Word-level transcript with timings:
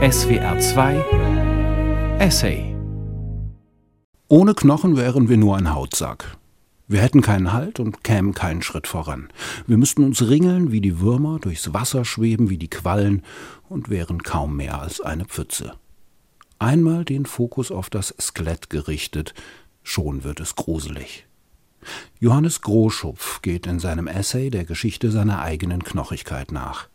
SWR 0.00 0.60
2 0.60 2.18
Essay 2.20 2.72
Ohne 4.28 4.54
Knochen 4.54 4.96
wären 4.96 5.28
wir 5.28 5.36
nur 5.36 5.56
ein 5.56 5.74
Hautsack. 5.74 6.36
Wir 6.86 7.00
hätten 7.00 7.20
keinen 7.20 7.52
Halt 7.52 7.80
und 7.80 8.04
kämen 8.04 8.32
keinen 8.32 8.62
Schritt 8.62 8.86
voran. 8.86 9.28
Wir 9.66 9.76
müssten 9.76 10.04
uns 10.04 10.22
ringeln 10.22 10.70
wie 10.70 10.80
die 10.80 11.00
Würmer, 11.00 11.40
durchs 11.40 11.74
Wasser 11.74 12.04
schweben 12.04 12.48
wie 12.48 12.58
die 12.58 12.70
Quallen 12.70 13.24
und 13.68 13.88
wären 13.88 14.22
kaum 14.22 14.56
mehr 14.56 14.80
als 14.80 15.00
eine 15.00 15.24
Pfütze. 15.24 15.74
Einmal 16.60 17.04
den 17.04 17.26
Fokus 17.26 17.72
auf 17.72 17.90
das 17.90 18.14
Skelett 18.20 18.70
gerichtet, 18.70 19.34
schon 19.82 20.22
wird 20.22 20.38
es 20.38 20.54
gruselig. 20.54 21.26
Johannes 22.20 22.60
Groschupf 22.60 23.42
geht 23.42 23.66
in 23.66 23.80
seinem 23.80 24.06
Essay 24.06 24.50
der 24.50 24.64
Geschichte 24.64 25.10
seiner 25.10 25.40
eigenen 25.40 25.82
Knochigkeit 25.82 26.52
nach. 26.52 26.86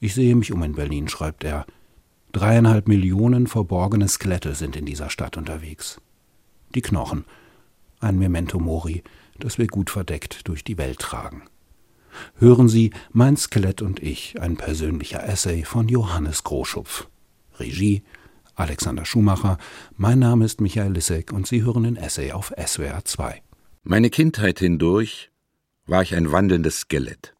Ich 0.00 0.14
sehe 0.14 0.34
mich 0.34 0.50
um 0.50 0.62
in 0.62 0.72
Berlin, 0.72 1.08
schreibt 1.08 1.44
er. 1.44 1.66
Dreieinhalb 2.32 2.88
Millionen 2.88 3.46
verborgene 3.46 4.08
Skelette 4.08 4.54
sind 4.54 4.74
in 4.76 4.86
dieser 4.86 5.10
Stadt 5.10 5.36
unterwegs. 5.36 6.00
Die 6.74 6.80
Knochen, 6.80 7.24
ein 8.00 8.18
Memento 8.18 8.58
Mori, 8.58 9.02
das 9.38 9.58
wir 9.58 9.66
gut 9.66 9.90
verdeckt 9.90 10.48
durch 10.48 10.64
die 10.64 10.78
Welt 10.78 10.98
tragen. 10.98 11.42
Hören 12.36 12.68
Sie 12.68 12.90
Mein 13.12 13.36
Skelett 13.36 13.82
und 13.82 14.02
ich, 14.02 14.40
ein 14.40 14.56
persönlicher 14.56 15.22
Essay 15.26 15.64
von 15.64 15.88
Johannes 15.88 16.44
Groschupf. 16.44 17.08
Regie 17.58 18.02
Alexander 18.54 19.04
Schumacher. 19.04 19.58
Mein 19.96 20.18
Name 20.18 20.44
ist 20.44 20.60
Michael 20.60 20.92
Lissek 20.92 21.32
und 21.32 21.46
Sie 21.46 21.62
hören 21.62 21.84
den 21.84 21.96
Essay 21.96 22.32
auf 22.32 22.52
SWR 22.58 23.04
2. 23.04 23.42
Meine 23.82 24.10
Kindheit 24.10 24.58
hindurch 24.58 25.30
war 25.86 26.02
ich 26.02 26.14
ein 26.14 26.30
wandelndes 26.32 26.80
Skelett. 26.80 27.34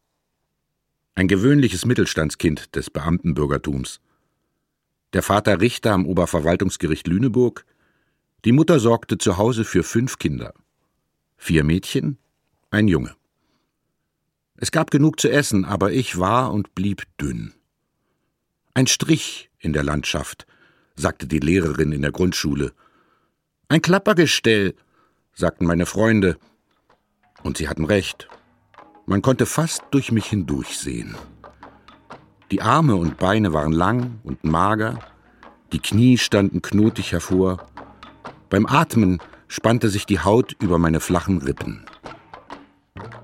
Ein 1.15 1.27
gewöhnliches 1.27 1.85
Mittelstandskind 1.85 2.75
des 2.75 2.89
Beamtenbürgertums. 2.89 4.01
Der 5.13 5.21
Vater 5.21 5.61
Richter 5.61 5.91
am 5.91 6.07
Oberverwaltungsgericht 6.07 7.07
Lüneburg, 7.07 7.65
die 8.45 8.51
Mutter 8.51 8.79
sorgte 8.79 9.17
zu 9.19 9.37
Hause 9.37 9.63
für 9.63 9.83
fünf 9.83 10.17
Kinder. 10.17 10.53
Vier 11.37 11.63
Mädchen, 11.63 12.17
ein 12.71 12.87
Junge. 12.87 13.15
Es 14.57 14.71
gab 14.71 14.91
genug 14.91 15.19
zu 15.19 15.29
essen, 15.29 15.65
aber 15.65 15.91
ich 15.91 16.17
war 16.17 16.51
und 16.51 16.73
blieb 16.73 17.03
dünn. 17.19 17.53
Ein 18.73 18.87
Strich 18.87 19.51
in 19.59 19.73
der 19.73 19.83
Landschaft, 19.83 20.47
sagte 20.95 21.27
die 21.27 21.39
Lehrerin 21.39 21.91
in 21.91 22.01
der 22.01 22.11
Grundschule. 22.11 22.73
Ein 23.67 23.81
Klappergestell, 23.81 24.73
sagten 25.35 25.65
meine 25.65 25.85
Freunde. 25.85 26.37
Und 27.43 27.57
sie 27.57 27.67
hatten 27.67 27.85
recht. 27.85 28.29
Man 29.05 29.21
konnte 29.21 29.45
fast 29.45 29.83
durch 29.91 30.11
mich 30.11 30.25
hindurchsehen. 30.25 31.15
Die 32.53 32.61
Arme 32.61 32.95
und 32.95 33.17
Beine 33.17 33.51
waren 33.51 33.71
lang 33.71 34.19
und 34.23 34.43
mager, 34.43 34.99
die 35.71 35.79
Knie 35.79 36.19
standen 36.19 36.61
knotig 36.61 37.11
hervor. 37.11 37.65
Beim 38.51 38.67
Atmen 38.67 39.17
spannte 39.47 39.89
sich 39.89 40.05
die 40.05 40.19
Haut 40.19 40.55
über 40.61 40.77
meine 40.77 40.99
flachen 40.99 41.39
Rippen. 41.39 41.83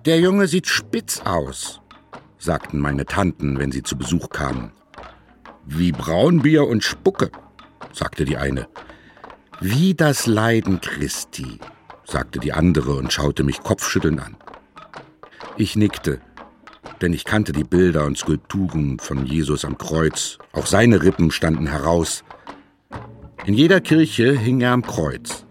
Der 0.05 0.19
Junge 0.19 0.47
sieht 0.47 0.65
spitz 0.65 1.21
aus, 1.25 1.79
sagten 2.39 2.79
meine 2.79 3.05
Tanten, 3.05 3.59
wenn 3.59 3.71
sie 3.71 3.83
zu 3.83 3.99
Besuch 3.99 4.31
kamen. 4.31 4.71
Wie 5.63 5.91
Braunbier 5.91 6.65
und 6.65 6.83
Spucke, 6.83 7.29
sagte 7.93 8.25
die 8.25 8.37
eine. 8.37 8.67
Wie 9.59 9.93
das 9.93 10.25
Leiden 10.25 10.81
Christi, 10.81 11.59
sagte 12.03 12.39
die 12.39 12.53
andere 12.53 12.95
und 12.95 13.13
schaute 13.13 13.43
mich 13.43 13.61
kopfschüttelnd 13.61 14.21
an. 14.21 14.37
Ich 15.55 15.75
nickte, 15.75 16.19
denn 17.01 17.13
ich 17.13 17.25
kannte 17.25 17.51
die 17.51 17.63
Bilder 17.63 18.05
und 18.05 18.17
Skulpturen 18.17 18.99
von 18.99 19.25
Jesus 19.25 19.65
am 19.65 19.77
Kreuz. 19.77 20.37
Auch 20.51 20.65
seine 20.65 21.03
Rippen 21.03 21.31
standen 21.31 21.67
heraus. 21.67 22.23
In 23.45 23.53
jeder 23.53 23.81
Kirche 23.81 24.37
hing 24.37 24.61
er 24.61 24.71
am 24.71 24.83
Kreuz, 24.83 25.45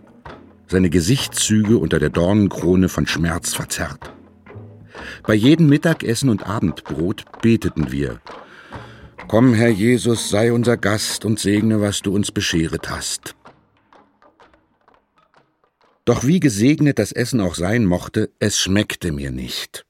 seine 0.66 0.90
Gesichtszüge 0.90 1.78
unter 1.78 1.98
der 1.98 2.10
Dornenkrone 2.10 2.88
von 2.88 3.06
Schmerz 3.06 3.54
verzerrt. 3.54 4.12
Bei 5.26 5.34
jedem 5.34 5.68
Mittagessen 5.68 6.28
und 6.28 6.46
Abendbrot 6.46 7.24
beteten 7.40 7.90
wir. 7.90 8.20
Komm, 9.26 9.54
Herr 9.54 9.68
Jesus, 9.68 10.30
sei 10.30 10.52
unser 10.52 10.76
Gast 10.76 11.24
und 11.24 11.38
segne, 11.38 11.80
was 11.80 12.00
du 12.00 12.14
uns 12.14 12.32
bescheret 12.32 12.88
hast. 12.88 13.34
Doch 16.04 16.24
wie 16.24 16.40
gesegnet 16.40 16.98
das 16.98 17.12
Essen 17.12 17.40
auch 17.40 17.54
sein 17.54 17.84
mochte, 17.84 18.30
es 18.38 18.58
schmeckte 18.58 19.12
mir 19.12 19.30
nicht. 19.30 19.84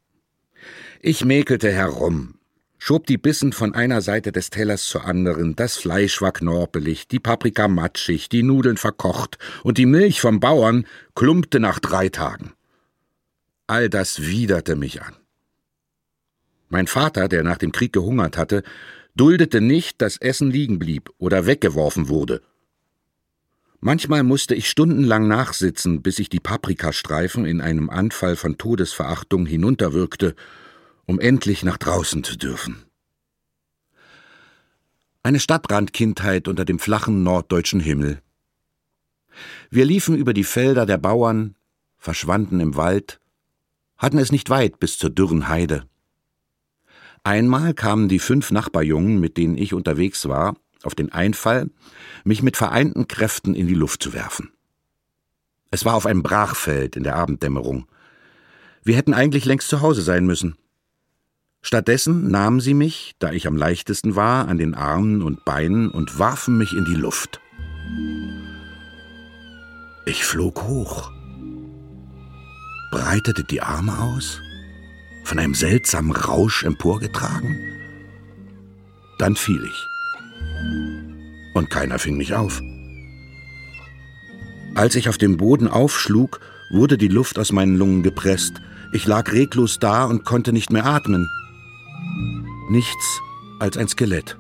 Ich 1.01 1.25
mäkelte 1.25 1.71
herum, 1.71 2.35
schob 2.77 3.07
die 3.07 3.19
Bissen 3.19 3.53
von 3.53 3.73
einer 3.73 4.03
Seite 4.03 4.33
des 4.33 4.51
Tellers 4.51 4.85
zur 4.85 5.05
anderen, 5.05 5.55
das 5.55 5.77
Fleisch 5.77 6.21
war 6.21 6.33
knorpelig, 6.33 7.07
die 7.07 7.21
Paprika 7.21 7.69
matschig, 7.69 8.29
die 8.29 8.43
Nudeln 8.43 8.77
verkocht 8.77 9.39
und 9.63 9.79
die 9.79 9.87
Milch 9.87 10.21
vom 10.21 10.41
Bauern 10.41 10.87
klumpte 11.15 11.61
nach 11.61 11.79
drei 11.79 12.09
Tagen. 12.09 12.53
All 13.69 13.89
das 13.89 14.23
widerte 14.27 14.75
mich 14.75 15.01
an. 15.01 15.15
Mein 16.69 16.89
Vater, 16.89 17.29
der 17.29 17.45
nach 17.45 17.59
dem 17.59 17.71
Krieg 17.71 17.93
gehungert 17.93 18.37
hatte, 18.37 18.65
duldete 19.15 19.61
nicht, 19.61 20.03
dass 20.03 20.17
Essen 20.17 20.51
liegen 20.51 20.81
blieb 20.81 21.11
oder 21.19 21.47
weggeworfen 21.47 22.09
wurde. 22.09 22.43
Manchmal 23.79 24.25
musste 24.25 24.57
ich 24.57 24.69
stundenlang 24.69 25.29
nachsitzen, 25.29 26.03
bis 26.03 26.19
ich 26.19 26.29
die 26.29 26.41
Paprikastreifen 26.41 27.45
in 27.45 27.61
einem 27.61 27.89
Anfall 27.89 28.35
von 28.35 28.59
Todesverachtung 28.59 29.47
hinunterwirkte 29.47 30.35
um 31.09 31.19
endlich 31.19 31.65
nach 31.65 31.79
draußen 31.79 32.23
zu 32.23 32.37
dürfen. 32.37 32.85
Eine 35.23 35.41
Stadtrandkindheit 35.41 36.47
unter 36.49 36.67
dem 36.67 36.79
flachen 36.79 37.23
norddeutschen 37.23 37.81
Himmel. 37.81 38.21
Wir 39.71 39.87
liefen 39.87 40.17
über 40.17 40.35
die 40.35 40.45
Felder 40.45 40.85
der 40.85 40.99
Bauern, 40.99 41.57
verschwanden 41.97 42.61
im 42.61 42.77
Wald, 42.77 43.21
hatten 43.97 44.19
es 44.19 44.31
nicht 44.31 44.51
weit 44.51 44.79
bis 44.79 44.99
zur 44.99 45.09
dürren 45.09 45.49
Heide. 45.49 45.89
Einmal 47.25 47.73
kamen 47.73 48.09
die 48.09 48.19
fünf 48.19 48.51
Nachbarjungen, 48.51 49.19
mit 49.19 49.39
denen 49.39 49.57
ich 49.57 49.73
unterwegs 49.73 50.29
war, 50.29 50.57
auf 50.83 50.95
den 50.95 51.11
Einfall, 51.11 51.71
mich 52.23 52.43
mit 52.43 52.59
vereinten 52.59 53.09
Kräften 53.09 53.55
in 53.55 53.67
die 53.67 53.75
Luft 53.75 54.03
zu 54.03 54.13
werfen. 54.13 54.53
Es 55.71 55.87
war 55.87 55.95
auf 55.95 56.05
einem 56.05 56.23
Brachfeld 56.23 56.97
in 56.97 57.03
der 57.03 57.17
Abenddämmerung. 57.17 57.87
Wir 58.85 58.97
hätten 58.97 59.15
eigentlich 59.15 59.47
längst 59.47 59.69
zu 59.69 59.81
Hause 59.81 60.03
sein 60.03 60.27
müssen. 60.27 60.57
Stattdessen 61.63 62.31
nahmen 62.31 62.61
sie 62.61 62.75
mich, 62.75 63.15
da 63.19 63.33
ich 63.33 63.47
am 63.47 63.57
leichtesten 63.57 64.15
war, 64.15 64.49
an 64.49 64.59
den 64.59 64.75
Armen 64.75 65.23
und 65.23 65.45
Beinen 65.45 65.91
und 65.91 66.19
warfen 66.19 66.57
mich 66.57 66.73
in 66.73 66.85
die 66.85 66.95
Luft. 66.95 67.41
Ich 70.07 70.25
flog 70.25 70.63
hoch, 70.63 71.11
breitete 72.91 73.45
die 73.45 73.61
Arme 73.61 73.99
aus, 73.99 74.41
von 75.25 75.39
einem 75.39 75.55
seltsamen 75.55 76.13
Rausch 76.13 76.65
emporgetragen. 76.65 77.59
Dann 79.19 79.35
fiel 79.35 79.63
ich. 79.65 79.89
Und 81.55 81.71
keiner 81.71 81.99
fing 81.99 82.17
mich 82.17 82.35
auf. 82.35 82.63
Als 84.75 84.95
ich 84.95 85.09
auf 85.09 85.19
dem 85.19 85.37
Boden 85.37 85.67
aufschlug, 85.67 86.41
wurde 86.71 86.97
die 86.97 87.09
Luft 87.09 87.39
aus 87.39 87.51
meinen 87.51 87.77
Lungen 87.77 88.05
gepresst. 88.05 88.55
Ich 88.93 89.07
lag 89.07 89.33
reglos 89.33 89.79
da 89.81 90.05
und 90.05 90.25
konnte 90.25 90.53
nicht 90.53 90.71
mehr 90.71 90.87
atmen 90.87 91.29
nichts 92.71 93.21
als 93.59 93.77
ein 93.77 93.89
Skelett, 93.89 94.37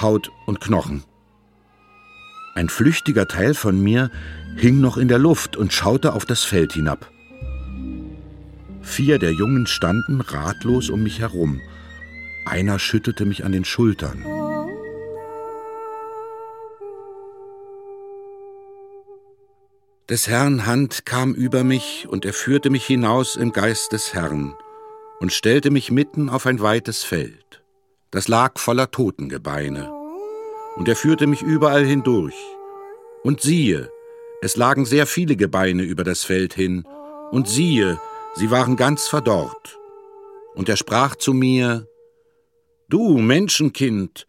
Haut 0.00 0.30
und 0.46 0.60
Knochen. 0.60 1.04
Ein 2.54 2.68
flüchtiger 2.68 3.26
Teil 3.28 3.54
von 3.54 3.82
mir 3.82 4.10
hing 4.56 4.80
noch 4.80 4.96
in 4.96 5.08
der 5.08 5.18
Luft 5.18 5.56
und 5.56 5.72
schaute 5.72 6.12
auf 6.12 6.26
das 6.26 6.44
Feld 6.44 6.72
hinab. 6.74 7.10
Vier 8.82 9.18
der 9.18 9.32
Jungen 9.32 9.66
standen 9.66 10.20
ratlos 10.20 10.90
um 10.90 11.02
mich 11.02 11.20
herum. 11.20 11.60
Einer 12.44 12.78
schüttelte 12.78 13.24
mich 13.24 13.44
an 13.44 13.52
den 13.52 13.64
Schultern. 13.64 14.24
Des 20.10 20.28
Herrn 20.28 20.66
Hand 20.66 21.06
kam 21.06 21.32
über 21.32 21.64
mich 21.64 22.06
und 22.08 22.26
er 22.26 22.34
führte 22.34 22.68
mich 22.68 22.84
hinaus 22.84 23.36
im 23.36 23.52
Geist 23.52 23.92
des 23.92 24.12
Herrn 24.12 24.54
und 25.22 25.32
stellte 25.32 25.70
mich 25.70 25.92
mitten 25.92 26.28
auf 26.28 26.46
ein 26.46 26.60
weites 26.60 27.04
Feld. 27.04 27.62
Das 28.10 28.26
lag 28.26 28.58
voller 28.58 28.90
Totengebeine. 28.90 29.88
Und 30.74 30.88
er 30.88 30.96
führte 30.96 31.28
mich 31.28 31.42
überall 31.42 31.84
hindurch. 31.84 32.34
Und 33.22 33.40
siehe, 33.40 33.88
es 34.40 34.56
lagen 34.56 34.84
sehr 34.84 35.06
viele 35.06 35.36
Gebeine 35.36 35.84
über 35.84 36.02
das 36.02 36.24
Feld 36.24 36.54
hin, 36.54 36.84
und 37.30 37.48
siehe, 37.48 38.00
sie 38.34 38.50
waren 38.50 38.74
ganz 38.74 39.06
verdorrt. 39.06 39.78
Und 40.56 40.68
er 40.68 40.76
sprach 40.76 41.14
zu 41.14 41.34
mir, 41.34 41.86
Du 42.88 43.18
Menschenkind, 43.18 44.26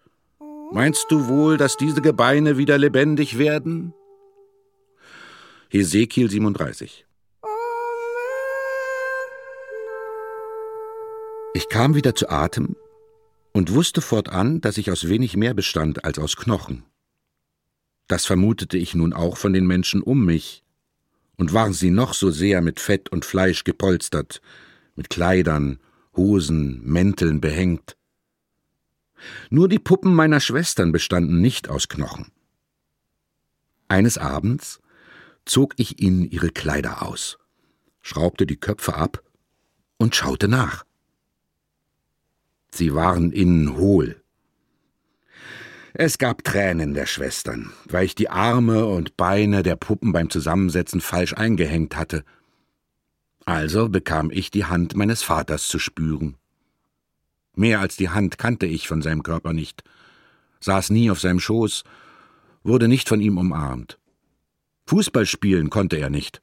meinst 0.72 1.08
du 1.10 1.28
wohl, 1.28 1.58
dass 1.58 1.76
diese 1.76 2.04
Gebeine 2.04 2.60
wieder 2.60 2.78
lebendig 2.78 3.40
werden? 3.40 3.96
Hesekiel 5.70 6.30
37 6.30 7.08
Ich 11.56 11.70
kam 11.70 11.94
wieder 11.94 12.16
zu 12.16 12.30
Atem 12.30 12.76
und 13.52 13.74
wusste 13.74 14.02
fortan, 14.02 14.60
dass 14.60 14.80
ich 14.80 14.90
aus 14.90 15.08
wenig 15.08 15.38
mehr 15.38 15.54
bestand 15.54 16.04
als 16.04 16.18
aus 16.18 16.36
Knochen. 16.36 16.84
Das 18.08 18.26
vermutete 18.26 18.78
ich 18.78 18.96
nun 18.96 19.14
auch 19.14 19.38
von 19.38 19.54
den 19.54 19.68
Menschen 19.68 20.02
um 20.02 20.26
mich, 20.26 20.64
und 21.36 21.54
waren 21.54 21.74
sie 21.74 21.92
noch 21.92 22.14
so 22.14 22.32
sehr 22.32 22.62
mit 22.62 22.80
Fett 22.80 23.10
und 23.10 23.26
Fleisch 23.26 23.64
gepolstert, 23.64 24.42
mit 24.96 25.10
Kleidern, 25.10 25.80
Hosen, 26.16 26.82
Mänteln 26.84 27.42
behängt. 27.42 27.98
Nur 29.50 29.70
die 29.70 29.80
Puppen 29.80 30.14
meiner 30.14 30.40
Schwestern 30.40 30.92
bestanden 30.92 31.40
nicht 31.40 31.70
aus 31.70 31.88
Knochen. 31.88 32.32
Eines 33.88 34.18
Abends 34.18 34.80
zog 35.46 35.74
ich 35.78 36.00
ihnen 36.00 36.24
ihre 36.30 36.50
Kleider 36.50 37.04
aus, 37.04 37.38
schraubte 38.02 38.46
die 38.46 38.58
Köpfe 38.58 38.96
ab 38.96 39.24
und 39.98 40.16
schaute 40.16 40.48
nach. 40.48 40.84
Sie 42.74 42.96
waren 42.96 43.32
innen 43.32 43.78
hohl. 43.78 44.20
Es 45.94 46.18
gab 46.18 46.44
Tränen 46.44 46.96
der 46.96 47.06
Schwestern, 47.06 47.72
weil 47.86 48.06
ich 48.06 48.16
die 48.16 48.30
Arme 48.30 48.88
und 48.88 49.16
Beine 49.16 49.62
der 49.62 49.76
Puppen 49.76 50.12
beim 50.12 50.32
Zusammensetzen 50.32 51.00
falsch 51.00 51.34
eingehängt 51.34 51.96
hatte. 51.96 52.24
Also 53.46 53.90
bekam 53.90 54.32
ich 54.32 54.50
die 54.50 54.66
Hand 54.66 54.96
meines 54.96 55.22
Vaters 55.22 55.68
zu 55.68 55.78
spüren. 55.78 56.36
Mehr 57.56 57.80
als 57.80 57.96
die 57.96 58.10
Hand 58.10 58.40
kannte 58.40 58.66
ich 58.66 58.88
von 58.88 59.04
seinem 59.04 59.22
Körper 59.22 59.54
nicht, 59.54 59.84
saß 60.60 60.90
nie 60.90 61.12
auf 61.12 61.20
seinem 61.20 61.40
Schoß, 61.40 61.84
wurde 62.64 62.88
nicht 62.88 63.08
von 63.08 63.22
ihm 63.22 63.38
umarmt. 63.38 64.00
Fußball 64.88 65.28
spielen 65.28 65.70
konnte 65.70 65.98
er 65.98 66.10
nicht. 66.10 66.42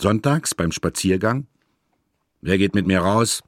Sonntags 0.00 0.56
beim 0.56 0.72
Spaziergang 0.72 1.46
Wer 2.40 2.58
geht 2.58 2.74
mit 2.74 2.88
mir 2.88 3.00
raus? 3.00 3.42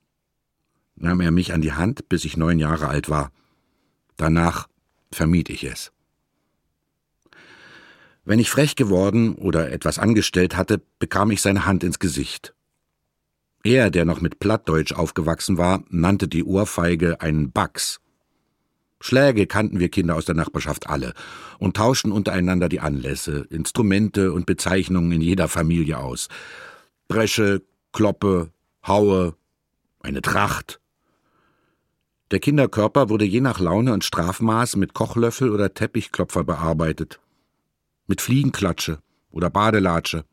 Nahm 1.00 1.20
er 1.20 1.30
mich 1.30 1.52
an 1.52 1.62
die 1.62 1.72
Hand, 1.72 2.08
bis 2.08 2.24
ich 2.24 2.36
neun 2.36 2.58
Jahre 2.58 2.88
alt 2.88 3.08
war. 3.08 3.32
Danach 4.16 4.68
vermied 5.10 5.48
ich 5.50 5.64
es. 5.64 5.92
Wenn 8.24 8.38
ich 8.38 8.50
frech 8.50 8.76
geworden 8.76 9.34
oder 9.34 9.72
etwas 9.72 9.98
angestellt 9.98 10.56
hatte, 10.56 10.82
bekam 10.98 11.30
ich 11.30 11.40
seine 11.42 11.66
Hand 11.66 11.82
ins 11.82 11.98
Gesicht. 11.98 12.54
Er, 13.64 13.90
der 13.90 14.04
noch 14.04 14.20
mit 14.20 14.38
Plattdeutsch 14.38 14.92
aufgewachsen 14.92 15.58
war, 15.58 15.82
nannte 15.88 16.28
die 16.28 16.44
Ohrfeige 16.44 17.20
einen 17.20 17.50
Bax. 17.50 18.00
Schläge 19.00 19.46
kannten 19.46 19.80
wir 19.80 19.88
Kinder 19.88 20.14
aus 20.14 20.26
der 20.26 20.34
Nachbarschaft 20.34 20.88
alle 20.88 21.14
und 21.58 21.76
tauschten 21.76 22.12
untereinander 22.12 22.68
die 22.68 22.80
Anlässe, 22.80 23.46
Instrumente 23.50 24.32
und 24.32 24.44
Bezeichnungen 24.44 25.12
in 25.12 25.22
jeder 25.22 25.48
Familie 25.48 25.98
aus. 25.98 26.28
Bresche, 27.08 27.62
Kloppe, 27.92 28.50
Haue, 28.86 29.34
eine 30.00 30.20
Tracht. 30.20 30.80
Der 32.30 32.38
Kinderkörper 32.38 33.08
wurde 33.08 33.24
je 33.24 33.40
nach 33.40 33.58
Laune 33.58 33.92
und 33.92 34.04
Strafmaß 34.04 34.76
mit 34.76 34.94
Kochlöffel 34.94 35.50
oder 35.50 35.74
Teppichklopfer 35.74 36.44
bearbeitet, 36.44 37.20
mit 38.06 38.20
Fliegenklatsche 38.20 39.00
oder 39.30 39.50
Badelatsche. 39.50 40.24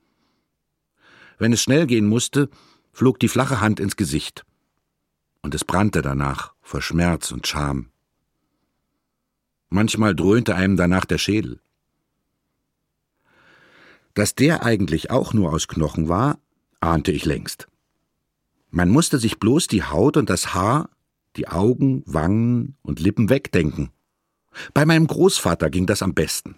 Wenn 1.39 1.53
es 1.53 1.61
schnell 1.61 1.87
gehen 1.87 2.07
musste, 2.07 2.49
flog 2.91 3.19
die 3.19 3.27
flache 3.27 3.61
Hand 3.61 3.79
ins 3.79 3.95
Gesicht. 3.95 4.45
Und 5.41 5.55
es 5.55 5.63
brannte 5.63 6.01
danach 6.01 6.53
vor 6.61 6.81
Schmerz 6.81 7.31
und 7.31 7.47
Scham. 7.47 7.89
Manchmal 9.69 10.15
dröhnte 10.15 10.55
einem 10.55 10.77
danach 10.77 11.05
der 11.05 11.17
Schädel. 11.17 11.59
Dass 14.13 14.35
der 14.35 14.63
eigentlich 14.63 15.11
auch 15.11 15.33
nur 15.33 15.51
aus 15.51 15.67
Knochen 15.67 16.09
war, 16.09 16.39
ahnte 16.79 17.11
ich 17.11 17.25
längst. 17.25 17.67
Man 18.69 18.89
musste 18.89 19.19
sich 19.19 19.39
bloß 19.39 19.67
die 19.67 19.83
Haut 19.83 20.17
und 20.17 20.29
das 20.29 20.53
Haar, 20.53 20.89
die 21.37 21.47
Augen, 21.47 22.03
Wangen 22.05 22.75
und 22.81 22.99
Lippen 22.99 23.29
wegdenken. 23.29 23.91
Bei 24.73 24.85
meinem 24.85 25.07
Großvater 25.07 25.69
ging 25.69 25.85
das 25.85 26.01
am 26.01 26.13
besten. 26.13 26.55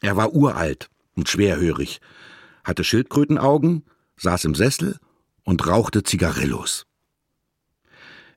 Er 0.00 0.16
war 0.16 0.34
uralt 0.34 0.90
und 1.14 1.28
schwerhörig, 1.28 2.00
hatte 2.64 2.84
Schildkrötenaugen, 2.84 3.84
saß 4.16 4.44
im 4.46 4.54
Sessel 4.54 4.98
und 5.44 5.66
rauchte 5.66 6.02
Zigarillos. 6.02 6.86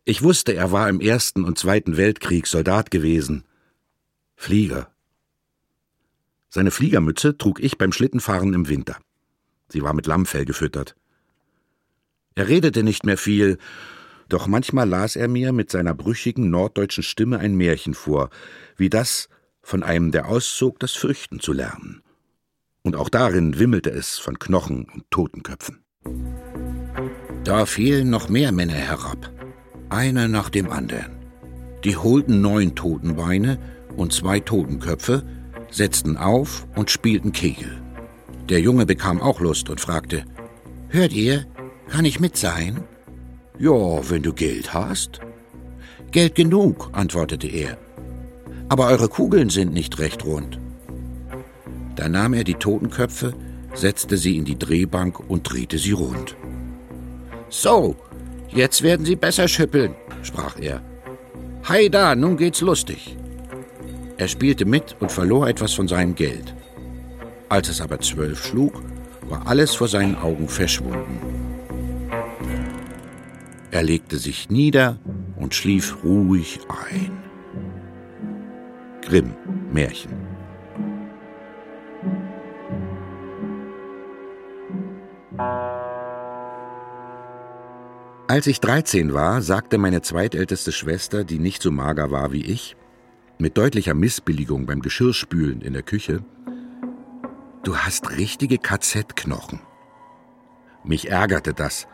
Ich 0.03 0.23
wusste, 0.23 0.53
er 0.53 0.71
war 0.71 0.89
im 0.89 1.01
Ersten 1.01 1.43
und 1.43 1.57
Zweiten 1.57 1.97
Weltkrieg 1.97 2.47
Soldat 2.47 2.91
gewesen. 2.91 3.43
Flieger. 4.35 4.91
Seine 6.49 6.71
Fliegermütze 6.71 7.37
trug 7.37 7.59
ich 7.59 7.77
beim 7.77 7.91
Schlittenfahren 7.91 8.53
im 8.53 8.69
Winter. 8.69 8.97
Sie 9.67 9.81
war 9.81 9.93
mit 9.93 10.07
Lammfell 10.07 10.45
gefüttert. 10.45 10.95
Er 12.35 12.47
redete 12.47 12.83
nicht 12.83 13.05
mehr 13.05 13.17
viel, 13.17 13.57
doch 14.29 14.47
manchmal 14.47 14.87
las 14.87 15.15
er 15.15 15.27
mir 15.27 15.51
mit 15.51 15.71
seiner 15.71 15.93
brüchigen 15.93 16.49
norddeutschen 16.49 17.03
Stimme 17.03 17.39
ein 17.39 17.55
Märchen 17.55 17.93
vor, 17.93 18.29
wie 18.75 18.89
das 18.89 19.29
von 19.61 19.83
einem, 19.83 20.11
der 20.11 20.27
auszog, 20.27 20.79
das 20.79 20.93
Fürchten 20.93 21.39
zu 21.39 21.53
lernen. 21.53 22.01
Und 22.83 22.95
auch 22.95 23.09
darin 23.09 23.59
wimmelte 23.59 23.89
es 23.89 24.17
von 24.17 24.39
Knochen 24.39 24.85
und 24.93 25.09
Totenköpfen. 25.11 25.83
Da 27.43 27.65
fielen 27.65 28.09
noch 28.09 28.29
mehr 28.29 28.51
Männer 28.51 28.73
herab, 28.73 29.31
einer 29.89 30.27
nach 30.27 30.49
dem 30.49 30.69
anderen. 30.69 31.17
Die 31.83 31.95
holten 31.95 32.41
neun 32.41 32.75
Totenbeine 32.75 33.59
und 33.95 34.13
zwei 34.13 34.39
Totenköpfe, 34.39 35.23
setzten 35.69 36.17
auf 36.17 36.67
und 36.75 36.89
spielten 36.89 37.31
Kegel. 37.31 37.81
Der 38.49 38.61
Junge 38.61 38.85
bekam 38.85 39.21
auch 39.21 39.39
Lust 39.41 39.69
und 39.69 39.81
fragte: 39.81 40.23
Hört 40.89 41.13
ihr, 41.13 41.45
kann 41.89 42.05
ich 42.05 42.19
mit 42.19 42.37
sein? 42.37 42.83
Ja, 43.59 44.09
wenn 44.09 44.21
du 44.21 44.33
Geld 44.33 44.73
hast. 44.73 45.19
Geld 46.11 46.35
genug, 46.35 46.89
antwortete 46.91 47.47
er. 47.47 47.77
Aber 48.69 48.87
eure 48.87 49.09
Kugeln 49.09 49.49
sind 49.49 49.73
nicht 49.73 49.97
recht 49.97 50.23
rund. 50.25 50.59
Da 51.95 52.07
nahm 52.07 52.33
er 52.33 52.43
die 52.43 52.53
Totenköpfe, 52.53 53.33
setzte 53.73 54.17
sie 54.17 54.37
in 54.37 54.45
die 54.45 54.59
Drehbank 54.59 55.19
und 55.27 55.43
drehte 55.43 55.79
sie 55.79 55.93
rund. 55.93 56.35
So, 57.49 57.95
jetzt 58.49 58.83
werden 58.83 59.05
sie 59.05 59.15
besser 59.15 59.47
schüppeln, 59.47 59.95
sprach 60.21 60.59
er. 60.59 60.81
Hei 61.67 61.89
da, 61.89 62.15
nun 62.15 62.37
geht's 62.37 62.61
lustig. 62.61 63.17
Er 64.17 64.27
spielte 64.27 64.65
mit 64.65 64.95
und 64.99 65.11
verlor 65.11 65.47
etwas 65.47 65.73
von 65.73 65.87
seinem 65.87 66.13
Geld. 66.13 66.53
Als 67.49 67.69
es 67.69 67.81
aber 67.81 67.99
zwölf 68.01 68.45
schlug, 68.45 68.83
war 69.29 69.47
alles 69.47 69.73
vor 69.73 69.87
seinen 69.87 70.15
Augen 70.15 70.47
verschwunden. 70.47 71.46
Er 73.71 73.83
legte 73.83 74.17
sich 74.17 74.49
nieder 74.49 74.97
und 75.35 75.53
schlief 75.53 76.03
ruhig 76.03 76.59
ein. 76.69 77.11
Grimm 79.01 79.33
Märchen. 79.71 80.11
Als 88.29 88.45
ich 88.47 88.59
13 88.59 89.13
war, 89.13 89.41
sagte 89.41 89.77
meine 89.77 90.01
zweitälteste 90.01 90.71
Schwester, 90.71 91.23
die 91.23 91.39
nicht 91.39 91.61
so 91.61 91.71
mager 91.71 92.11
war 92.11 92.31
wie 92.31 92.43
ich, 92.43 92.75
mit 93.37 93.57
deutlicher 93.57 93.93
Missbilligung 93.93 94.65
beim 94.65 94.81
Geschirrspülen 94.81 95.61
in 95.61 95.73
der 95.73 95.83
Küche, 95.83 96.23
Du 97.63 97.75
hast 97.75 98.11
richtige 98.11 98.59
KZ-Knochen. 98.59 99.59
Mich 100.85 101.09
ärgerte 101.09 101.53
das, 101.53 101.85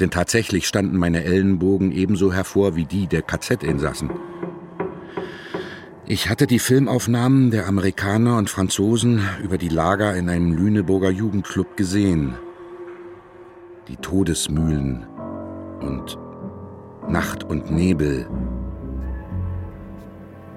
denn 0.00 0.10
tatsächlich 0.10 0.66
standen 0.66 0.96
meine 0.96 1.24
Ellenbogen 1.24 1.92
ebenso 1.92 2.32
hervor 2.32 2.76
wie 2.76 2.84
die 2.84 3.06
der 3.06 3.22
KZ-Insassen. 3.22 4.10
Ich 6.08 6.30
hatte 6.30 6.46
die 6.46 6.60
Filmaufnahmen 6.60 7.50
der 7.50 7.66
Amerikaner 7.66 8.36
und 8.36 8.48
Franzosen 8.48 9.22
über 9.42 9.58
die 9.58 9.68
Lager 9.68 10.14
in 10.14 10.28
einem 10.28 10.52
Lüneburger 10.52 11.10
Jugendclub 11.10 11.76
gesehen. 11.76 12.34
Die 13.88 13.96
Todesmühlen 13.96 15.04
und 15.80 16.16
Nacht 17.08 17.42
und 17.42 17.72
Nebel. 17.72 18.28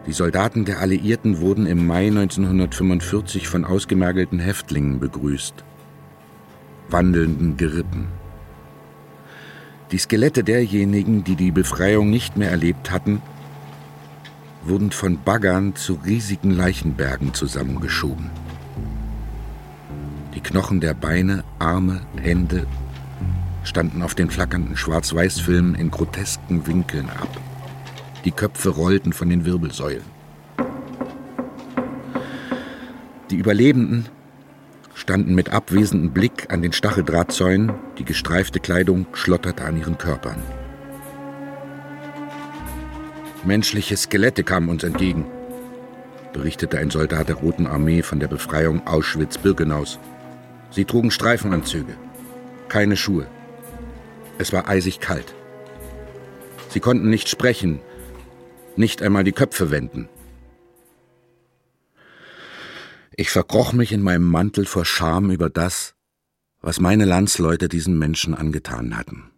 Die 0.05 0.13
Soldaten 0.13 0.65
der 0.65 0.81
Alliierten 0.81 1.39
wurden 1.39 1.65
im 1.65 1.87
Mai 1.87 2.07
1945 2.07 3.47
von 3.47 3.65
ausgemergelten 3.65 4.39
Häftlingen 4.39 4.99
begrüßt, 4.99 5.63
wandelnden 6.89 7.57
Gerippen. 7.57 8.18
Die 9.91 9.97
Skelette 9.97 10.43
derjenigen, 10.43 11.23
die 11.23 11.35
die 11.35 11.49
Befreiung 11.51 12.11
nicht 12.11 12.37
mehr 12.37 12.51
erlebt 12.51 12.91
hatten, 12.91 13.21
wurden 14.63 14.91
von 14.91 15.23
Baggern 15.23 15.75
zu 15.75 15.99
riesigen 16.05 16.51
Leichenbergen 16.51 17.33
zusammengeschoben. 17.33 18.29
Die 20.35 20.41
Knochen 20.41 20.79
der 20.79 20.93
Beine, 20.93 21.43
Arme, 21.57 22.01
Hände 22.21 22.67
standen 23.63 24.03
auf 24.03 24.13
den 24.13 24.29
flackernden 24.29 24.77
Schwarz-Weiß-Filmen 24.77 25.73
in 25.73 25.89
grotesken 25.89 26.67
Winkeln 26.67 27.09
ab. 27.09 27.29
Die 28.25 28.31
Köpfe 28.31 28.69
rollten 28.69 29.11
von 29.11 29.29
den 29.29 29.43
Wirbelsäulen. 29.43 30.03
Die 33.31 33.37
Überlebenden 33.37 34.07
standen 34.99 35.33
mit 35.33 35.49
abwesendem 35.49 36.11
Blick 36.11 36.51
an 36.51 36.61
den 36.61 36.73
Stacheldrahtzäunen, 36.73 37.71
die 37.97 38.03
gestreifte 38.03 38.59
Kleidung 38.59 39.07
schlotterte 39.13 39.63
an 39.63 39.77
ihren 39.77 39.97
Körpern. 39.97 40.43
Menschliche 43.45 43.95
Skelette 43.95 44.43
kamen 44.43 44.67
uns 44.67 44.83
entgegen, 44.83 45.25
berichtete 46.33 46.77
ein 46.77 46.89
Soldat 46.89 47.29
der 47.29 47.37
Roten 47.37 47.65
Armee 47.65 48.01
von 48.01 48.19
der 48.19 48.27
Befreiung 48.27 48.85
Auschwitz-Birkenaus. 48.85 49.99
Sie 50.71 50.83
trugen 50.83 51.11
Streifenanzüge, 51.11 51.93
keine 52.67 52.97
Schuhe. 52.97 53.25
Es 54.37 54.51
war 54.51 54.67
eisig 54.67 54.99
kalt. 54.99 55.33
Sie 56.67 56.81
konnten 56.81 57.09
nicht 57.09 57.29
sprechen, 57.29 57.79
nicht 58.75 59.01
einmal 59.01 59.23
die 59.23 59.31
Köpfe 59.31 59.71
wenden. 59.71 60.09
Ich 63.19 63.31
verkroch 63.31 63.73
mich 63.73 63.91
in 63.91 64.01
meinem 64.01 64.23
Mantel 64.23 64.65
vor 64.65 64.85
Scham 64.85 65.29
über 65.29 65.49
das, 65.49 65.93
was 66.61 66.79
meine 66.79 67.03
Landsleute 67.03 67.67
diesen 67.67 67.99
Menschen 67.99 68.33
angetan 68.33 68.95
hatten. 68.95 69.29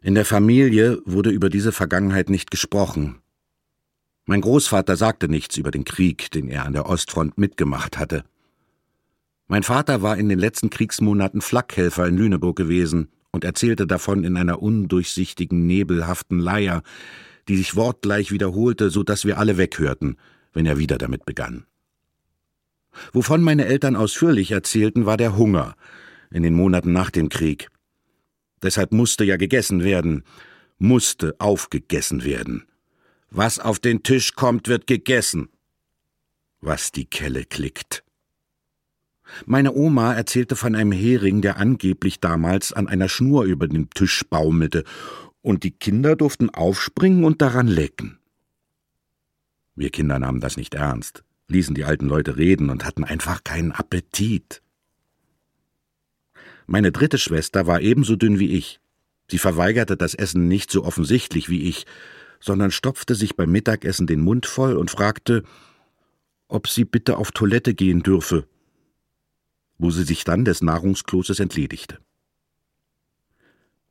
In 0.00 0.14
der 0.14 0.24
Familie 0.24 1.02
wurde 1.04 1.30
über 1.30 1.50
diese 1.50 1.72
Vergangenheit 1.72 2.30
nicht 2.30 2.52
gesprochen. 2.52 3.22
Mein 4.24 4.40
Großvater 4.40 4.94
sagte 4.94 5.28
nichts 5.28 5.56
über 5.56 5.72
den 5.72 5.82
Krieg, 5.82 6.30
den 6.30 6.46
er 6.46 6.64
an 6.64 6.74
der 6.74 6.86
Ostfront 6.86 7.38
mitgemacht 7.38 7.98
hatte. 7.98 8.22
Mein 9.48 9.64
Vater 9.64 10.00
war 10.00 10.16
in 10.16 10.28
den 10.28 10.38
letzten 10.38 10.70
Kriegsmonaten 10.70 11.40
Flakhelfer 11.40 12.06
in 12.06 12.16
Lüneburg 12.16 12.54
gewesen 12.54 13.08
und 13.32 13.42
erzählte 13.42 13.88
davon 13.88 14.22
in 14.22 14.36
einer 14.36 14.62
undurchsichtigen, 14.62 15.66
nebelhaften 15.66 16.38
Leier, 16.38 16.84
die 17.48 17.56
sich 17.56 17.74
wortgleich 17.74 18.30
wiederholte, 18.30 18.90
so 18.90 19.02
dass 19.02 19.24
wir 19.24 19.38
alle 19.38 19.56
weghörten, 19.56 20.18
wenn 20.52 20.66
er 20.66 20.78
wieder 20.78 20.96
damit 20.96 21.26
begann. 21.26 21.66
Wovon 23.12 23.42
meine 23.42 23.66
Eltern 23.66 23.96
ausführlich 23.96 24.50
erzählten, 24.50 25.06
war 25.06 25.16
der 25.16 25.36
Hunger 25.36 25.76
in 26.30 26.42
den 26.42 26.54
Monaten 26.54 26.92
nach 26.92 27.10
dem 27.10 27.28
Krieg. 27.28 27.68
Deshalb 28.62 28.92
musste 28.92 29.24
ja 29.24 29.36
gegessen 29.36 29.82
werden, 29.82 30.24
musste 30.78 31.34
aufgegessen 31.38 32.24
werden. 32.24 32.64
Was 33.30 33.58
auf 33.58 33.78
den 33.78 34.02
Tisch 34.02 34.34
kommt, 34.34 34.68
wird 34.68 34.86
gegessen. 34.86 35.48
Was 36.60 36.92
die 36.92 37.06
Kelle 37.06 37.44
klickt. 37.44 38.04
Meine 39.46 39.72
Oma 39.72 40.14
erzählte 40.14 40.56
von 40.56 40.74
einem 40.74 40.92
Hering, 40.92 41.40
der 41.40 41.56
angeblich 41.56 42.20
damals 42.20 42.72
an 42.72 42.88
einer 42.88 43.08
Schnur 43.08 43.44
über 43.44 43.68
den 43.68 43.88
Tisch 43.90 44.24
baumelte, 44.28 44.84
und 45.42 45.62
die 45.62 45.70
Kinder 45.70 46.16
durften 46.16 46.50
aufspringen 46.50 47.24
und 47.24 47.40
daran 47.40 47.66
lecken. 47.66 48.18
Wir 49.74 49.90
Kinder 49.90 50.18
nahmen 50.18 50.40
das 50.40 50.56
nicht 50.56 50.74
ernst 50.74 51.24
ließen 51.50 51.74
die 51.74 51.84
alten 51.84 52.06
Leute 52.06 52.36
reden 52.36 52.70
und 52.70 52.84
hatten 52.84 53.04
einfach 53.04 53.44
keinen 53.44 53.72
Appetit. 53.72 54.62
Meine 56.66 56.92
dritte 56.92 57.18
Schwester 57.18 57.66
war 57.66 57.80
ebenso 57.80 58.16
dünn 58.16 58.38
wie 58.38 58.52
ich. 58.52 58.80
Sie 59.28 59.38
verweigerte 59.38 59.96
das 59.96 60.14
Essen 60.14 60.48
nicht 60.48 60.70
so 60.70 60.84
offensichtlich 60.84 61.48
wie 61.48 61.68
ich, 61.68 61.86
sondern 62.40 62.70
stopfte 62.70 63.14
sich 63.14 63.36
beim 63.36 63.50
Mittagessen 63.50 64.06
den 64.06 64.20
Mund 64.20 64.46
voll 64.46 64.76
und 64.76 64.90
fragte, 64.90 65.42
ob 66.48 66.68
sie 66.68 66.84
bitte 66.84 67.16
auf 67.16 67.32
Toilette 67.32 67.74
gehen 67.74 68.02
dürfe, 68.02 68.46
wo 69.78 69.90
sie 69.90 70.04
sich 70.04 70.24
dann 70.24 70.44
des 70.44 70.62
Nahrungskloses 70.62 71.38
entledigte. 71.40 71.98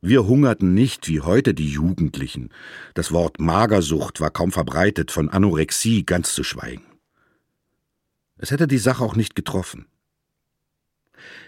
Wir 0.02 0.26
hungerten 0.26 0.72
nicht 0.72 1.08
wie 1.08 1.20
heute 1.20 1.52
die 1.52 1.70
Jugendlichen. 1.70 2.48
Das 2.94 3.12
Wort 3.12 3.38
Magersucht 3.38 4.20
war 4.20 4.30
kaum 4.30 4.50
verbreitet, 4.50 5.10
von 5.10 5.28
Anorexie 5.28 6.04
ganz 6.04 6.34
zu 6.34 6.42
schweigen. 6.42 6.89
Es 8.42 8.50
hätte 8.50 8.66
die 8.66 8.78
Sache 8.78 9.04
auch 9.04 9.16
nicht 9.16 9.36
getroffen. 9.36 9.84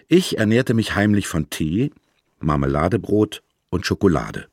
Ich 0.08 0.36
ernährte 0.36 0.74
mich 0.74 0.94
heimlich 0.94 1.26
von 1.26 1.48
Tee, 1.48 1.90
Marmeladebrot 2.38 3.42
und 3.70 3.86
Schokolade. 3.86 4.48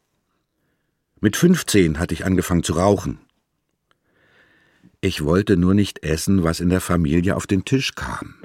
Mit 1.20 1.36
15 1.36 2.00
hatte 2.00 2.14
ich 2.14 2.24
angefangen 2.24 2.64
zu 2.64 2.74
rauchen. 2.74 3.20
Ich 5.02 5.26
wollte 5.26 5.58
nur 5.58 5.74
nicht 5.74 6.04
essen, 6.04 6.44
was 6.44 6.62
in 6.62 6.70
der 6.70 6.80
Familie 6.80 7.36
auf 7.36 7.46
den 7.46 7.66
Tisch 7.66 7.94
kam. 7.96 8.36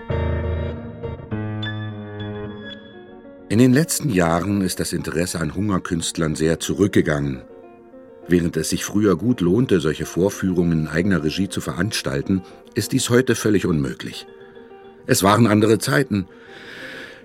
In 3.49 3.59
den 3.59 3.73
letzten 3.73 4.11
Jahren 4.11 4.61
ist 4.63 4.81
das 4.81 4.93
Interesse 4.93 5.39
an 5.39 5.55
Hungerkünstlern 5.55 6.35
sehr 6.35 6.59
zurückgegangen. 6.59 7.45
Während 8.27 8.57
es 8.57 8.71
sich 8.71 8.85
früher 8.85 9.17
gut 9.17 9.41
lohnte, 9.41 9.81
solche 9.81 10.07
Vorführungen 10.07 10.81
in 10.81 10.89
eigener 10.89 11.23
Regie 11.23 11.49
zu 11.49 11.61
veranstalten, 11.61 12.43
ist 12.75 12.93
dies 12.93 13.11
heute 13.11 13.35
völlig 13.35 13.67
unmöglich. 13.67 14.27
Es 15.07 15.23
waren 15.23 15.47
andere 15.47 15.79
Zeiten. 15.79 16.27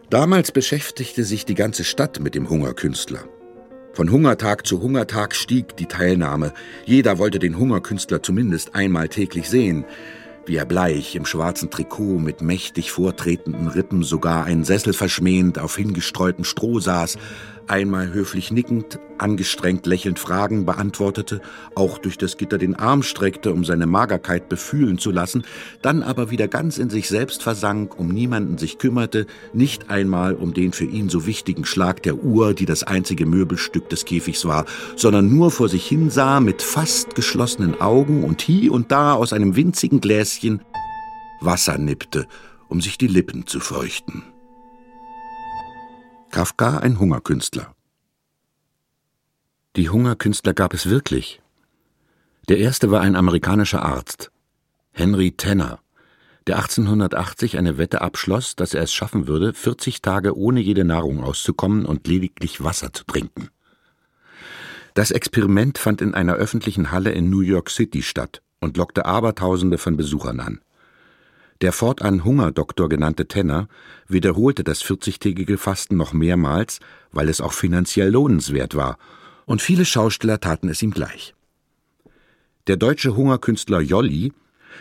Damals 0.09 0.51
beschäftigte 0.51 1.23
sich 1.23 1.45
die 1.45 1.55
ganze 1.55 1.83
Stadt 1.83 2.19
mit 2.19 2.35
dem 2.35 2.49
Hungerkünstler. 2.49 3.23
Von 3.93 4.11
Hungertag 4.11 4.67
zu 4.67 4.81
Hungertag 4.81 5.35
stieg 5.35 5.77
die 5.77 5.85
Teilnahme. 5.85 6.53
Jeder 6.85 7.17
wollte 7.17 7.39
den 7.39 7.57
Hungerkünstler 7.57 8.21
zumindest 8.21 8.75
einmal 8.75 9.07
täglich 9.07 9.49
sehen 9.49 9.85
wie 10.49 10.55
er 10.55 10.65
bleich 10.65 11.15
im 11.15 11.25
schwarzen 11.25 11.69
Trikot 11.69 12.17
mit 12.17 12.41
mächtig 12.41 12.91
vortretenden 12.91 13.67
Rippen 13.67 14.01
sogar 14.01 14.45
einen 14.45 14.63
Sessel 14.63 14.93
verschmähend 14.93 15.59
auf 15.59 15.77
hingestreutem 15.77 16.43
Stroh 16.43 16.79
saß, 16.79 17.19
einmal 17.69 18.11
höflich 18.11 18.51
nickend, 18.51 18.99
angestrengt 19.17 19.85
lächelnd 19.85 20.19
Fragen 20.19 20.65
beantwortete, 20.65 21.41
auch 21.75 21.97
durch 21.97 22.17
das 22.17 22.37
Gitter 22.37 22.57
den 22.57 22.75
Arm 22.75 23.03
streckte, 23.03 23.53
um 23.53 23.63
seine 23.63 23.85
Magerkeit 23.85 24.49
befühlen 24.49 24.97
zu 24.97 25.11
lassen, 25.11 25.43
dann 25.81 26.03
aber 26.03 26.31
wieder 26.31 26.47
ganz 26.47 26.77
in 26.77 26.89
sich 26.89 27.07
selbst 27.07 27.43
versank, 27.43 27.97
um 27.99 28.09
niemanden 28.09 28.57
sich 28.57 28.77
kümmerte, 28.77 29.27
nicht 29.53 29.89
einmal 29.89 30.35
um 30.35 30.53
den 30.53 30.73
für 30.73 30.85
ihn 30.85 31.09
so 31.09 31.25
wichtigen 31.25 31.65
Schlag 31.65 32.03
der 32.03 32.23
Uhr, 32.23 32.53
die 32.53 32.65
das 32.65 32.83
einzige 32.83 33.25
Möbelstück 33.25 33.89
des 33.89 34.05
Käfigs 34.05 34.45
war, 34.45 34.65
sondern 34.95 35.33
nur 35.33 35.51
vor 35.51 35.69
sich 35.69 35.85
hinsah 35.87 36.39
mit 36.39 36.61
fast 36.61 37.15
geschlossenen 37.15 37.79
Augen 37.79 38.23
und 38.23 38.41
hie 38.41 38.69
und 38.69 38.91
da 38.91 39.13
aus 39.13 39.33
einem 39.33 39.55
winzigen 39.55 40.01
Gläschen 40.01 40.61
Wasser 41.41 41.77
nippte, 41.77 42.27
um 42.67 42.81
sich 42.81 42.97
die 42.97 43.07
Lippen 43.07 43.47
zu 43.47 43.59
feuchten. 43.59 44.23
Kafka 46.31 46.77
ein 46.77 46.99
Hungerkünstler. 46.99 47.73
Die 49.75 49.89
Hungerkünstler 49.89 50.53
gab 50.53 50.75
es 50.75 50.87
wirklich. 50.87 51.41
Der 52.49 52.59
erste 52.59 52.91
war 52.91 53.01
ein 53.01 53.15
amerikanischer 53.15 53.81
Arzt, 53.81 54.31
Henry 54.91 55.31
Tanner, 55.31 55.79
der 56.45 56.57
1880 56.57 57.57
eine 57.57 57.79
Wette 57.79 58.01
abschloss, 58.01 58.55
dass 58.55 58.75
er 58.75 58.83
es 58.83 58.93
schaffen 58.93 59.27
würde, 59.27 59.53
40 59.55 60.03
Tage 60.03 60.37
ohne 60.37 60.59
jede 60.59 60.85
Nahrung 60.85 61.23
auszukommen 61.23 61.87
und 61.87 62.07
lediglich 62.07 62.63
Wasser 62.63 62.93
zu 62.93 63.05
trinken. 63.05 63.49
Das 64.93 65.09
Experiment 65.09 65.79
fand 65.79 65.99
in 65.99 66.13
einer 66.13 66.35
öffentlichen 66.35 66.91
Halle 66.91 67.11
in 67.11 67.31
New 67.31 67.41
York 67.41 67.71
City 67.71 68.03
statt 68.03 68.43
und 68.59 68.77
lockte 68.77 69.05
Abertausende 69.05 69.79
von 69.79 69.97
Besuchern 69.97 70.39
an. 70.41 70.61
Der 71.61 71.73
fortan 71.73 72.23
Hungerdoktor 72.23 72.87
genannte 72.87 73.27
Tenner 73.27 73.67
wiederholte 74.07 74.63
das 74.63 74.81
40-tägige 74.83 75.57
Fasten 75.57 75.97
noch 75.97 76.13
mehrmals, 76.13 76.79
weil 77.11 77.27
es 77.27 77.41
auch 77.41 77.51
finanziell 77.51 78.09
lohnenswert 78.09 78.75
war, 78.75 78.97
und 79.45 79.61
viele 79.61 79.83
Schausteller 79.83 80.39
taten 80.39 80.69
es 80.69 80.81
ihm 80.81 80.91
gleich. 80.91 81.33
Der 82.67 82.77
deutsche 82.77 83.15
Hungerkünstler 83.15 83.81
Jolli 83.81 84.31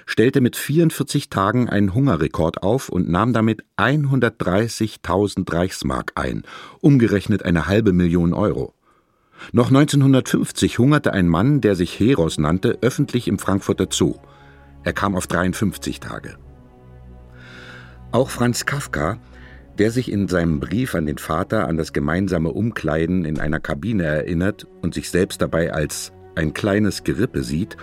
stellte 0.07 0.41
mit 0.41 0.55
44 0.55 1.31
Tagen 1.31 1.69
einen 1.69 1.95
Hungerrekord 1.95 2.63
auf 2.63 2.91
und 2.91 3.09
nahm 3.09 3.33
damit 3.33 3.65
130.000 3.77 5.53
Reichsmark 5.53 6.13
ein, 6.15 6.45
umgerechnet 6.81 7.45
eine 7.45 7.67
halbe 7.67 7.93
Million 7.93 8.35
Euro. 8.35 8.75
Noch 9.53 9.69
1950 9.69 10.79
hungerte 10.79 11.13
ein 11.13 11.29
Mann, 11.29 11.61
der 11.61 11.75
sich 11.75 11.99
Heros 11.99 12.39
nannte, 12.39 12.79
öffentlich 12.83 13.27
im 13.27 13.39
Frankfurter 13.39 13.87
Zoo. 13.91 14.17
Er 14.85 14.93
kam 14.93 15.17
auf 15.17 15.27
53 15.27 16.01
Tage. 16.01 16.39
Auch 18.11 18.31
Franz 18.31 18.65
Kafka, 18.65 19.19
der 19.79 19.91
sich 19.91 20.11
in 20.11 20.29
seinem 20.29 20.61
Brief 20.61 20.95
an 20.95 21.07
den 21.07 21.19
Vater 21.19 21.69
an 21.69 21.77
das 21.77 21.93
gemeinsame 21.93 22.51
Umkleiden 22.51 23.25
in 23.25 23.39
einer 23.39 23.61
Kabine 23.61 24.05
erinnert 24.05 24.67
und 24.83 24.95
sich 24.95 25.11
selbst 25.11 25.43
dabei 25.43 25.73
als 25.73 26.13
ein 26.35 26.55
kleines 26.55 27.05
Gerippe 27.05 27.43
sieht 27.43 27.77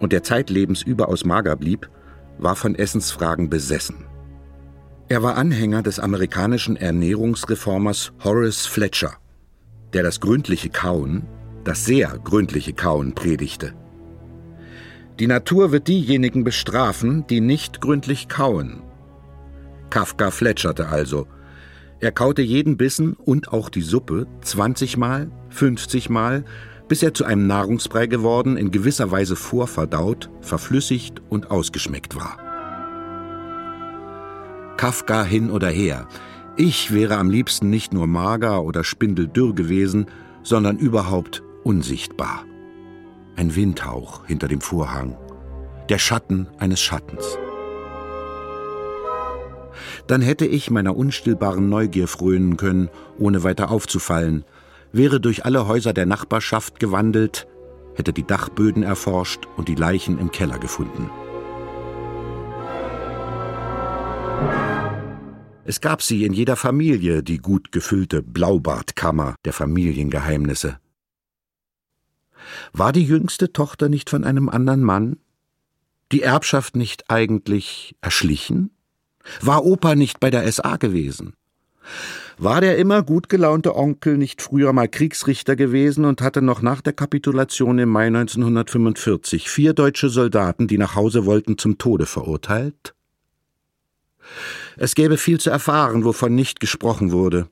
und 0.00 0.12
der 0.12 0.22
zeitlebens 0.24 0.82
überaus 0.82 1.24
mager 1.24 1.56
blieb, 1.56 1.88
war 2.38 2.56
von 2.56 2.74
Essensfragen 2.74 3.48
besessen. 3.48 4.04
Er 5.08 5.22
war 5.22 5.36
Anhänger 5.36 5.82
des 5.82 6.00
amerikanischen 6.00 6.76
Ernährungsreformers 6.76 8.12
Horace 8.22 8.66
Fletcher, 8.66 9.14
der 9.92 10.02
das 10.02 10.20
gründliche 10.20 10.70
Kauen, 10.70 11.26
das 11.64 11.84
sehr 11.84 12.18
gründliche 12.22 12.72
Kauen 12.72 13.14
predigte. 13.14 13.74
Die 15.18 15.26
Natur 15.26 15.72
wird 15.72 15.88
diejenigen 15.88 16.44
bestrafen, 16.44 17.26
die 17.28 17.40
nicht 17.40 17.80
gründlich 17.80 18.28
kauen, 18.28 18.82
Kafka 19.90 20.30
fletscherte 20.30 20.88
also. 20.88 21.26
Er 22.00 22.12
kaute 22.12 22.42
jeden 22.42 22.76
Bissen 22.76 23.14
und 23.14 23.52
auch 23.52 23.68
die 23.68 23.82
Suppe 23.82 24.26
20 24.42 24.96
Mal, 24.96 25.30
50 25.50 26.10
Mal, 26.10 26.44
bis 26.88 27.02
er 27.02 27.12
zu 27.14 27.24
einem 27.24 27.46
Nahrungsbrei 27.46 28.06
geworden, 28.06 28.56
in 28.56 28.70
gewisser 28.70 29.10
Weise 29.10 29.36
vorverdaut, 29.36 30.30
verflüssigt 30.40 31.22
und 31.28 31.50
ausgeschmeckt 31.50 32.16
war. 32.16 32.38
Kafka 34.76 35.24
hin 35.24 35.50
oder 35.50 35.68
her. 35.68 36.06
Ich 36.56 36.92
wäre 36.92 37.16
am 37.16 37.30
liebsten 37.30 37.68
nicht 37.68 37.92
nur 37.92 38.06
mager 38.06 38.62
oder 38.62 38.84
spindeldürr 38.84 39.54
gewesen, 39.54 40.06
sondern 40.42 40.78
überhaupt 40.78 41.42
unsichtbar. 41.64 42.44
ein 43.36 43.54
Windhauch 43.54 44.26
hinter 44.26 44.48
dem 44.48 44.60
Vorhang, 44.60 45.16
der 45.88 45.98
Schatten 45.98 46.48
eines 46.58 46.80
Schattens. 46.80 47.38
Dann 50.08 50.22
hätte 50.22 50.46
ich 50.46 50.70
meiner 50.70 50.96
unstillbaren 50.96 51.68
Neugier 51.68 52.08
frönen 52.08 52.56
können, 52.56 52.88
ohne 53.18 53.44
weiter 53.44 53.70
aufzufallen, 53.70 54.44
wäre 54.90 55.20
durch 55.20 55.44
alle 55.44 55.68
Häuser 55.68 55.92
der 55.92 56.06
Nachbarschaft 56.06 56.80
gewandelt, 56.80 57.46
hätte 57.94 58.14
die 58.14 58.26
Dachböden 58.26 58.82
erforscht 58.82 59.46
und 59.58 59.68
die 59.68 59.74
Leichen 59.74 60.18
im 60.18 60.32
Keller 60.32 60.58
gefunden. 60.58 61.10
Es 65.66 65.82
gab 65.82 66.00
sie 66.00 66.24
in 66.24 66.32
jeder 66.32 66.56
Familie, 66.56 67.22
die 67.22 67.36
gut 67.36 67.70
gefüllte 67.70 68.22
Blaubartkammer 68.22 69.34
der 69.44 69.52
Familiengeheimnisse. 69.52 70.78
War 72.72 72.92
die 72.92 73.04
jüngste 73.04 73.52
Tochter 73.52 73.90
nicht 73.90 74.08
von 74.08 74.24
einem 74.24 74.48
anderen 74.48 74.82
Mann? 74.82 75.18
Die 76.12 76.22
Erbschaft 76.22 76.76
nicht 76.76 77.10
eigentlich 77.10 77.94
erschlichen? 78.00 78.70
War 79.40 79.64
Opa 79.64 79.94
nicht 79.94 80.20
bei 80.20 80.30
der 80.30 80.50
SA 80.50 80.76
gewesen? 80.76 81.34
War 82.40 82.60
der 82.60 82.78
immer 82.78 83.02
gut 83.02 83.28
gelaunte 83.28 83.74
Onkel 83.74 84.16
nicht 84.16 84.42
früher 84.42 84.72
mal 84.72 84.88
Kriegsrichter 84.88 85.56
gewesen 85.56 86.04
und 86.04 86.20
hatte 86.20 86.40
noch 86.40 86.62
nach 86.62 86.80
der 86.80 86.92
Kapitulation 86.92 87.80
im 87.80 87.88
Mai 87.88 88.06
1945 88.06 89.50
vier 89.50 89.72
deutsche 89.72 90.08
Soldaten, 90.08 90.68
die 90.68 90.78
nach 90.78 90.94
Hause 90.94 91.26
wollten, 91.26 91.58
zum 91.58 91.78
Tode 91.78 92.06
verurteilt? 92.06 92.94
Es 94.76 94.94
gäbe 94.94 95.16
viel 95.16 95.40
zu 95.40 95.50
erfahren, 95.50 96.04
wovon 96.04 96.34
nicht 96.34 96.60
gesprochen 96.60 97.10
wurde. 97.10 97.48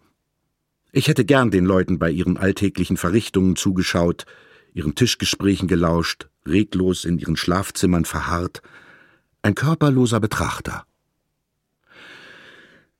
Ich 0.92 1.08
hätte 1.08 1.24
gern 1.24 1.50
den 1.50 1.64
Leuten 1.64 1.98
bei 1.98 2.10
ihren 2.10 2.36
alltäglichen 2.36 2.96
Verrichtungen 2.96 3.56
zugeschaut, 3.56 4.24
ihren 4.72 4.94
Tischgesprächen 4.94 5.66
gelauscht, 5.66 6.28
reglos 6.46 7.04
in 7.04 7.18
ihren 7.18 7.36
Schlafzimmern 7.36 8.04
verharrt, 8.04 8.62
ein 9.42 9.54
körperloser 9.54 10.20
Betrachter. 10.20 10.86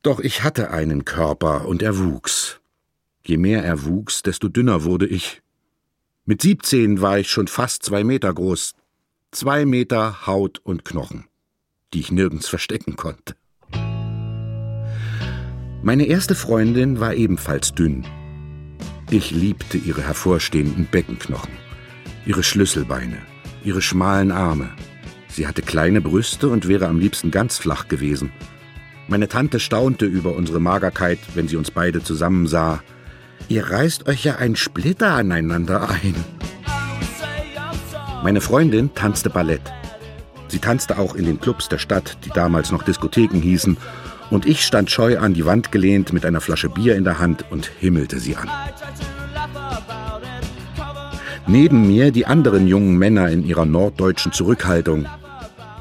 Doch 0.06 0.20
ich 0.20 0.44
hatte 0.44 0.70
einen 0.70 1.04
Körper 1.04 1.66
und 1.66 1.82
er 1.82 1.98
wuchs. 1.98 2.60
Je 3.24 3.38
mehr 3.38 3.64
er 3.64 3.84
wuchs, 3.86 4.22
desto 4.22 4.46
dünner 4.46 4.84
wurde 4.84 5.04
ich. 5.04 5.42
Mit 6.24 6.42
siebzehn 6.42 7.00
war 7.00 7.18
ich 7.18 7.28
schon 7.28 7.48
fast 7.48 7.82
zwei 7.82 8.04
Meter 8.04 8.32
groß. 8.32 8.74
Zwei 9.32 9.66
Meter 9.66 10.24
Haut 10.28 10.60
und 10.62 10.84
Knochen, 10.84 11.24
die 11.92 11.98
ich 11.98 12.12
nirgends 12.12 12.46
verstecken 12.46 12.94
konnte. 12.94 13.34
Meine 15.82 16.04
erste 16.04 16.36
Freundin 16.36 17.00
war 17.00 17.14
ebenfalls 17.14 17.74
dünn. 17.74 18.06
Ich 19.10 19.32
liebte 19.32 19.76
ihre 19.76 20.02
hervorstehenden 20.02 20.86
Beckenknochen, 20.86 21.54
ihre 22.26 22.44
Schlüsselbeine, 22.44 23.18
ihre 23.64 23.82
schmalen 23.82 24.30
Arme. 24.30 24.70
Sie 25.26 25.48
hatte 25.48 25.62
kleine 25.62 26.00
Brüste 26.00 26.48
und 26.48 26.68
wäre 26.68 26.86
am 26.86 27.00
liebsten 27.00 27.32
ganz 27.32 27.58
flach 27.58 27.88
gewesen. 27.88 28.30
Meine 29.08 29.28
Tante 29.28 29.60
staunte 29.60 30.04
über 30.04 30.34
unsere 30.34 30.58
Magerkeit, 30.58 31.18
wenn 31.34 31.46
sie 31.46 31.56
uns 31.56 31.70
beide 31.70 32.02
zusammen 32.02 32.48
sah. 32.48 32.82
Ihr 33.48 33.70
reißt 33.70 34.08
euch 34.08 34.24
ja 34.24 34.36
ein 34.36 34.56
Splitter 34.56 35.14
aneinander 35.14 35.88
ein. 35.88 36.14
Meine 38.24 38.40
Freundin 38.40 38.92
tanzte 38.94 39.30
Ballett. 39.30 39.62
Sie 40.48 40.58
tanzte 40.58 40.98
auch 40.98 41.14
in 41.14 41.24
den 41.24 41.40
Clubs 41.40 41.68
der 41.68 41.78
Stadt, 41.78 42.18
die 42.24 42.30
damals 42.30 42.72
noch 42.72 42.82
Diskotheken 42.82 43.40
hießen, 43.40 43.76
und 44.30 44.46
ich 44.46 44.64
stand 44.64 44.90
scheu 44.90 45.18
an 45.18 45.34
die 45.34 45.46
Wand 45.46 45.70
gelehnt 45.70 46.12
mit 46.12 46.26
einer 46.26 46.40
Flasche 46.40 46.68
Bier 46.68 46.96
in 46.96 47.04
der 47.04 47.20
Hand 47.20 47.44
und 47.50 47.70
himmelte 47.78 48.18
sie 48.18 48.34
an. 48.34 48.48
Neben 51.46 51.86
mir 51.86 52.10
die 52.10 52.26
anderen 52.26 52.66
jungen 52.66 52.98
Männer 52.98 53.28
in 53.28 53.46
ihrer 53.46 53.66
norddeutschen 53.66 54.32
Zurückhaltung. 54.32 55.06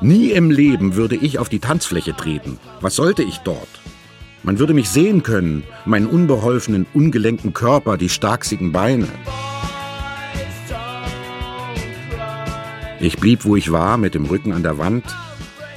Nie 0.05 0.33
im 0.33 0.51
Leben 0.51 0.95
würde 0.95 1.15
ich 1.15 1.39
auf 1.39 1.49
die 1.49 1.57
Tanzfläche 1.57 2.15
treten. 2.15 2.59
Was 2.79 2.95
sollte 2.95 3.23
ich 3.23 3.39
dort? 3.39 3.67
Man 4.43 4.59
würde 4.59 4.75
mich 4.75 4.87
sehen 4.87 5.23
können, 5.23 5.63
meinen 5.83 6.05
unbeholfenen, 6.05 6.85
ungelenken 6.93 7.53
Körper, 7.53 7.97
die 7.97 8.09
starksigen 8.09 8.71
Beine. 8.71 9.07
Ich 12.99 13.17
blieb, 13.17 13.45
wo 13.45 13.55
ich 13.55 13.71
war, 13.71 13.97
mit 13.97 14.13
dem 14.13 14.25
Rücken 14.25 14.53
an 14.53 14.61
der 14.61 14.77
Wand 14.77 15.05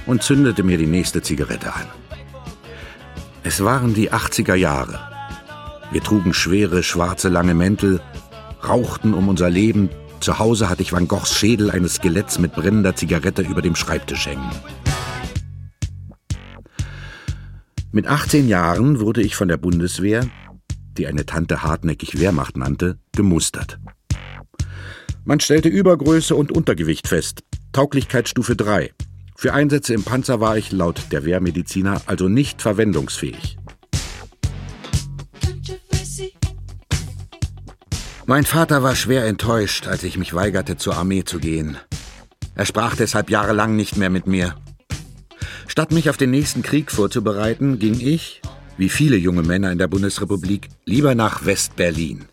und 0.05 0.23
zündete 0.23 0.62
mir 0.62 0.77
die 0.77 0.87
nächste 0.87 1.23
Zigarette 1.23 1.73
an. 1.73 1.87
Es 3.45 3.64
waren 3.64 3.95
die 3.95 4.12
80er 4.12 4.57
Jahre. 4.57 5.01
Wir 5.91 6.03
trugen 6.03 6.35
schwere, 6.35 6.83
schwarze, 6.83 7.31
lange 7.31 7.55
Mäntel, 7.55 8.03
rauchten 8.62 9.14
um 9.14 9.29
unser 9.29 9.49
Leben. 9.49 9.88
Zu 10.20 10.38
Hause 10.38 10.68
hatte 10.68 10.83
ich 10.83 10.92
Van 10.92 11.09
Goghs 11.09 11.35
Schädel 11.35 11.70
eines 11.70 11.94
Skeletts 11.94 12.38
mit 12.38 12.52
brennender 12.52 12.96
Zigarette 12.96 13.42
über 13.42 13.62
dem 13.62 13.76
Schreibtisch 13.76 14.26
hängen. 14.26 14.50
Mit 17.92 18.07
18 18.07 18.48
Jahren 18.48 19.00
wurde 19.00 19.22
ich 19.22 19.37
von 19.37 19.48
der 19.48 19.57
Bundeswehr, 19.57 20.26
die 20.98 21.07
eine 21.07 21.24
Tante 21.24 21.62
hartnäckig 21.62 22.18
Wehrmacht 22.18 22.57
nannte, 22.57 22.98
gemustert. 23.16 23.78
Man 25.24 25.40
stellte 25.40 25.68
Übergröße 25.68 26.35
und 26.35 26.52
Untergewicht 26.52 27.07
fest, 27.09 27.44
Tauglichkeitsstufe 27.72 28.57
3. 28.57 28.92
Für 29.37 29.54
Einsätze 29.54 29.94
im 29.94 30.02
Panzer 30.02 30.40
war 30.40 30.59
ich 30.59 30.72
laut 30.72 31.12
der 31.12 31.24
Wehrmediziner 31.24 32.02
also 32.07 32.28
nicht 32.28 32.61
verwendungsfähig. 32.61 33.57
Mein 38.31 38.45
Vater 38.45 38.83
war 38.83 38.95
schwer 38.95 39.25
enttäuscht, 39.25 39.87
als 39.87 40.03
ich 40.03 40.19
mich 40.19 40.35
weigerte, 40.35 40.77
zur 40.77 40.99
Armee 40.99 41.25
zu 41.25 41.38
gehen. 41.38 41.79
Er 42.55 42.67
sprach 42.67 42.95
deshalb 42.95 43.31
jahrelang 43.31 43.75
nicht 43.75 43.97
mehr 43.97 44.11
mit 44.11 44.27
mir. 44.27 44.55
Statt 45.67 45.93
mich 45.93 46.11
auf 46.11 46.19
den 46.19 46.29
nächsten 46.29 46.61
Krieg 46.61 46.93
vorzubereiten, 46.93 47.79
ging 47.79 47.99
ich, 47.99 48.43
wie 48.77 48.91
viele 48.91 49.17
junge 49.17 49.43
Männer 49.45 49.73
in 49.73 49.79
der 49.79 49.88
Bundesrepublik, 49.88 50.69
lieber 50.85 51.14
nach 51.14 51.47
West-Berlin, 51.47 52.27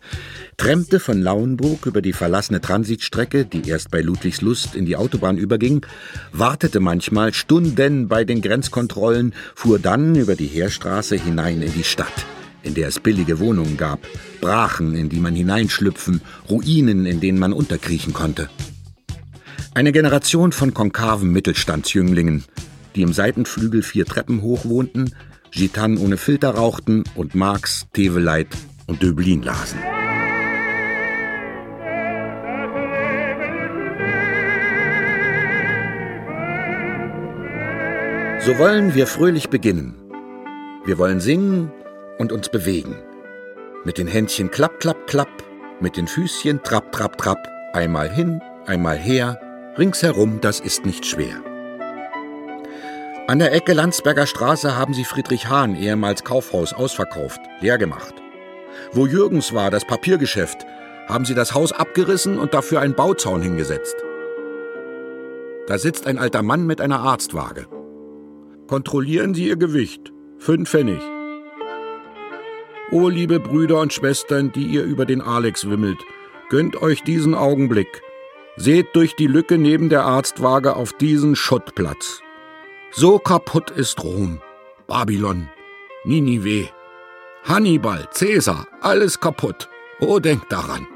trennte 0.58 1.00
von 1.00 1.22
Lauenburg 1.22 1.86
über 1.86 2.02
die 2.02 2.12
verlassene 2.12 2.60
Transitstrecke, 2.60 3.46
die 3.46 3.66
erst 3.66 3.90
bei 3.90 4.02
Ludwigslust 4.02 4.74
in 4.74 4.84
die 4.84 4.96
Autobahn 4.96 5.38
überging, 5.38 5.86
wartete 6.30 6.78
manchmal 6.78 7.32
Stunden 7.32 8.06
bei 8.06 8.24
den 8.24 8.42
Grenzkontrollen, 8.42 9.32
fuhr 9.54 9.78
dann 9.78 10.14
über 10.14 10.36
die 10.36 10.48
Heerstraße 10.48 11.16
hinein 11.16 11.62
in 11.62 11.72
die 11.72 11.84
Stadt, 11.84 12.26
in 12.66 12.74
der 12.74 12.88
es 12.88 13.00
billige 13.00 13.38
Wohnungen 13.38 13.76
gab, 13.76 14.00
Brachen, 14.40 14.94
in 14.94 15.08
die 15.08 15.20
man 15.20 15.34
hineinschlüpfen, 15.34 16.20
Ruinen, 16.50 17.06
in 17.06 17.20
denen 17.20 17.38
man 17.38 17.52
unterkriechen 17.52 18.12
konnte. 18.12 18.50
Eine 19.74 19.92
Generation 19.92 20.52
von 20.52 20.74
konkaven 20.74 21.30
Mittelstandsjünglingen, 21.30 22.44
die 22.94 23.02
im 23.02 23.12
Seitenflügel 23.12 23.82
vier 23.82 24.06
Treppen 24.06 24.42
hoch 24.42 24.64
wohnten, 24.64 25.14
Gitan 25.52 25.96
ohne 25.96 26.16
Filter 26.16 26.50
rauchten 26.50 27.04
und 27.14 27.34
Marx, 27.34 27.86
Teveleit 27.92 28.48
und 28.86 29.02
Döblin 29.02 29.42
lasen. 29.42 29.78
So 38.44 38.58
wollen 38.58 38.94
wir 38.94 39.06
fröhlich 39.06 39.48
beginnen. 39.48 39.94
Wir 40.84 40.98
wollen 40.98 41.20
singen 41.20 41.72
und 42.18 42.32
uns 42.32 42.48
bewegen. 42.48 42.96
Mit 43.84 43.98
den 43.98 44.06
Händchen 44.06 44.50
klapp, 44.50 44.80
klapp, 44.80 45.06
klapp, 45.06 45.28
mit 45.80 45.96
den 45.96 46.08
Füßchen 46.08 46.62
trapp, 46.62 46.92
trapp, 46.92 47.18
trapp, 47.18 47.48
einmal 47.72 48.08
hin, 48.08 48.40
einmal 48.66 48.96
her, 48.96 49.40
ringsherum, 49.78 50.40
das 50.40 50.60
ist 50.60 50.86
nicht 50.86 51.06
schwer. 51.06 51.42
An 53.28 53.40
der 53.40 53.52
Ecke 53.52 53.72
Landsberger 53.72 54.26
Straße 54.26 54.76
haben 54.76 54.94
sie 54.94 55.04
Friedrich 55.04 55.48
Hahn, 55.48 55.74
ehemals 55.76 56.24
Kaufhaus, 56.24 56.72
ausverkauft, 56.72 57.40
leer 57.60 57.76
gemacht. 57.76 58.14
Wo 58.92 59.06
Jürgens 59.06 59.52
war, 59.52 59.70
das 59.70 59.84
Papiergeschäft, 59.84 60.64
haben 61.08 61.24
sie 61.24 61.34
das 61.34 61.54
Haus 61.54 61.72
abgerissen 61.72 62.38
und 62.38 62.54
dafür 62.54 62.80
einen 62.80 62.94
Bauzaun 62.94 63.42
hingesetzt. 63.42 63.96
Da 65.66 65.78
sitzt 65.78 66.06
ein 66.06 66.18
alter 66.18 66.42
Mann 66.42 66.66
mit 66.66 66.80
einer 66.80 67.00
Arztwaage. 67.00 67.66
Kontrollieren 68.68 69.34
Sie 69.34 69.48
Ihr 69.48 69.56
Gewicht. 69.56 70.12
Fünf 70.38 70.70
Pfennig. 70.70 71.00
O 72.92 73.08
liebe 73.08 73.40
Brüder 73.40 73.80
und 73.80 73.92
Schwestern, 73.92 74.52
die 74.52 74.64
ihr 74.64 74.84
über 74.84 75.06
den 75.06 75.20
Alex 75.20 75.68
wimmelt, 75.68 75.98
gönnt 76.50 76.80
euch 76.80 77.02
diesen 77.02 77.34
Augenblick. 77.34 78.00
Seht 78.56 78.94
durch 78.94 79.16
die 79.16 79.26
Lücke 79.26 79.58
neben 79.58 79.88
der 79.88 80.04
Arztwaage 80.04 80.76
auf 80.76 80.92
diesen 80.92 81.34
Schottplatz. 81.34 82.20
So 82.92 83.18
kaputt 83.18 83.70
ist 83.70 84.02
Rom, 84.04 84.40
Babylon, 84.86 85.48
Ninive, 86.04 86.68
Hannibal, 87.42 88.08
Cäsar, 88.12 88.68
alles 88.80 89.18
kaputt. 89.18 89.68
Oh, 89.98 90.20
denkt 90.20 90.52
daran. 90.52 90.86